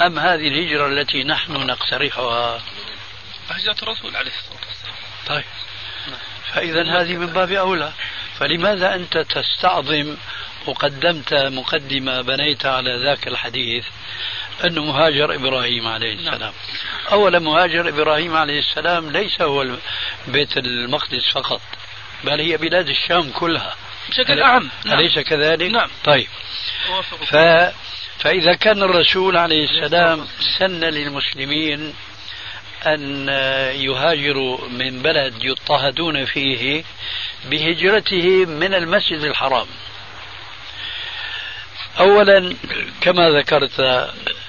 أم 0.02 0.20
هذه 0.20 0.48
الهجرة 0.48 0.88
التي 0.88 1.24
نحن 1.24 1.52
نقترحها؟ 1.52 2.62
هجرة 3.50 3.76
الرسول 3.84 4.16
عليه 4.16 4.32
الصلاة 4.32 4.60
والسلام. 4.68 4.96
طيب. 5.28 5.46
فإذا 6.54 7.02
هذه 7.02 7.18
من 7.18 7.28
باب 7.28 7.52
أولى. 7.52 7.92
فلماذا 8.40 8.96
أنت 8.96 9.18
تستعظم 9.18 10.18
وقدمت 10.66 11.34
مقدمة 11.34 12.22
بنيت 12.22 12.66
على 12.66 13.04
ذاك 13.04 13.28
الحديث 13.28 13.86
أنه 14.66 14.86
مهاجر 14.86 15.36
إبراهيم 15.36 15.88
عليه 15.88 16.16
نعم. 16.16 16.20
السلام؟ 16.20 16.40
نعم. 16.40 16.54
أولا 17.12 17.40
مهاجر 17.40 17.90
إبراهيم 17.90 18.36
عليه 18.36 18.60
السلام 18.60 19.12
ليس 19.12 19.42
هو 19.42 19.66
بيت 20.28 20.58
المقدس 20.58 21.30
فقط 21.34 21.62
بل 22.24 22.42
هي 22.42 22.58
بلاد 22.58 22.90
الشام 22.90 23.32
كلها. 23.32 23.76
بشكل 24.10 24.40
أعم 24.40 24.70
نعم. 24.86 25.00
أليس 25.00 25.20
كذلك؟ 25.20 25.72
نعم. 25.72 25.90
طيب. 26.04 26.28
ف... 27.26 27.36
فإذا 28.20 28.54
كان 28.54 28.84
الرسول 28.84 29.38
عليه 29.38 29.64
السلام 29.64 30.28
سن 30.60 30.80
للمسلمين 30.80 31.94
أن 32.86 33.30
يهاجروا 33.76 34.68
من 34.70 35.02
بلد 35.02 35.44
يضطهدون 35.44 36.26
فيه 36.26 36.84
بهجرته 37.46 38.46
من 38.46 38.74
المسجد 38.74 39.20
الحرام. 39.20 39.68
أولا 42.00 42.56
كما 43.02 43.30
ذكرت 43.30 43.80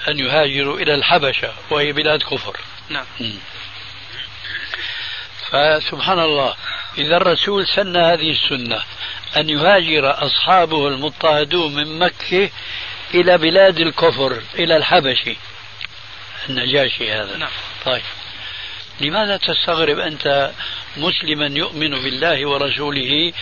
أن 0.08 0.18
يهاجروا 0.18 0.78
إلى 0.78 0.94
الحبشة 0.94 1.52
وهي 1.70 1.92
بلاد 1.92 2.22
كفر. 2.22 2.56
نعم. 2.88 3.04
فسبحان 5.50 6.18
الله 6.18 6.54
إذا 6.98 7.16
الرسول 7.16 7.66
سن 7.66 7.96
هذه 7.96 8.30
السنة 8.30 8.82
أن 9.36 9.50
يهاجر 9.50 10.26
أصحابه 10.26 10.88
المضطهدون 10.88 11.74
من 11.74 11.98
مكة 11.98 12.50
إلى 13.14 13.38
بلاد 13.38 13.80
الكفر 13.80 14.42
إلى 14.54 14.76
الحبشي. 14.76 15.36
النجاشي 16.48 17.12
هذا. 17.12 17.36
نعم. 17.36 17.50
طيب. 17.84 18.02
لماذا 19.00 19.36
تستغرب 19.36 19.98
أنت 19.98 20.50
مسلما 20.96 21.46
يؤمن 21.46 21.90
بالله 21.90 22.48
ورسوله 22.48 23.32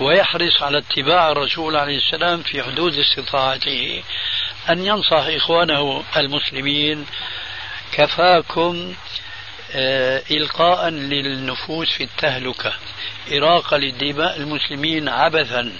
ويحرص 0.00 0.62
على 0.62 0.78
اتباع 0.78 1.30
الرسول 1.32 1.76
عليه 1.76 1.96
السلام 1.96 2.42
في 2.42 2.62
حدود 2.62 2.98
استطاعته؟ 2.98 4.02
أن 4.70 4.86
ينصح 4.86 5.24
إخوانه 5.26 6.04
المسلمين 6.16 7.06
كفاكم 7.92 8.94
آه، 8.94 9.29
إلقاء 10.30 10.88
للنفوس 10.88 11.88
في 11.92 12.04
التهلكة 12.04 12.72
إراقة 13.32 13.76
للدماء 13.76 14.36
المسلمين 14.36 15.08
عبثا. 15.08 15.72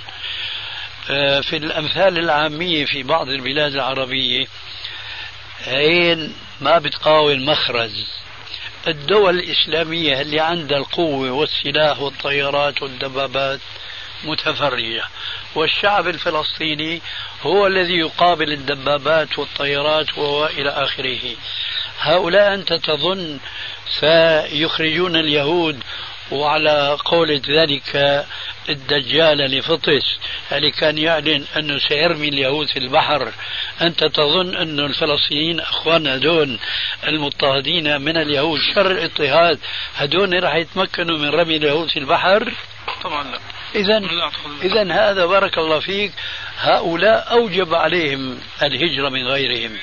آه، 1.10 1.40
في 1.40 1.56
الأمثال 1.56 2.18
العامية 2.18 2.84
في 2.84 3.02
بعض 3.02 3.28
البلاد 3.28 3.72
العربية 3.72 4.46
عين 5.66 6.34
ما 6.60 6.78
بتقاوم 6.78 7.46
مخرج 7.46 7.90
الدول 8.88 9.38
الإسلامية 9.38 10.20
اللي 10.20 10.40
عندها 10.40 10.78
القوة 10.78 11.30
والسلاح 11.30 12.00
والطيارات 12.00 12.82
والدبابات 12.82 13.60
متفرجة 14.24 15.04
والشعب 15.54 16.08
الفلسطيني 16.08 17.02
هو 17.42 17.66
الذي 17.66 17.94
يقابل 17.98 18.52
الدبابات 18.52 19.38
والطيارات 19.38 20.18
وإلى 20.18 20.70
آخره. 20.70 21.36
هؤلاء 22.00 22.54
أنت 22.54 22.72
تظن 22.72 23.38
سيخرجون 23.90 25.16
اليهود 25.16 25.82
وعلى 26.30 26.98
قولة 27.04 27.42
ذلك 27.48 28.24
الدجال 28.68 29.38
لفطس. 29.38 30.18
اللي 30.52 30.70
كان 30.70 30.98
يعلن 30.98 31.44
أنه 31.56 31.78
سيرمي 31.78 32.28
اليهود 32.28 32.66
في 32.68 32.78
البحر. 32.78 33.32
أنت 33.82 34.04
تظن 34.04 34.56
أن 34.56 34.80
الفلسطينيين 34.80 35.60
أخواننا 35.60 36.16
هدول 36.16 36.58
المضطهدين 37.08 38.00
من 38.00 38.16
اليهود 38.16 38.58
شر 38.74 38.90
الاضطهاد. 38.90 39.58
هدول 39.96 40.42
راح 40.42 40.54
يتمكنوا 40.54 41.18
من 41.18 41.28
رمي 41.28 41.56
اليهود 41.56 41.88
في 41.88 41.98
البحر؟ 41.98 42.52
طبعا 43.04 43.24
لا. 43.24 43.38
إذا 43.74 44.02
إذا 44.62 44.92
هذا 44.92 45.26
بارك 45.26 45.58
الله 45.58 45.80
فيك. 45.80 46.12
هؤلاء 46.58 47.32
أوجب 47.32 47.74
عليهم 47.74 48.38
الهجرة 48.62 49.08
من 49.08 49.26
غيرهم. 49.26 49.78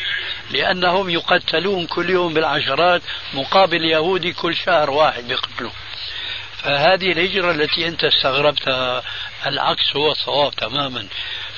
لأنهم 0.51 1.09
يقتلون 1.09 1.85
كل 1.85 2.09
يوم 2.09 2.33
بالعشرات 2.33 3.01
مقابل 3.33 3.85
يهودي 3.85 4.33
كل 4.33 4.55
شهر 4.55 4.89
واحد 4.89 5.27
بيقتلوه 5.27 5.71
فهذه 6.57 7.11
الهجرة 7.11 7.51
التي 7.51 7.87
أنت 7.87 8.03
استغربتها 8.03 9.03
العكس 9.45 9.95
هو 9.95 10.11
الصواب 10.11 10.55
تماما. 10.55 11.07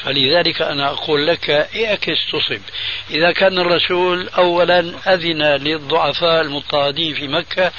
فلذلك 0.04 0.62
أنا 0.62 0.90
أقول 0.90 1.28
لك 1.28 1.50
اعكس 1.50 2.18
تصب 2.32 2.62
إذا 3.10 3.32
كان 3.32 3.58
الرسول 3.60 4.30
أولا 4.30 4.80
أذن 5.08 5.44
للضعفاء 5.44 6.42
المضطهدين 6.42 7.16
في 7.16 7.28
مكة 7.28 7.72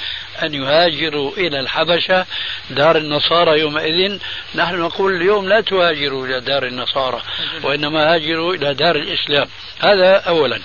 أن 0.43 0.53
يهاجروا 0.53 1.31
إلى 1.37 1.59
الحبشة 1.59 2.25
دار 2.69 2.97
النصارى 2.97 3.59
يومئذ. 3.59 4.19
نحن 4.55 4.75
نقول 4.75 5.15
اليوم 5.15 5.47
لا 5.47 5.61
تهاجروا 5.61 6.25
إلى 6.25 6.39
دار 6.39 6.65
النصارى 6.65 7.21
وإنما 7.63 8.13
هاجروا 8.13 8.53
إلى 8.53 8.73
دار 8.73 8.95
الإسلام. 8.95 9.47
هذا 9.79 10.15
أولا. 10.15 10.61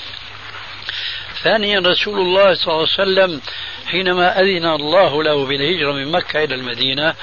ثانيا 1.47 1.81
رسول 1.81 2.19
الله 2.19 2.55
صلى 2.55 2.75
الله 2.75 2.89
عليه 2.99 3.03
وسلم 3.03 3.41
حينما 3.87 4.41
أذن 4.41 4.67
الله 4.67 5.23
له 5.23 5.47
بالهجرة 5.47 5.93
من 5.93 6.13
مكة 6.13 6.45
إلى 6.45 6.55
المدينة 6.55 7.15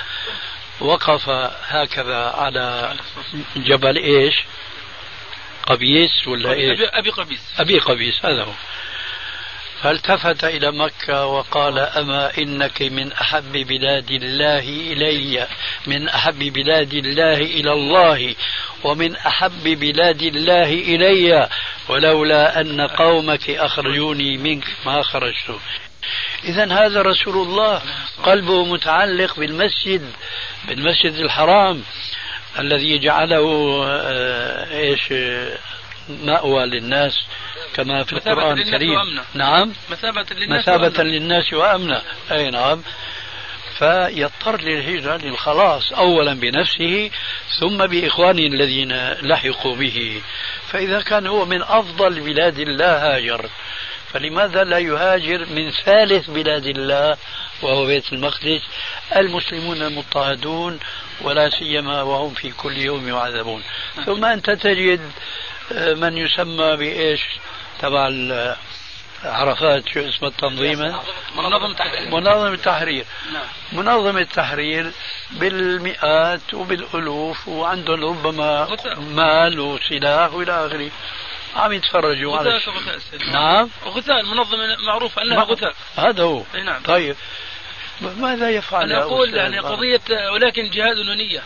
وقف 0.80 1.30
هكذا 1.68 2.16
على 2.16 2.94
جبل 3.56 3.98
إيش؟ 3.98 4.44
قبيس 5.68 6.28
ولا 6.28 6.54
إيش؟ 6.54 6.80
أبي 6.82 7.10
قبيس. 7.10 7.60
أبي 7.60 7.80
قبيس 7.80 8.26
هذا 8.26 8.44
هو. 8.44 8.52
فالتفت 9.84 10.44
إلى 10.44 10.72
مكة 10.72 11.26
وقال 11.26 11.80
أما 11.80 12.38
إنك 12.38 12.82
من 12.82 13.12
أحب 13.12 13.52
بلاد 13.52 14.12
الله 14.12 14.60
إلي 14.60 15.48
من 15.88 16.10
أحب 16.10 16.40
بلاد 16.40 16.94
الله 16.94 17.38
إلى 17.38 17.74
الله 17.74 18.36
ومن 18.84 19.16
أحب 19.16 19.64
بلاد 19.64 20.22
الله 20.22 20.74
إلي 20.74 21.50
ولولا 21.90 22.62
أن 22.62 22.82
قومك 22.82 23.50
أخرجوني 23.50 24.38
منك 24.38 24.64
ما 24.86 25.02
خرجت. 25.02 25.60
إذا 26.44 26.74
هذا 26.74 27.02
رسول 27.02 27.36
الله 27.36 27.82
قلبه 28.24 28.66
متعلق 28.66 29.40
بالمسجد 29.40 30.12
بالمسجد 30.68 31.14
الحرام 31.14 31.84
الذي 32.60 33.00
جعله 33.00 33.82
آه، 33.88 34.78
إيش 34.78 35.14
مأوى 36.10 36.66
للناس 36.66 37.20
كما 37.74 38.04
في 38.04 38.14
القرآن 38.14 38.58
الكريم. 38.58 39.22
نعم. 39.34 39.74
مثابة 39.92 40.26
للناس 40.32 40.60
مثابة 40.60 40.84
وأمنا. 40.84 41.04
للناس 41.04 41.54
وأمنا 41.54 42.02
أي 42.32 42.50
نعم. 42.50 42.82
فيضطر 43.78 44.62
للهجرة 44.62 45.18
للخلاص 45.18 45.94
أولا 45.94 46.34
بنفسه 46.34 47.10
ثم 47.60 47.88
بإخوانه 47.88 48.48
الذين 48.48 49.14
لحقوا 49.14 49.76
به. 49.76 50.22
فإذا 50.68 51.02
كان 51.02 51.28
هو 51.28 51.46
من 51.46 51.62
أفضل 51.62 52.20
بلاد 52.20 52.60
الله 52.60 53.16
هاجر 53.16 53.50
فلماذا 54.14 54.64
لا 54.64 54.78
يهاجر 54.78 55.46
من 55.46 55.72
ثالث 55.72 56.30
بلاد 56.30 56.66
الله 56.66 57.18
وهو 57.62 57.86
بيت 57.86 58.14
المقدس؟ 58.14 58.62
المسلمون 59.16 59.82
المضطهدون 59.82 60.80
ولا 61.22 61.50
سيما 61.50 62.02
وهم 62.02 62.34
في 62.34 62.52
كل 62.52 62.78
يوم 62.78 63.08
يعذبون. 63.08 63.64
ثم 64.06 64.26
أنت 64.26 64.50
تجد 64.50 65.12
من 65.72 66.18
يسمى 66.18 66.76
بإيش؟ 66.76 67.22
تبع 67.80 68.10
عرفات 69.24 69.90
شو 69.90 70.00
اسمه 70.00 70.28
التنظيم؟ 70.28 70.80
منظمة 71.36 71.72
التحرير 71.72 72.12
منظمة 72.12 72.48
التحرير 72.48 73.06
نعم. 73.34 73.46
منظمة 73.72 74.22
التحرير 74.22 74.92
بالمئات 75.32 76.54
وبالألوف 76.54 77.48
وعندهم 77.48 78.04
ربما 78.04 78.78
مال 78.98 79.60
وسلاح 79.60 80.34
وإلى 80.34 80.66
آخره. 80.68 80.92
عم 81.56 81.74
يتفرجوا 81.74 82.38
على 82.38 82.60
نعم. 83.32 83.70
غثاء 83.86 84.20
المنظمة 84.20 84.76
معروف 84.88 85.20
أنها 85.20 85.44
غثاء. 85.44 85.74
هذا 85.96 86.24
هو. 86.24 86.44
نعم. 86.66 86.82
طيب. 86.84 87.16
ماذا 88.02 88.50
يفعل 88.50 88.84
أنا 88.84 89.04
أقول 89.04 89.36
يعني 89.36 89.60
قضية 89.60 90.32
ولكن 90.34 90.70
جهاد 90.70 90.98
ونية 90.98 91.44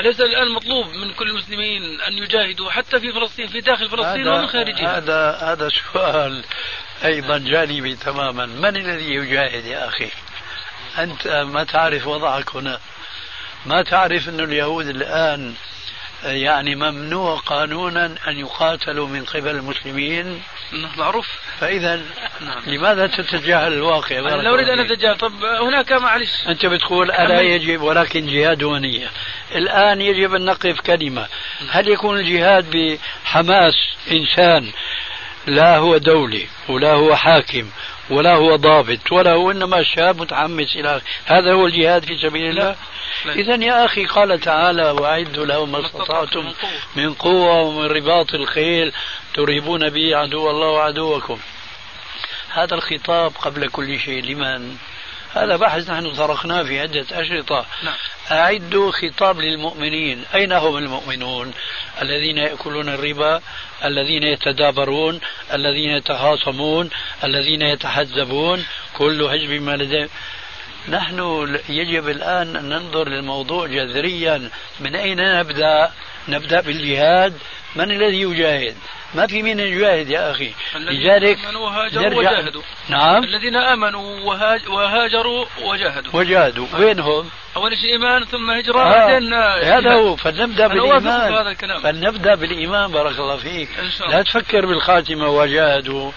أليس 0.00 0.20
الآن 0.20 0.48
مطلوب 0.48 0.86
من 0.86 1.12
كل 1.12 1.30
المسلمين 1.30 2.00
أن 2.00 2.12
يجاهدوا 2.12 2.70
حتى 2.70 3.00
في 3.00 3.12
فلسطين 3.12 3.46
في 3.46 3.60
داخل 3.60 3.88
فلسطين 3.88 4.28
ومن 4.28 4.46
خارجها 4.46 4.98
هذا 4.98 5.38
هذا 5.42 5.68
سؤال 5.68 6.44
أيضا 7.04 7.38
جانبي 7.38 7.96
تماما. 7.96 8.46
من 8.46 8.76
الذي 8.76 9.14
يجاهد 9.14 9.64
يا 9.64 9.88
أخي؟ 9.88 10.10
أنت 10.98 11.28
ما 11.28 11.64
تعرف 11.64 12.06
وضعك 12.06 12.56
هنا. 12.56 12.80
ما 13.66 13.82
تعرف 13.82 14.28
أن 14.28 14.40
اليهود 14.40 14.86
الآن 14.86 15.54
يعني 16.24 16.74
ممنوع 16.74 17.36
قانونا 17.36 18.14
أن 18.28 18.38
يقاتلوا 18.38 19.06
من 19.06 19.24
قبل 19.24 19.50
المسلمين. 19.50 20.42
معروف. 20.96 21.28
فإذا 21.60 22.00
لماذا 22.66 23.06
تتجاهل 23.06 23.72
الواقع؟ 23.72 24.18
أنا 24.18 24.42
لا 24.42 24.50
أريد 24.50 24.68
أن 24.68 24.80
أتجاهل. 24.80 25.18
طب 25.18 25.44
هناك 25.44 25.92
معلش. 25.92 26.46
أنت 26.48 26.66
بتقول 26.66 27.10
ألا 27.10 27.40
يجب 27.40 27.80
ولكن 27.80 28.26
جهاد 28.26 28.62
ونية. 28.62 29.10
الآن 29.54 30.00
يجب 30.00 30.34
أن 30.34 30.44
نقف 30.44 30.80
كلمة. 30.80 31.26
هل 31.70 31.88
يكون 31.88 32.18
الجهاد 32.18 32.70
بحماس 32.70 33.74
إنسان 34.10 34.72
لا 35.46 35.76
هو 35.76 35.96
دولي 35.96 36.46
ولا 36.68 36.92
هو 36.92 37.16
حاكم 37.16 37.70
ولا 38.10 38.34
هو 38.34 38.56
ضابط 38.56 39.12
ولا 39.12 39.32
هو 39.32 39.50
إنما 39.50 39.82
شاب 39.82 40.20
متحمس 40.20 40.76
إلى 40.76 41.00
هذا 41.26 41.52
هو 41.52 41.66
الجهاد 41.66 42.04
في 42.04 42.18
سبيل 42.18 42.50
الله. 42.50 42.76
اذا 43.26 43.54
يا 43.54 43.84
أخي 43.84 44.04
قال 44.04 44.40
تعالى 44.40 44.90
واعدوا 44.90 45.46
لهم 45.46 45.72
ما 45.72 45.86
استطعتم 45.86 46.52
من 46.96 47.14
قوة 47.14 47.60
ومن 47.60 47.86
رباط 47.86 48.34
الخيل 48.34 48.92
ترهبون 49.34 49.90
به 49.90 50.16
عدو 50.16 50.50
الله 50.50 50.68
وعدوكم. 50.68 51.38
هذا 52.50 52.74
الخطاب 52.74 53.32
قبل 53.40 53.68
كل 53.68 53.98
شيء. 53.98 54.24
لمن؟ 54.24 54.76
هذا 55.34 55.56
بحث 55.56 55.90
نحن 55.90 56.14
طرقناه 56.14 56.62
في 56.62 56.80
عدة 56.80 57.06
أشرطة. 57.12 57.66
نعم. 57.84 57.94
أعدوا 58.30 58.92
خطاب 58.92 59.40
للمؤمنين. 59.40 60.24
أين 60.34 60.52
هم 60.52 60.76
المؤمنون؟ 60.76 61.52
الذين 62.02 62.38
يأكلون 62.38 62.88
الربا 62.88 63.40
الذين 63.84 64.22
يتدابرون 64.22 65.20
الذين 65.52 65.90
يتخاصمون 65.90 66.90
الذين 67.24 67.62
يتحزبون. 67.62 68.64
كل 68.94 69.28
حزب 69.30 69.50
ما 69.50 69.76
لديهم 69.76 70.08
نحن 70.88 71.18
يجب 71.68 72.08
الآن 72.08 72.56
أن 72.56 72.68
ننظر 72.68 73.08
للموضوع 73.08 73.66
جذريا. 73.66 74.50
من 74.80 74.96
أين 74.96 75.38
نبدأ؟ 75.38 75.92
نبدأ 76.28 76.60
بالجهاد 76.60 77.38
من 77.76 77.90
الذي 77.90 78.20
يجاهد؟ 78.20 78.76
ما 79.14 79.26
في 79.26 79.42
مين 79.42 79.60
يجاهد 79.60 80.10
يا 80.10 80.30
أخي. 80.30 80.52
لذلك 80.76 81.38
وهاجروا 81.54 82.18
وجاهدوا. 82.18 82.62
نعم. 82.88 83.24
الذين 83.24 83.56
آمنوا 83.56 84.20
وهاج 84.20 84.68
وهاجروا 84.68 85.46
وجاهدوا. 85.62 86.12
وجاهدوا. 86.14 86.66
وينهم؟ 86.78 87.30
أول 87.56 87.76
شيء 87.76 87.92
إيمان 87.92 88.24
ثم 88.24 88.50
هجرة. 88.50 88.80
آه. 88.80 88.90
بعدين 88.90 89.34
هذا 89.72 89.94
هو. 89.94 90.16
فلنبدأ 90.16 90.66
بالإيمان. 90.66 91.34
هذا 91.34 91.50
الكلام. 91.50 91.80
فلنبدأ 91.80 92.34
بالإيمان. 92.34 92.90
بارك 92.90 93.18
الله 93.18 93.36
فيك. 93.36 93.68
إن 93.78 93.90
شاء 93.90 94.06
الله. 94.06 94.18
لا 94.18 94.22
تفكر 94.22 94.66
بالخاتمة 94.66 95.28
وجاهدوا. 95.28 96.12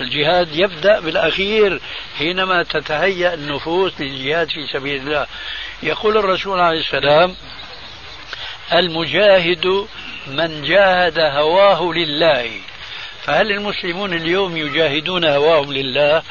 الجهاد 0.00 0.56
يبدأ 0.56 1.00
بالأخير 1.00 1.80
حينما 2.18 2.62
تتهيأ 2.62 3.34
النفوس 3.34 4.00
للجهاد 4.00 4.48
في 4.48 4.66
سبيل 4.72 5.00
الله. 5.00 5.26
يقول 5.82 6.16
الرسول 6.16 6.60
عليه 6.60 6.80
السلام 6.80 7.34
المجاهد 8.72 9.86
من 10.26 10.62
جاهد 10.62 11.18
هواه 11.18 11.92
لله. 11.94 12.50
فهل 13.22 13.50
المسلمون 13.50 14.12
اليوم 14.12 14.56
يجاهدون 14.56 15.24
هواهم 15.24 15.72
لله؟ 15.72 16.22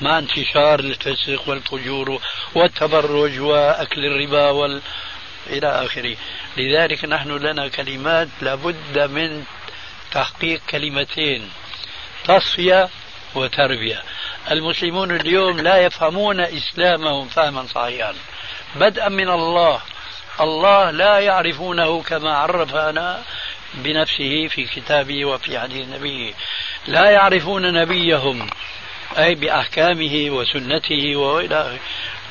مع 0.00 0.18
انتشار 0.18 0.80
الفسق 0.80 1.48
والفجور 1.48 2.20
والتبرج 2.54 3.40
وأكل 3.40 4.04
الربا 4.04 4.50
وال 4.50 4.82
إلى 5.46 5.68
آخره. 5.68 6.16
لذلك 6.56 7.04
نحن 7.04 7.30
لنا 7.30 7.68
كلمات 7.68 8.28
لابد 8.42 8.98
من 8.98 9.44
تحقيق 10.12 10.60
كلمتين 10.70 11.50
تصفية 12.24 12.88
وتربية. 13.34 14.02
المسلمون 14.50 15.16
اليوم 15.16 15.60
لا 15.60 15.76
يفهمون 15.76 16.40
إسلامهم 16.40 17.28
فهما 17.28 17.66
صحيحا. 17.66 18.14
بدءا 18.76 19.08
من 19.08 19.28
الله. 19.28 19.80
الله 20.40 20.90
لا 20.90 21.18
يعرفونه 21.18 22.02
كما 22.02 22.36
عرفنا 22.38 23.22
بنفسه 23.74 24.48
في 24.48 24.64
كتابه 24.64 25.24
وفي 25.24 25.58
حديث 25.58 25.88
نبيه 25.88 26.32
لا 26.86 27.10
يعرفون 27.10 27.72
نبيهم 27.72 28.50
أي 29.18 29.34
بأحكامه 29.34 30.26
وسنته 30.30 31.16
وإلى 31.16 31.60
آخره. 31.60 31.80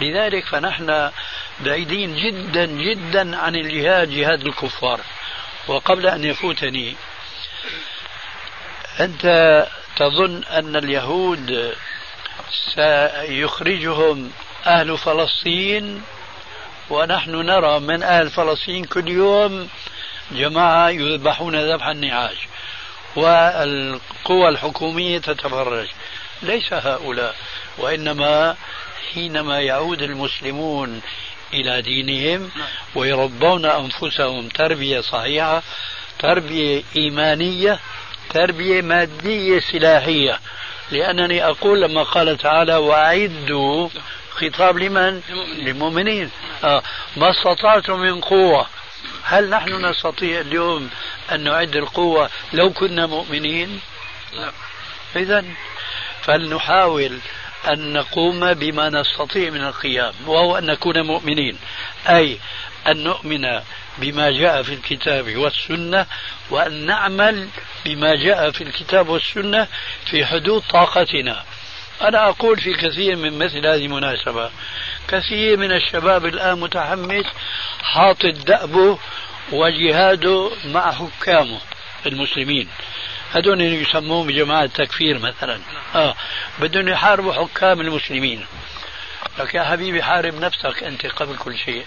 لذلك 0.01 0.45
فنحن 0.45 1.11
بعيدين 1.59 2.15
جدا 2.15 2.65
جدا 2.65 3.37
عن 3.37 3.55
الجهاد 3.55 4.09
جهاد 4.09 4.45
الكفار. 4.45 5.01
وقبل 5.67 6.07
أن 6.07 6.23
يفوتني 6.23 6.95
أنت 8.99 9.67
تظن 9.95 10.43
أن 10.43 10.75
اليهود 10.75 11.75
سيخرجهم 12.75 14.31
أهل 14.65 14.97
فلسطين؟ 14.97 16.03
ونحن 16.89 17.31
نرى 17.31 17.79
من 17.79 18.03
أهل 18.03 18.29
فلسطين 18.29 18.85
كل 18.85 19.07
يوم 19.07 19.69
جماعة 20.31 20.89
يذبحون 20.89 21.55
ذبح 21.55 21.87
النعاج 21.87 22.37
والقوى 23.15 24.49
الحكومية 24.49 25.17
تتفرج. 25.17 25.87
ليس 26.41 26.73
هؤلاء 26.73 27.35
وإنما 27.77 28.55
حينما 29.13 29.61
يعود 29.61 30.01
المسلمون 30.01 31.01
إلى 31.53 31.81
دينهم 31.81 32.51
ويربون 32.95 33.65
أنفسهم 33.65 34.49
تربية 34.49 34.99
صحيحة 35.01 35.63
تربية 36.19 36.83
إيمانية 36.95 37.79
تربية 38.29 38.81
مادية 38.81 39.59
سلاحية. 39.59 40.39
لأنني 40.91 41.45
أقول 41.45 41.81
لما 41.81 42.03
قال 42.03 42.37
تعالى 42.37 42.75
وأعدوا 42.75 43.89
خطاب 44.35 44.77
لمن؟ 44.77 45.21
للمؤمنين 45.57 46.31
آه. 46.63 46.83
ما 47.17 47.31
استطعتم 47.31 47.99
من 47.99 48.21
قوة 48.21 48.67
هل 49.23 49.49
نحن 49.49 49.85
نستطيع 49.85 50.41
اليوم 50.41 50.89
أن 51.31 51.43
نعد 51.43 51.75
القوة 51.75 52.29
لو 52.53 52.69
كنا 52.69 53.05
مؤمنين؟ 53.05 53.79
لا 54.33 54.51
إذا 55.15 55.45
فلنحاول 56.21 57.19
أن 57.67 57.93
نقوم 57.93 58.53
بما 58.53 58.89
نستطيع 58.89 59.49
من 59.49 59.61
القيام 59.61 60.13
وهو 60.27 60.57
أن 60.57 60.65
نكون 60.65 61.01
مؤمنين 61.01 61.57
أي 62.09 62.39
أن 62.87 63.03
نؤمن 63.03 63.61
بما 63.97 64.31
جاء 64.31 64.63
في 64.63 64.73
الكتاب 64.73 65.37
والسنة 65.37 66.05
وأن 66.49 66.85
نعمل 66.85 67.47
بما 67.85 68.15
جاء 68.15 68.51
في 68.51 68.63
الكتاب 68.63 69.09
والسنة 69.09 69.67
في 70.05 70.25
حدود 70.25 70.63
طاقتنا 70.69 71.43
أنا 72.01 72.29
أقول 72.29 72.59
في 72.59 72.73
كثير 72.73 73.15
من 73.15 73.39
مثل 73.39 73.57
هذه 73.57 73.85
المناسبة 73.85 74.49
كثير 75.07 75.57
من 75.57 75.71
الشباب 75.71 76.25
الآن 76.25 76.59
متحمس 76.59 77.25
حاطط 77.81 78.35
دأبه 78.45 78.99
وجهاده 79.51 80.51
مع 80.65 80.91
حكامه 80.91 81.59
المسلمين. 82.05 82.67
هذول 83.33 83.61
يسموهم 83.61 84.31
جماعة 84.31 84.65
تكفير 84.65 85.19
مثلا. 85.19 85.59
آه 85.95 86.15
بدهم 86.59 86.87
يحاربوا 86.87 87.33
حكام 87.33 87.81
المسلمين. 87.81 88.45
لك 89.39 89.55
يا 89.55 89.63
حبيبي 89.63 90.03
حارب 90.03 90.35
نفسك 90.35 90.83
أنت 90.83 91.05
قبل 91.05 91.37
كل 91.37 91.57
شيء. 91.57 91.85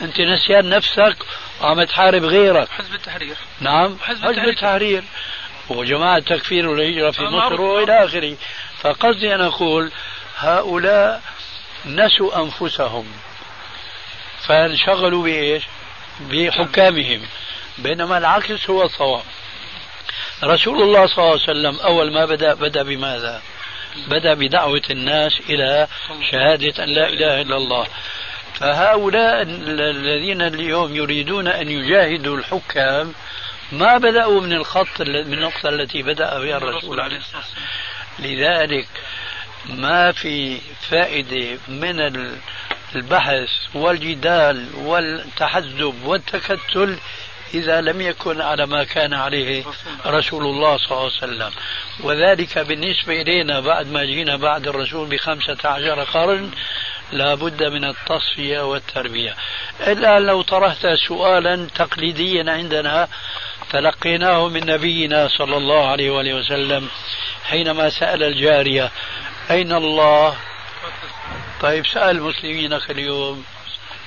أنت 0.00 0.20
نسيان 0.20 0.68
نفسك 0.68 1.16
وعم 1.60 1.82
تحارب 1.82 2.24
غيرك. 2.24 2.68
حزب 2.68 2.94
التحرير. 2.94 3.36
نعم 3.60 3.98
حزب, 4.02 4.24
حزب 4.24 4.44
التحرير. 4.44 5.04
وجماعة 5.68 6.16
التكفير 6.16 6.68
والهجرة 6.68 7.10
في 7.10 7.22
مصر 7.22 7.60
وإلى 7.60 8.04
آخره. 8.04 8.36
فقصدي 8.80 9.34
أن 9.34 9.40
أقول 9.40 9.92
هؤلاء 10.36 11.22
نسوا 11.86 12.42
أنفسهم. 12.42 13.06
فانشغلوا 14.46 15.22
بإيش؟ 15.22 15.64
بحكامهم. 16.20 17.22
بينما 17.78 18.18
العكس 18.18 18.70
هو 18.70 18.82
الصواب. 18.82 19.22
رسول 20.44 20.82
الله 20.82 21.06
صلى 21.06 21.18
الله 21.18 21.30
عليه 21.30 21.42
وسلم 21.42 21.80
أول 21.80 22.12
ما 22.12 22.24
بدأ 22.24 22.54
بدأ 22.54 22.82
بماذا؟ 22.82 23.42
بدأ 24.08 24.34
بدعوة 24.34 24.82
الناس 24.90 25.40
إلى 25.50 25.86
شهادة 26.30 26.84
أن 26.84 26.88
لا 26.88 27.08
إله 27.08 27.40
إلا 27.40 27.56
الله. 27.56 27.86
فهؤلاء 28.54 29.42
الذين 29.42 30.42
اليوم 30.42 30.96
يريدون 30.96 31.48
أن 31.48 31.68
يجاهدوا 31.68 32.36
الحكام 32.36 33.14
ما 33.72 33.98
بدأوا 33.98 34.40
من 34.40 34.52
الخط 34.52 35.00
من 35.00 35.16
النقطة 35.16 35.68
التي 35.68 36.02
بدأ 36.02 36.38
بها 36.38 36.56
الرسول 36.56 37.00
عليه 37.00 37.16
الصلاة 37.16 37.40
والسلام. 37.40 37.66
لذلك 38.22 38.88
ما 39.68 40.12
في 40.12 40.58
فائدة 40.90 41.58
من 41.68 42.00
البحث 42.94 43.48
والجدال 43.74 44.66
والتحزب 44.76 45.94
والتكتل 46.04 46.98
إذا 47.54 47.80
لم 47.80 48.00
يكن 48.00 48.40
على 48.40 48.66
ما 48.66 48.84
كان 48.84 49.14
عليه 49.14 49.64
رسول 50.06 50.42
الله 50.42 50.76
صلى 50.76 50.90
الله 50.90 50.98
عليه 50.98 51.16
وسلم. 51.16 51.50
وذلك 52.00 52.58
بالنسبة 52.58 53.22
إلينا 53.22 53.60
بعد 53.60 53.86
ما 53.86 54.04
جينا 54.04 54.36
بعد 54.36 54.68
الرسول 54.68 55.08
بخمسة 55.08 55.58
عشر 55.64 56.00
قرن 56.02 56.50
لا 57.12 57.34
بد 57.34 57.62
من 57.62 57.84
التصفية 57.84 58.60
والتربية. 58.70 59.36
الآن 59.80 60.26
لو 60.26 60.42
طرحت 60.42 60.86
سؤالا 61.08 61.66
تقليديا 61.74 62.52
عندنا 62.52 63.08
تلقيناه 63.70 64.48
من 64.48 64.66
نبينا 64.66 65.28
صلى 65.28 65.56
الله 65.56 65.90
عليه 65.90 66.10
وآله 66.10 66.34
وسلم 66.34 66.88
حينما 67.44 67.90
سأل 67.90 68.22
الجارية 68.22 68.90
أين 69.50 69.72
الله 69.72 70.36
طيب 71.60 71.86
سأل 71.86 72.16
المسلمين 72.16 72.72
اليوم 72.72 73.44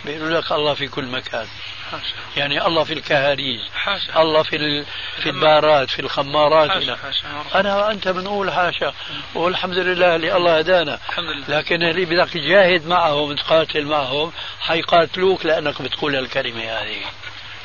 بيقولوا 0.05 0.41
لك 0.41 0.51
الله 0.51 0.74
في 0.74 0.88
كل 0.88 1.05
مكان 1.05 1.47
حاشا. 1.91 2.39
يعني 2.39 2.68
الله 2.68 2.84
في 2.84 2.93
الكهاريز 2.93 3.61
حاشا. 3.76 4.22
الله 4.22 4.43
في 4.43 4.86
في 5.18 5.30
البارات 5.30 5.89
في 5.89 5.99
الخمارات 5.99 6.70
حاشا. 6.70 6.95
حاشا. 6.95 7.59
أنا 7.59 7.76
وأنت 7.76 8.07
بنقول 8.07 8.51
حاشا 8.51 8.93
والحمد 9.36 9.78
لله 9.78 10.16
اللي 10.16 10.38
الله 10.38 10.57
هدانا 10.57 10.99
لله. 11.18 11.57
لكن 11.57 11.84
اللي 11.84 12.05
بدك 12.05 12.30
تجاهد 12.30 12.88
معهم 12.88 13.36
تقاتل 13.36 13.86
معهم 13.86 14.32
حيقاتلوك 14.59 15.45
لأنك 15.45 15.82
بتقول 15.82 16.16
الكلمة 16.16 16.64
هذه 16.64 17.01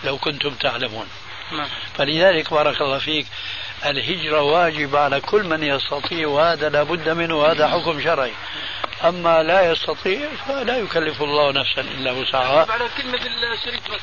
لو 0.05 0.19
كنتم 0.19 0.55
تعلمون. 0.55 1.07
فلذلك 1.95 2.51
بارك 2.51 2.81
الله 2.81 2.99
فيك 2.99 3.27
الهجرة 3.87 4.43
واجبة 4.43 4.99
على 4.99 5.21
كل 5.21 5.45
من 5.45 5.63
يستطيع 5.63 6.29
وهذا 6.29 6.69
لابد 6.69 7.09
منه 7.09 7.47
هذا 7.47 7.69
حكم 7.69 8.01
شرعي. 8.01 8.33
أما 9.05 9.43
لا 9.43 9.73
يستطيع 9.73 10.29
فلا 10.49 10.79
يكلف 10.79 11.23
الله 11.23 11.53
نفسا 11.53 11.81
إلا 11.81 12.13
وسعها. 12.13 12.73
على 12.73 12.89
كلمة 12.97 13.19
الشريك 13.55 13.91
بس 13.91 14.01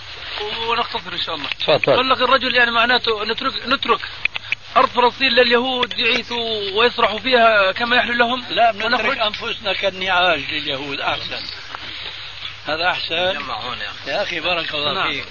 ونختصر 0.70 1.14
إن 1.14 1.18
شاء 1.18 1.36
الله. 1.36 1.50
تفضل. 1.50 1.96
قال 1.96 2.10
لك 2.10 2.22
الرجل 2.22 2.56
يعني 2.56 2.72
معناته 2.72 3.24
نترك 3.24 3.68
نترك 3.68 4.00
أرض 4.78 4.90
فلسطين 4.90 5.32
لليهود 5.32 6.00
يعيثوا 6.00 6.72
ويسرحوا 6.74 7.20
فيها 7.20 7.72
كما 7.72 7.96
يحلو 7.96 8.14
لهم؟ 8.14 8.46
لا 8.50 8.72
نترك 8.72 9.18
أنفسنا 9.18 9.74
كالنعاج 9.74 10.52
لليهود 10.52 11.00
أحسن. 11.00 11.44
هذا 12.66 12.90
أحسن. 12.92 13.38
يا 14.08 14.24
أخي 14.24 14.40
بارك 14.40 14.74
الله 14.74 14.94
نعم. 14.94 15.12
فيك. 15.12 15.26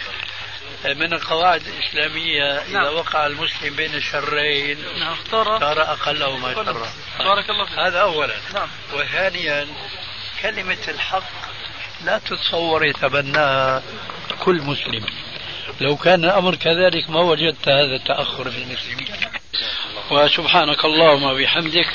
من 0.87 1.13
القواعد 1.13 1.63
الإسلامية 1.67 2.59
إذا 2.59 2.73
نعم. 2.73 2.95
وقع 2.95 3.27
المسلم 3.27 3.77
بين 3.77 3.95
الشرين 3.95 4.79
نعم 4.99 5.13
اختار. 5.13 5.57
اختار 5.57 5.83
أقله 5.83 6.37
ما 6.37 6.55
شره 6.55 6.93
بارك 7.19 7.51
الله 7.51 7.65
فيك. 7.65 7.79
هذا 7.79 8.01
أولا. 8.01 8.35
نعم. 8.55 8.69
وثانيا 8.93 9.67
كلمة 10.43 10.89
الحق 10.89 11.31
لا 12.05 12.19
تتصور 12.19 12.85
يتبناها 12.85 13.83
كل 14.41 14.63
مسلم. 14.63 15.07
لو 15.81 15.97
كان 15.97 16.25
الأمر 16.25 16.55
كذلك 16.55 17.11
ما 17.11 17.21
وجدت 17.21 17.69
هذا 17.69 17.97
التأخر 17.97 18.51
في 18.51 18.59
المسلمين. 18.59 19.09
وسبحانك 20.11 20.85
اللهم 20.85 21.23
وبحمدك 21.23 21.93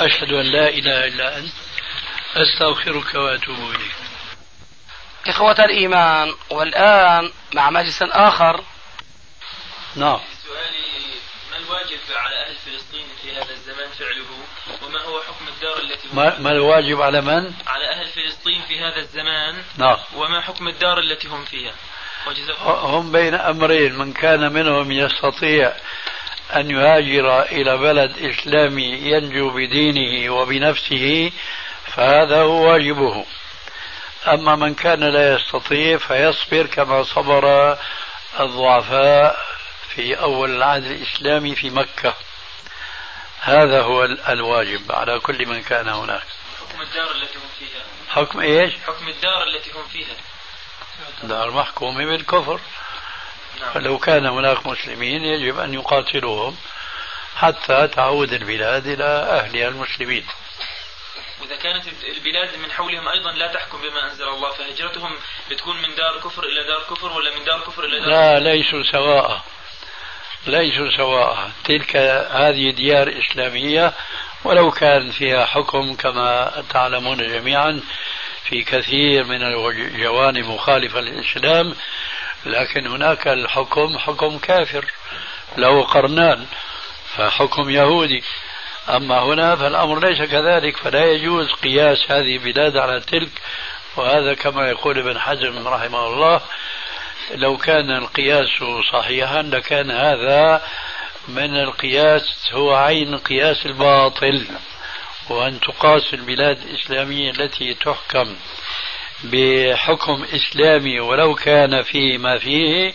أشهد 0.00 0.32
أن 0.32 0.46
لا 0.46 0.68
إله 0.68 1.06
إلا 1.06 1.38
أنت 1.38 1.52
أستغفرك 2.36 3.14
وأتوب 3.14 3.70
إليك. 3.70 3.99
إخوة 5.26 5.56
الإيمان 5.58 6.34
والآن 6.50 7.32
مع 7.54 7.70
مجلس 7.70 8.02
آخر. 8.02 8.64
نعم. 9.96 10.20
سؤالي 10.44 11.00
ما 11.50 11.56
الواجب 11.56 11.98
على 12.16 12.46
أهل 12.46 12.54
فلسطين 12.54 13.06
في 13.22 13.32
هذا 13.32 13.50
الزمان 13.50 13.88
فعله؟ 13.98 14.26
وما 14.82 15.00
هو 15.00 15.20
حكم 15.20 15.48
الدار 15.48 15.78
التي 15.82 16.08
هم 16.08 16.16
ما, 16.16 16.38
ما 16.38 16.50
الواجب 16.50 17.00
على 17.00 17.20
من؟ 17.20 17.52
على 17.66 17.90
أهل 17.92 18.06
فلسطين 18.06 18.62
في 18.62 18.80
هذا 18.80 18.96
الزمان؟ 18.96 19.62
نعم. 19.78 19.96
وما 20.14 20.40
حكم 20.40 20.68
الدار 20.68 20.98
التي 20.98 21.28
هم 21.28 21.44
فيها؟ 21.44 21.74
هم 22.66 23.12
بين 23.12 23.34
أمرين 23.34 23.98
من 23.98 24.12
كان 24.12 24.52
منهم 24.52 24.92
يستطيع 24.92 25.72
أن 26.56 26.70
يهاجر 26.70 27.42
إلى 27.42 27.76
بلد 27.76 28.18
إسلامي 28.18 28.84
ينجو 28.84 29.50
بدينه 29.50 30.34
وبنفسه 30.34 31.32
فهذا 31.86 32.42
هو 32.42 32.70
واجبه. 32.70 33.26
أما 34.26 34.56
من 34.56 34.74
كان 34.74 35.04
لا 35.04 35.34
يستطيع 35.34 35.98
فيصبر 35.98 36.66
كما 36.66 37.02
صبر 37.02 37.76
الضعفاء 38.40 39.36
في 39.94 40.20
أول 40.20 40.50
العهد 40.50 40.84
الإسلامي 40.84 41.54
في 41.54 41.70
مكة. 41.70 42.14
هذا 43.40 43.82
هو 43.82 44.04
الواجب 44.04 44.92
على 44.92 45.20
كل 45.20 45.46
من 45.46 45.62
كان 45.62 45.88
هناك. 45.88 46.22
حكم 46.60 46.82
الدار 46.82 47.10
التي 47.10 47.38
هم 47.38 47.48
فيها. 47.58 47.82
حكم 48.08 48.40
إيش؟ 48.40 48.74
حكم 48.86 49.08
الدار 49.08 49.42
التي 49.42 49.70
هم 49.70 49.82
فيها. 49.92 50.16
دار 51.22 51.50
محكومة 51.50 52.04
بالكفر 52.04 52.60
نعم. 53.60 53.72
فلو 53.72 53.98
كان 53.98 54.26
هناك 54.26 54.66
مسلمين 54.66 55.24
يجب 55.24 55.58
أن 55.58 55.74
يقاتلوهم 55.74 56.56
حتى 57.36 57.88
تعود 57.88 58.32
البلاد 58.32 58.86
إلى 58.86 59.04
أهلها 59.04 59.68
المسلمين. 59.68 60.26
وإذا 61.40 61.56
كانت 61.56 61.84
البلاد 62.16 62.56
من 62.56 62.70
حولهم 62.72 63.08
أيضا 63.08 63.32
لا 63.32 63.46
تحكم 63.46 63.78
بما 63.78 64.04
أنزل 64.10 64.28
الله 64.28 64.50
فهجرتهم 64.50 65.12
بتكون 65.50 65.76
من 65.76 65.94
دار 65.94 66.20
كفر 66.24 66.44
إلى 66.44 66.66
دار 66.66 66.82
كفر 66.90 67.12
ولا 67.12 67.38
من 67.38 67.44
دار 67.44 67.60
كفر 67.60 67.84
إلى 67.84 68.00
دار 68.00 68.08
لا 68.08 68.38
ليسوا 68.38 68.82
سواء. 68.82 69.42
ليسوا 70.46 70.90
سواء. 70.96 71.50
تلك 71.64 71.96
هذه 72.30 72.70
ديار 72.70 73.18
إسلامية 73.18 73.92
ولو 74.44 74.70
كان 74.70 75.10
فيها 75.10 75.46
حكم 75.46 75.94
كما 75.94 76.52
تعلمون 76.70 77.16
جميعا 77.16 77.80
في 78.44 78.64
كثير 78.64 79.24
من 79.24 79.42
الجوانب 79.42 80.46
مخالفة 80.46 81.00
للإسلام 81.00 81.74
لكن 82.46 82.86
هناك 82.86 83.28
الحكم 83.28 83.98
حكم 83.98 84.38
كافر 84.38 84.84
له 85.56 85.82
قرنان 85.84 86.46
فحكم 87.16 87.70
يهودي. 87.70 88.24
أما 88.88 89.18
هنا 89.18 89.56
فالأمر 89.56 90.00
ليس 90.08 90.22
كذلك 90.22 90.76
فلا 90.76 91.04
يجوز 91.04 91.52
قياس 91.52 92.10
هذه 92.10 92.36
البلاد 92.36 92.76
على 92.76 93.00
تلك 93.00 93.30
وهذا 93.96 94.34
كما 94.34 94.68
يقول 94.68 94.98
ابن 94.98 95.18
حزم 95.18 95.68
رحمه 95.68 96.06
الله 96.06 96.40
لو 97.34 97.56
كان 97.56 97.90
القياس 97.90 98.48
صحيحا 98.92 99.42
لكان 99.42 99.90
هذا 99.90 100.62
من 101.28 101.56
القياس 101.56 102.50
هو 102.52 102.74
عين 102.74 103.16
قياس 103.16 103.66
الباطل 103.66 104.46
وأن 105.28 105.60
تقاس 105.60 106.14
البلاد 106.14 106.58
الإسلامية 106.62 107.30
التي 107.30 107.74
تحكم. 107.74 108.36
بحكم 109.24 110.24
إسلامي 110.24 111.00
ولو 111.00 111.34
كان 111.34 111.82
فيه 111.82 112.18
ما 112.18 112.38
فيه 112.38 112.94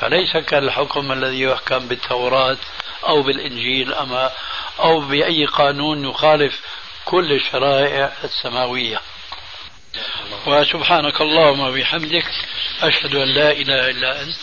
فليس 0.00 0.36
كالحكم 0.36 1.12
الذي 1.12 1.40
يحكم 1.40 1.88
بالتوراة 1.88 2.56
أو 3.04 3.22
بالإنجيل 3.22 3.94
أما 3.94 4.30
أو 4.80 5.00
بأي 5.00 5.46
قانون 5.46 6.10
يخالف 6.10 6.60
كل 7.04 7.32
الشرائع 7.32 8.12
السماوية. 8.24 9.00
وسبحانك 10.46 11.20
اللهم 11.20 11.60
وبحمدك 11.60 12.26
أشهد 12.82 13.14
أن 13.14 13.28
لا 13.28 13.52
إله 13.52 13.90
إلا 13.90 14.22
أنت 14.22 14.36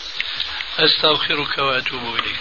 أستغفرك 0.78 1.58
وأتوب 1.58 2.14
إليك. 2.14 2.40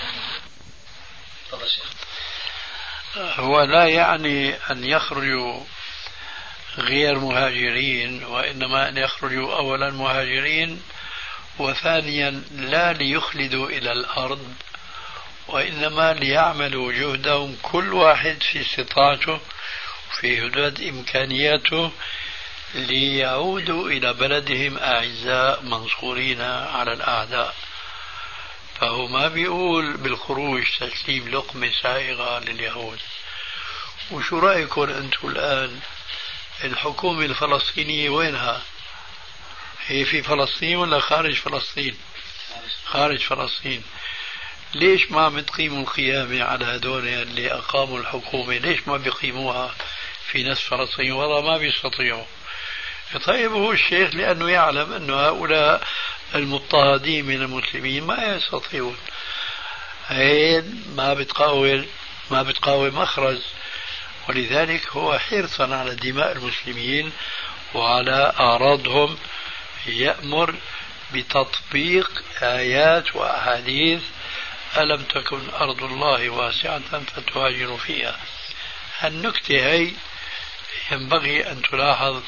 هو 3.15 3.61
لا 3.61 3.87
يعني 3.87 4.55
أن 4.71 4.83
يخرجوا 4.83 5.63
غير 6.77 7.19
مهاجرين 7.19 8.23
وإنما 8.23 8.89
أن 8.89 8.97
يخرجوا 8.97 9.55
أولا 9.55 9.89
مهاجرين 9.89 10.81
وثانيا 11.59 12.43
لا 12.51 12.93
ليخلدوا 12.93 13.69
إلى 13.69 13.91
الأرض 13.91 14.53
وإنما 15.47 16.13
ليعملوا 16.13 16.91
جهدهم 16.91 17.57
كل 17.61 17.93
واحد 17.93 18.43
في 18.43 18.61
استطاعته 18.61 19.39
في 20.19 20.41
حدود 20.41 20.81
إمكانياته 20.81 21.91
ليعودوا 22.75 23.89
إلى 23.89 24.13
بلدهم 24.13 24.77
أعزاء 24.77 25.63
منصورين 25.63 26.41
على 26.41 26.93
الأعداء. 26.93 27.55
فهو 28.79 29.07
ما 29.07 29.27
بيقول 29.27 29.97
بالخروج 29.97 30.63
تسليم 30.79 31.29
لقمة 31.29 31.71
سائغة 31.81 32.39
لليهود. 32.39 32.99
وشو 34.11 34.39
رأيكم 34.39 34.81
أنتم 34.81 35.27
الآن؟ 35.27 35.79
الحكومة 36.63 37.25
الفلسطينية 37.25 38.09
وينها؟ 38.09 38.61
هي 39.87 40.05
في 40.05 40.23
فلسطين 40.23 40.77
ولا 40.77 40.99
خارج 40.99 41.35
فلسطين؟ 41.35 41.97
خارج 42.85 43.19
فلسطين. 43.19 43.83
ليش 44.73 45.11
ما 45.11 45.29
بتقيموا 45.29 45.81
القيامة 45.81 46.43
على 46.43 46.65
هدول 46.65 47.07
اللي 47.07 47.51
أقاموا 47.53 47.99
الحكومة؟ 47.99 48.57
ليش 48.57 48.87
ما 48.87 48.97
بيقيموها 48.97 49.75
في 50.31 50.43
نفس 50.43 50.61
فلسطين 50.61 51.11
والله 51.11 51.41
ما 51.41 51.57
بيستطيعوا. 51.57 52.25
طيب 53.25 53.51
هو 53.51 53.71
الشيخ 53.71 54.15
لأنه 54.15 54.49
يعلم 54.49 54.93
أن 54.93 55.09
هؤلاء 55.09 55.87
المضطهدين 56.35 57.25
من 57.25 57.41
المسلمين 57.41 58.03
ما 58.03 58.35
يستطيعون. 58.35 58.97
عين 60.09 60.83
ما 60.95 61.13
بتقاوم 61.13 61.85
ما 62.31 62.43
بتقاوم 62.43 62.99
مخرج. 63.01 63.39
ولذلك 64.29 64.87
هو 64.89 65.19
حرصا 65.19 65.75
على 65.75 65.95
دماء 65.95 66.31
المسلمين 66.31 67.11
وعلى 67.73 68.33
أعراضهم. 68.39 69.17
يأمر 69.85 70.55
بتطبيق 71.13 72.23
آيات 72.41 73.15
وأحاديث 73.15 74.01
ألم 74.77 75.03
تكن 75.03 75.49
أرض 75.49 75.83
الله 75.83 76.29
واسعة 76.29 76.99
فتهاجروا 77.15 77.77
فيها. 77.77 78.19
النكتة 79.03 79.55
هي 79.55 79.91
ينبغي 80.91 81.51
أن 81.51 81.61
تلاحظ 81.61 82.21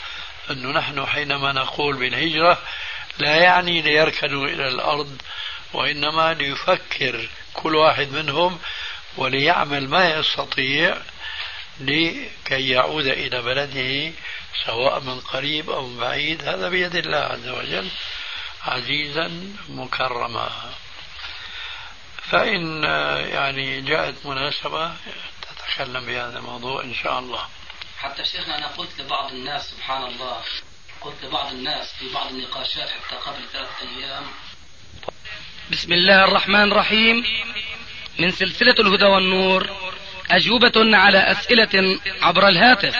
أنه 0.51 0.69
نحن 0.71 1.05
حينما 1.05 1.51
نقول 1.51 1.95
بالهجرة 1.97 2.57
لا 3.19 3.35
يعني 3.35 3.81
ليركنوا 3.81 4.47
إلى 4.47 4.67
الأرض 4.67 5.21
وإنما 5.73 6.33
ليفكر 6.33 7.29
كل 7.53 7.75
واحد 7.75 8.11
منهم 8.11 8.59
وليعمل 9.17 9.89
ما 9.89 10.09
يستطيع 10.09 10.97
لكي 11.79 12.69
يعود 12.69 13.05
إلى 13.05 13.41
بلده 13.41 14.13
سواء 14.65 14.99
من 14.99 15.19
قريب 15.19 15.69
أو 15.69 15.87
من 15.87 15.97
بعيد. 15.97 16.43
هذا 16.43 16.69
بيد 16.69 16.95
الله 16.95 17.17
عز 17.17 17.47
وجل 17.47 17.89
عزيزا 18.63 19.55
مكرما. 19.69 20.49
فإن 22.31 22.83
يعني 23.33 23.81
جاءت 23.81 24.25
مناسبة 24.25 24.93
تتكلم 25.41 26.05
بهذا 26.05 26.37
الموضوع 26.39 26.83
إن 26.83 26.93
شاء 26.93 27.19
الله. 27.19 27.47
حتى 27.99 28.25
شيخنا 28.25 28.57
أنا 28.57 28.67
قلت 28.67 29.01
لبعض 29.01 29.31
الناس 29.31 29.69
سبحان 29.71 30.03
الله 30.03 30.41
قلت 31.01 31.23
لبعض 31.23 31.51
الناس 31.51 31.93
في 31.99 32.13
بعض 32.13 32.27
النقاشات 32.27 32.89
حتى 32.89 33.15
قبل 33.15 33.41
ثلاثة 33.53 33.97
أيام. 33.97 34.25
بسم 35.71 35.93
الله 35.93 36.23
الرحمن 36.25 36.71
الرحيم. 36.71 37.23
من 38.19 38.31
سلسلة 38.31 38.75
الهدى 38.79 39.05
والنور. 39.05 39.93
أجوبة 40.31 40.97
على 40.97 41.31
أسئلة 41.31 41.99
عبر 42.21 42.47
الهاتف. 42.47 42.95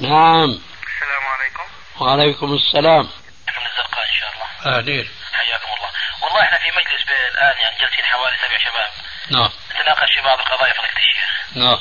نعم. 0.00 0.50
السلام 0.50 1.24
عليكم. 1.34 1.66
وعليكم 2.00 2.54
السلام. 2.54 3.02
من 3.02 3.66
الزرقاء 3.70 4.04
إن 4.12 4.18
شاء 4.20 4.30
الله. 4.34 4.78
أهلين. 4.78 5.08
حياكم 5.32 5.70
الله. 5.76 5.90
والله 6.22 6.42
إحنا 6.42 6.58
في 6.58 6.70
مجلس 6.70 7.02
الآن 7.34 7.56
يعني 7.62 7.78
جالسين 7.80 8.04
حوالي 8.04 8.36
سبع 8.36 8.58
شباب. 8.58 8.90
نعم. 9.30 9.50
نتناقش 9.70 10.12
في 10.14 10.20
بعض 10.22 10.38
القضايا 10.38 10.72
فضيلة 10.72 10.96
الشيخ 10.96 11.56
نعم. 11.56 11.80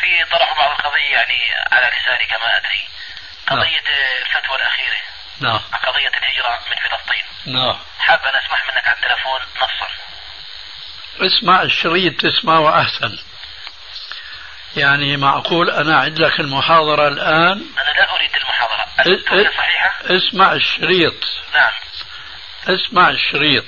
في 0.00 0.24
طرحوا 0.30 0.56
بعض 0.56 0.70
القضية 0.70 1.10
يعني 1.12 1.38
على 1.72 1.86
لساني 1.86 2.26
كما 2.26 2.56
أدري. 2.56 2.88
قضية 3.46 3.82
الفتوى 4.22 4.56
الأخيرة. 4.56 4.96
نعم. 5.40 5.60
قضية 5.86 6.08
الهجرة 6.08 6.60
من 6.70 6.76
فلسطين. 6.76 7.54
نعم. 7.54 7.78
حاب 7.98 8.20
أن 8.20 8.34
أسمح 8.38 8.74
منك 8.74 8.86
على 8.86 8.96
التلفون 8.96 9.40
نصا 9.56 9.88
اسمع 11.26 11.62
الشريط 11.62 12.20
تسمعه 12.20 12.80
أحسن 12.80 13.18
يعني 14.76 15.16
معقول 15.16 15.70
أنا 15.70 15.98
أعد 15.98 16.18
لك 16.18 16.40
المحاضرة 16.40 17.08
الآن. 17.08 17.66
أنا 17.78 17.90
لا 17.98 18.14
أريد 18.16 18.30
المحاضرة. 18.36 18.86
صحيحة؟ 19.56 19.94
اسمع 20.16 20.52
الشريط. 20.52 21.24
نعم. 21.54 21.72
اسمع 22.68 23.08
الشريط. 23.08 23.64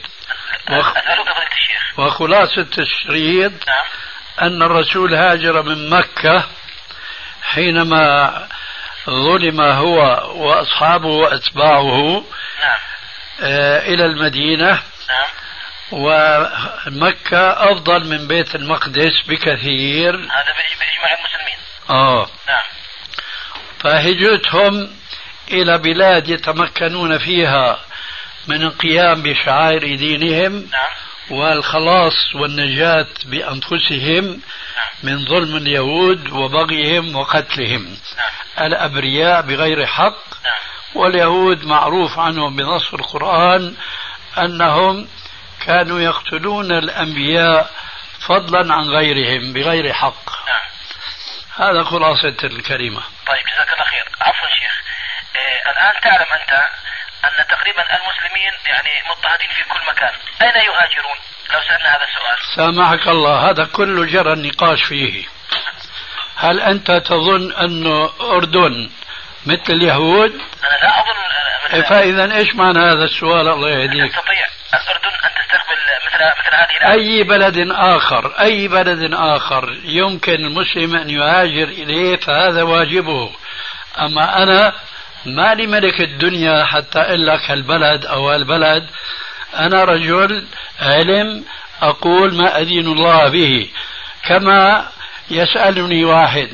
وخ... 0.70 0.96
أسألك 0.96 1.28
فضيلة 1.32 1.52
الشيخ. 1.52 1.98
وخلاصة 1.98 2.70
الشريط 2.78 3.52
نعم. 3.68 3.84
أن 4.42 4.62
الرسول 4.62 5.14
هاجر 5.14 5.62
من 5.62 5.90
مكة 5.90 6.48
حينما 7.42 8.48
ظلم 9.10 9.60
هو 9.60 9.98
وأصحابه 10.34 11.08
وأتباعه 11.08 12.24
نعم. 12.62 12.78
آه، 13.42 13.78
إلى 13.86 14.04
المدينة. 14.04 14.70
نعم. 15.08 15.28
ومكة 15.92 17.50
أفضل 17.72 18.06
من 18.08 18.28
بيت 18.28 18.54
المقدس 18.54 19.22
بكثير. 19.28 20.14
هذا 20.14 20.24
بإج- 20.26 20.78
بإجماع 20.78 21.18
المسلمين. 21.18 21.58
آه. 21.90 22.28
نعم. 22.48 22.62
فهجرتهم 23.80 24.96
إلى 25.50 25.78
بلاد 25.78 26.28
يتمكنون 26.28 27.18
فيها 27.18 27.80
من 28.48 28.62
القيام 28.62 29.22
بشعائر 29.22 29.96
دينهم. 29.96 30.52
نعم. 30.72 30.90
والخلاص 31.30 32.34
والنجاة 32.34 33.06
بأنفسهم 33.24 34.40
من 35.02 35.24
ظلم 35.26 35.56
اليهود 35.56 36.30
وبغيهم 36.30 37.16
وقتلهم. 37.16 37.96
الأبرياء 38.60 39.42
بغير 39.42 39.86
حق 39.86 40.24
واليهود 40.94 41.64
معروف 41.64 42.18
عنهم 42.18 42.56
بنص 42.56 42.94
القرآن 42.94 43.76
أنهم 44.38 45.08
كانوا 45.66 46.00
يقتلون 46.00 46.72
الأنبياء 46.72 47.70
فضلا 48.28 48.74
عن 48.74 48.88
غيرهم 48.88 49.52
بغير 49.52 49.92
حق. 49.92 50.30
هذا 51.56 51.84
خلاصة 51.84 52.36
الكلمة 52.44 53.02
طيب 53.26 53.44
جزاك 53.54 53.72
الله 53.72 53.84
خير. 53.84 54.04
عفوا 54.20 54.48
شيخ. 54.48 54.82
آه 55.36 55.70
الآن 55.70 55.92
تعلم 56.02 56.32
أنت 56.40 56.64
أن 57.28 57.46
تقريبا 57.46 57.82
المسلمين 57.82 58.52
يعني 58.66 58.90
مضطهدين 59.10 59.48
في 59.56 59.62
كل 59.62 59.80
مكان. 59.90 60.12
أين 60.42 60.56
يهاجرون؟ 60.64 61.18
لو 61.52 61.60
سألنا 61.68 61.88
هذا 61.96 62.04
السؤال. 62.04 62.38
سامحك 62.56 63.08
الله 63.08 63.50
هذا 63.50 63.64
كله 63.64 64.06
جرى 64.06 64.32
النقاش 64.32 64.82
فيه. 64.84 65.24
هل 66.36 66.60
أنت 66.60 66.90
تظن 66.90 67.52
أن 67.52 67.86
أردن 68.20 68.90
مثل 69.46 69.72
اليهود؟ 69.72 70.30
أنا 70.30 70.76
لا 70.82 71.00
أظن 71.00 71.24
مثل 71.74 71.88
فإذا 71.88 72.36
إيش 72.36 72.54
معنى 72.54 72.78
هذا 72.78 73.04
السؤال؟ 73.04 73.48
الله 73.48 73.70
يهديك. 73.70 74.12
تستطيع 74.12 74.46
الأردن 74.74 75.16
أن 75.24 75.30
تستقبل 75.34 75.76
مثل 76.06 76.24
مثل 76.38 76.54
هذه. 76.54 76.92
أي 76.92 77.22
بلد 77.22 77.70
آخر 77.70 78.40
أي 78.40 78.68
بلد 78.68 79.14
آخر 79.14 79.78
يمكن 79.84 80.34
المسلم 80.34 80.96
أن 80.96 81.10
يهاجر 81.10 81.68
إليه؟ 81.68 82.16
فهذا 82.16 82.62
واجبه. 82.62 83.32
أما 83.98 84.42
أنا 84.42 84.72
ما 85.26 85.54
لي 85.54 85.66
ملك 85.66 86.00
الدنيا 86.00 86.64
حتى 86.64 86.98
أقول 86.98 87.26
لك 87.26 87.50
هالبلد 87.50 88.06
أو 88.06 88.30
هالبلد 88.30 88.86
أنا 89.54 89.84
رجل 89.84 90.44
علم 90.80 91.44
أقول 91.82 92.34
ما 92.34 92.60
أدين 92.60 92.86
الله 92.86 93.28
به 93.28 93.68
كما 94.28 94.88
يسألني 95.30 96.04
واحد. 96.04 96.48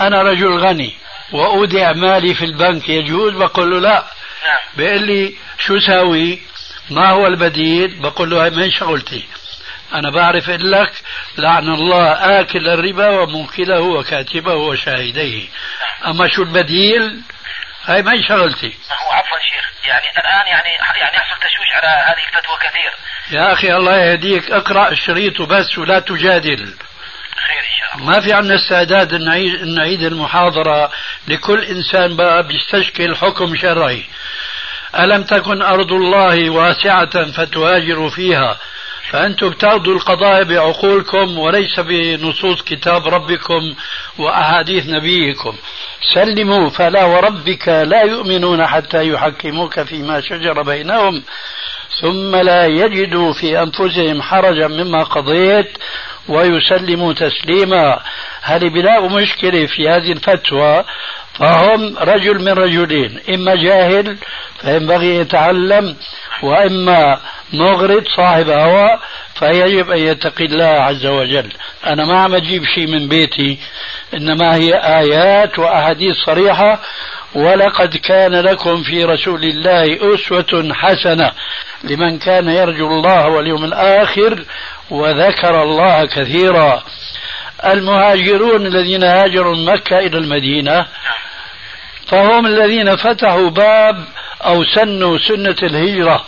أنا 0.00 0.22
رجل 0.22 0.58
غني 0.58 0.94
وأودع 1.32 1.92
مالي 1.92 2.34
في 2.34 2.44
البنك 2.44 2.88
يجوز؟ 2.88 3.32
بقول 3.34 3.70
له 3.70 3.80
لا. 3.80 4.04
نعم. 4.46 4.58
بيقول 4.76 5.02
لي 5.02 5.34
شو 5.58 5.78
ساوي؟ 5.78 6.38
ما 6.90 7.10
هو 7.10 7.26
البديل؟ 7.26 8.00
بقول 8.00 8.30
له 8.30 8.48
من 8.48 8.70
شغلتي؟ 8.70 9.24
أنا 9.94 10.10
بعرف 10.10 10.50
أقول 10.50 10.72
لك 10.72 10.92
لعن 11.38 11.68
الله 11.68 12.12
آكل 12.40 12.68
الربا 12.68 13.08
وموكله 13.08 13.80
وكاتبه 13.80 14.54
وشاهديه. 14.54 15.44
أما 16.06 16.28
شو 16.28 16.42
البديل؟ 16.42 17.22
هاي 17.84 18.02
ما 18.02 18.12
شغلتي 18.28 18.66
ما 18.90 18.96
هو 19.06 19.12
عفوا 19.12 19.38
شيخ 19.38 19.70
يعني 19.88 20.06
الآن 20.18 20.46
يعني 20.46 20.68
يعني 21.00 21.16
يحصل 21.16 21.36
تشويش 21.40 21.72
على 21.74 21.86
هذه 21.86 22.26
الفتوى 22.28 22.56
كثير. 22.60 22.92
يا 23.38 23.52
أخي 23.52 23.76
الله 23.76 23.96
يهديك 23.96 24.50
اقرأ 24.50 24.88
الشريط 24.88 25.40
وبس 25.40 25.78
ولا 25.78 26.00
تجادل. 26.00 26.74
خير 27.46 27.58
إن 27.58 27.74
شاء 27.80 27.94
الله. 27.96 28.06
ما 28.06 28.20
في 28.20 28.32
عندنا 28.32 28.54
استعداد 28.54 29.14
نعيد, 29.14 29.62
نعيد 29.64 30.02
المحاضرة 30.02 30.90
لكل 31.28 31.64
إنسان 31.64 32.16
بقى 32.16 32.46
بيستشكل 32.46 33.16
حكم 33.16 33.56
شرعي. 33.56 34.04
ألم 34.98 35.22
تكن 35.22 35.62
أرض 35.62 35.92
الله 35.92 36.50
واسعة 36.50 37.32
فتهاجروا 37.32 38.10
فيها؟ 38.10 38.58
فأنتم 39.10 39.48
بتاخذوا 39.48 39.94
القضايا 39.94 40.42
بعقولكم 40.42 41.38
وليس 41.38 41.80
بنصوص 41.80 42.62
كتاب 42.62 43.08
ربكم 43.08 43.74
وأحاديث 44.18 44.86
نبيكم. 44.88 45.56
سلموا 46.14 46.68
فلا 46.68 47.04
وربك 47.04 47.68
لا 47.68 48.02
يؤمنون 48.02 48.66
حتى 48.66 49.08
يحكموك 49.08 49.80
فيما 49.80 50.20
شجر 50.20 50.62
بينهم 50.62 51.22
ثم 52.00 52.36
لا 52.36 52.66
يجدوا 52.66 53.32
في 53.32 53.62
أنفسهم 53.62 54.22
حرجا 54.22 54.68
مما 54.68 55.02
قضيت 55.02 55.78
ويسلموا 56.30 57.12
تسليما. 57.12 58.00
هل 58.42 58.70
بلاقوا 58.70 59.08
مشكلة 59.08 59.66
في 59.66 59.88
هذه 59.88 60.12
الفتوى. 60.12 60.84
فهم 61.34 61.98
رجل 61.98 62.40
من 62.40 62.52
رجلين 62.52 63.20
إما 63.34 63.54
جاهل 63.54 64.16
فينبغي 64.60 65.16
يتعلم 65.16 65.96
وإما 66.42 67.20
مغرض 67.52 68.04
صاحب 68.16 68.50
هوى 68.50 68.98
فيجب 69.34 69.90
أن 69.90 69.98
يتقي 69.98 70.44
الله 70.44 70.64
عز 70.64 71.06
وجل. 71.06 71.52
أنا 71.86 72.04
ما 72.04 72.20
عم 72.20 72.34
أجيب 72.34 72.64
شيء 72.64 72.86
من 72.86 73.08
بيتي 73.08 73.58
إنما 74.14 74.54
هي 74.54 74.74
آيات 74.74 75.58
وأحاديث 75.58 76.16
صريحة. 76.16 76.80
ولقد 77.34 77.96
كان 77.96 78.32
لكم 78.32 78.82
في 78.82 79.04
رسول 79.04 79.44
الله 79.44 80.14
أسوة 80.14 80.74
حسنة 80.74 81.30
لمن 81.84 82.18
كان 82.18 82.48
يرجو 82.48 82.86
الله 82.86 83.28
واليوم 83.28 83.64
الآخر 83.64 84.44
وذكر 84.90 85.62
الله 85.62 86.04
كثيرا. 86.06 86.82
المهاجرون 87.64 88.66
الذين 88.66 89.04
هاجروا 89.04 89.56
من 89.56 89.64
مكة 89.64 89.98
إلى 89.98 90.18
المدينة 90.18 90.86
فهم 92.06 92.46
الذين 92.46 92.96
فتحوا 92.96 93.50
باب 93.50 94.04
أو 94.44 94.64
سنوا 94.64 95.18
سنة 95.18 95.56
الهجرة. 95.62 96.24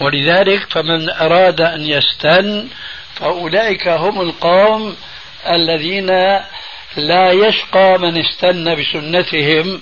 ولذلك 0.00 0.70
فمن 0.70 1.10
أراد 1.10 1.60
أن 1.60 1.80
يستن 1.80 2.68
فأولئك 3.14 3.88
هم 3.88 4.20
القوم 4.20 4.96
الذين 5.48 6.06
لا 6.96 7.32
يشقى 7.32 7.98
من 7.98 8.24
استنى 8.24 8.74
بسنتهم. 8.76 9.80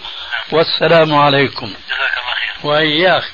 والسلام 0.52 1.14
عليكم. 1.14 1.66
جزاك 1.66 2.18
الله 2.18 2.34
خير 2.34 2.70
وإياك. 2.70 3.24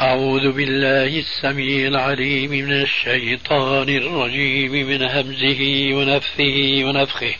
أعوذ 0.00 0.52
بالله 0.52 1.18
السميع 1.18 1.88
العليم 1.88 2.50
من 2.50 2.72
الشيطان 2.72 3.88
الرجيم 3.88 4.72
من 4.72 5.02
همزه 5.02 5.94
ونفثه 5.94 6.84
ونفخه. 6.84 7.34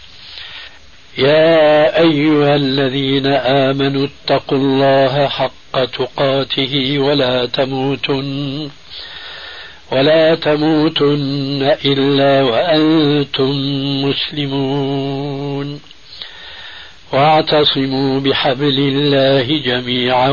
يا 1.19 2.01
أيها 2.01 2.57
الذين 2.57 3.27
آمنوا 3.27 4.07
اتقوا 4.07 4.59
الله 4.59 5.29
حق 5.29 5.85
تقاته 5.85 6.99
ولا 6.99 7.47
تموتن 7.47 8.71
ولا 9.93 10.35
تموتن 10.35 11.77
إلا 11.85 12.43
وأنتم 12.43 13.51
مسلمون. 14.05 15.81
واعتصموا 17.13 18.21
بحبل 18.21 18.79
الله 18.79 19.63
جميعا 19.63 20.31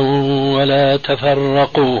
ولا 0.56 0.96
تفرقوا. 0.96 2.00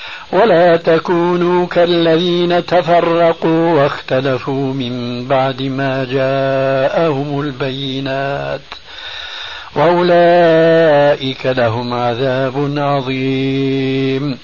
ولا 0.33 0.77
تكونوا 0.77 1.67
كالذين 1.67 2.65
تفرقوا 2.65 3.73
واختلفوا 3.73 4.73
من 4.73 5.25
بعد 5.27 5.61
ما 5.61 6.03
جاءهم 6.03 7.39
البينات 7.39 8.61
وأولئك 9.75 11.45
لهم 11.45 11.93
عذاب 11.93 12.73
عظيم. 12.77 14.37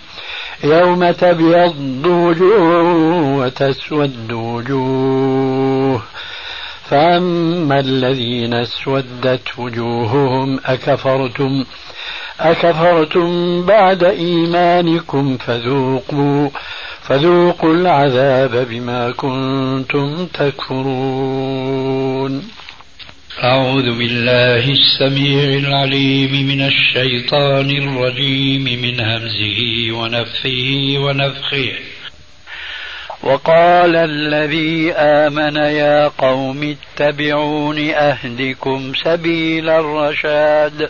يوم 0.64 1.12
تبيض 1.12 2.06
وجوه 2.06 3.38
وتسود 3.38 4.32
وجوه 4.32 6.02
فأما 6.90 7.80
الذين 7.80 8.54
اسودت 8.54 9.60
وجوههم 9.60 10.60
أكفرتم 10.66 11.66
أكفرتم 12.40 13.66
بعد 13.66 14.04
إيمانكم 14.04 15.38
فذوقوا 15.38 16.50
فذوقوا 17.02 17.74
العذاب 17.74 18.68
بما 18.70 19.12
كنتم 19.12 20.26
تكفرون. 20.26 21.78
أعوذ 23.44 23.98
بالله 23.98 24.72
السميع 24.72 25.44
العليم 25.44 26.48
من 26.48 26.62
الشيطان 26.62 27.70
الرجيم 27.70 28.64
من 28.64 29.00
همزه 29.02 29.92
ونفخه 29.92 30.96
ونفخه. 30.98 31.72
وقال 33.24 33.96
الذي 33.96 34.92
آمن 34.94 35.56
يا 35.56 36.08
قوم 36.08 36.76
اتبعون 36.76 37.90
أهدكم 37.90 38.94
سبيل 39.04 39.70
الرشاد. 39.70 40.90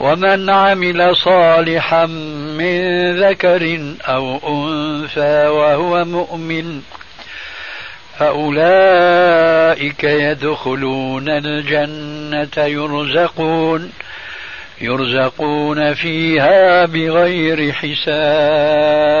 ومن 0.00 0.50
عمل 0.50 1.16
صالحا 1.16 2.06
من 2.56 2.80
ذكر 3.20 3.94
أو 4.04 4.40
أنثى 4.48 5.46
وهو 5.46 6.04
مؤمن 6.04 6.82
فأولئك 8.18 10.04
يدخلون 10.04 11.28
الجنة 11.28 12.64
يرزقون 12.64 13.92
يرزقون 14.80 15.94
فيها 15.94 16.86
بغير 16.86 17.72
حساب. 17.72 19.20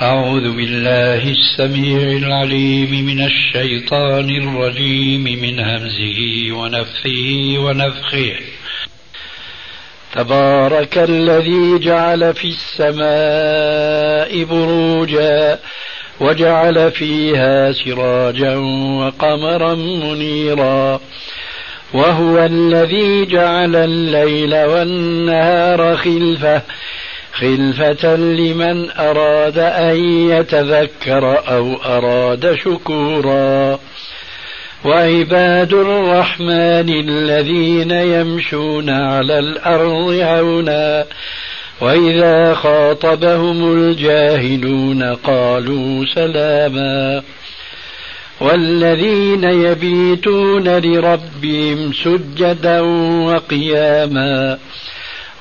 أعوذ 0.00 0.56
بالله 0.56 1.30
السميع 1.30 2.16
العليم 2.16 3.06
من 3.06 3.24
الشيطان 3.24 4.30
الرجيم 4.30 5.24
من 5.24 5.60
همزه 5.60 6.52
ونفثه 6.52 7.58
ونفخه. 7.58 8.34
تبارك 10.14 10.98
الذي 10.98 11.78
جعل 11.78 12.34
في 12.34 12.48
السماء 12.48 14.44
بروجا 14.44 15.58
وجعل 16.20 16.90
فيها 16.90 17.72
سراجا 17.72 18.56
وقمرا 19.00 19.74
منيرا. 19.74 21.00
وهو 21.94 22.38
الذي 22.38 23.26
جعل 23.26 23.76
الليل 23.76 24.54
والنهار 24.54 25.96
خلفه 25.96 26.62
خلفة 27.32 28.16
لمن 28.16 28.90
أراد 28.90 29.58
أن 29.58 29.96
يتذكر 30.30 31.42
أو 31.48 31.74
أراد 31.74 32.54
شكورا. 32.54 33.78
وعباد 34.84 35.72
الرحمن 35.72 37.08
الذين 37.08 37.90
يمشون 37.90 38.90
على 38.90 39.38
الأرض 39.38 40.12
عونا 40.20 41.04
وإذا 41.80 42.54
خاطبهم 42.54 43.72
الجاهلون 43.72 45.02
قالوا 45.02 46.04
سلاما. 46.14 47.22
والذين 48.40 49.44
يبيتون 49.44 50.68
لربهم 50.68 51.92
سجدا 51.92 52.80
وقياما 53.26 54.58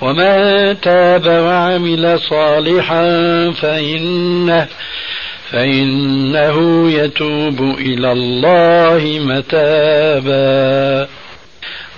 ومن 0.00 0.80
تاب 0.80 1.26
وعمل 1.26 2.18
صالحا 2.30 3.04
فإنه 3.50 4.66
فإنه 5.50 6.90
يتوب 6.90 7.60
إلى 7.60 8.12
الله 8.12 9.20
متابا 9.24 11.08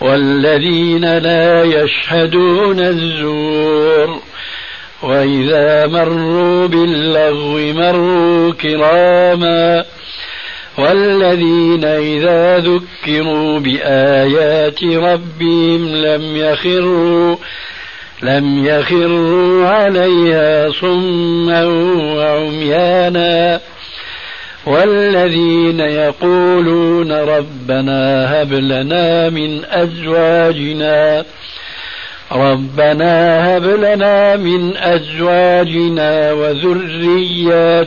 والذين 0.01 1.19
لا 1.19 1.65
يشهدون 1.65 2.81
الزور 2.81 4.21
وإذا 5.03 5.87
مروا 5.87 6.67
باللغو 6.67 7.59
مروا 7.59 8.53
كراما 8.53 9.85
والذين 10.79 11.85
إذا 11.85 12.59
ذكروا 12.59 13.59
بآيات 13.59 14.85
ربهم 14.85 15.89
لم 15.95 16.37
يخروا 16.37 17.37
لم 18.23 18.67
يخروا 18.67 19.69
عليها 19.69 20.71
صما 20.71 21.65
وعميانا. 22.15 23.61
والذين 24.67 25.81
يقولون 25.81 27.13
ربنا 27.13 28.33
هب 28.43 28.53
لنا 28.53 29.31
من 29.31 29.65
أزواجنا 29.65 31.25
ربنا 32.33 33.57
هب 33.57 33.65
لنا 33.65 34.37
من 34.37 34.77
أزواجنا 34.77 36.33
وذرياتنا 36.33 37.87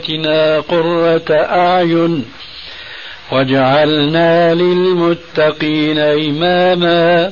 قرة 0.59 1.25
أعين 1.31 2.25
واجعلنا 3.31 4.53
للمتقين 4.53 5.99
إماما. 5.99 7.31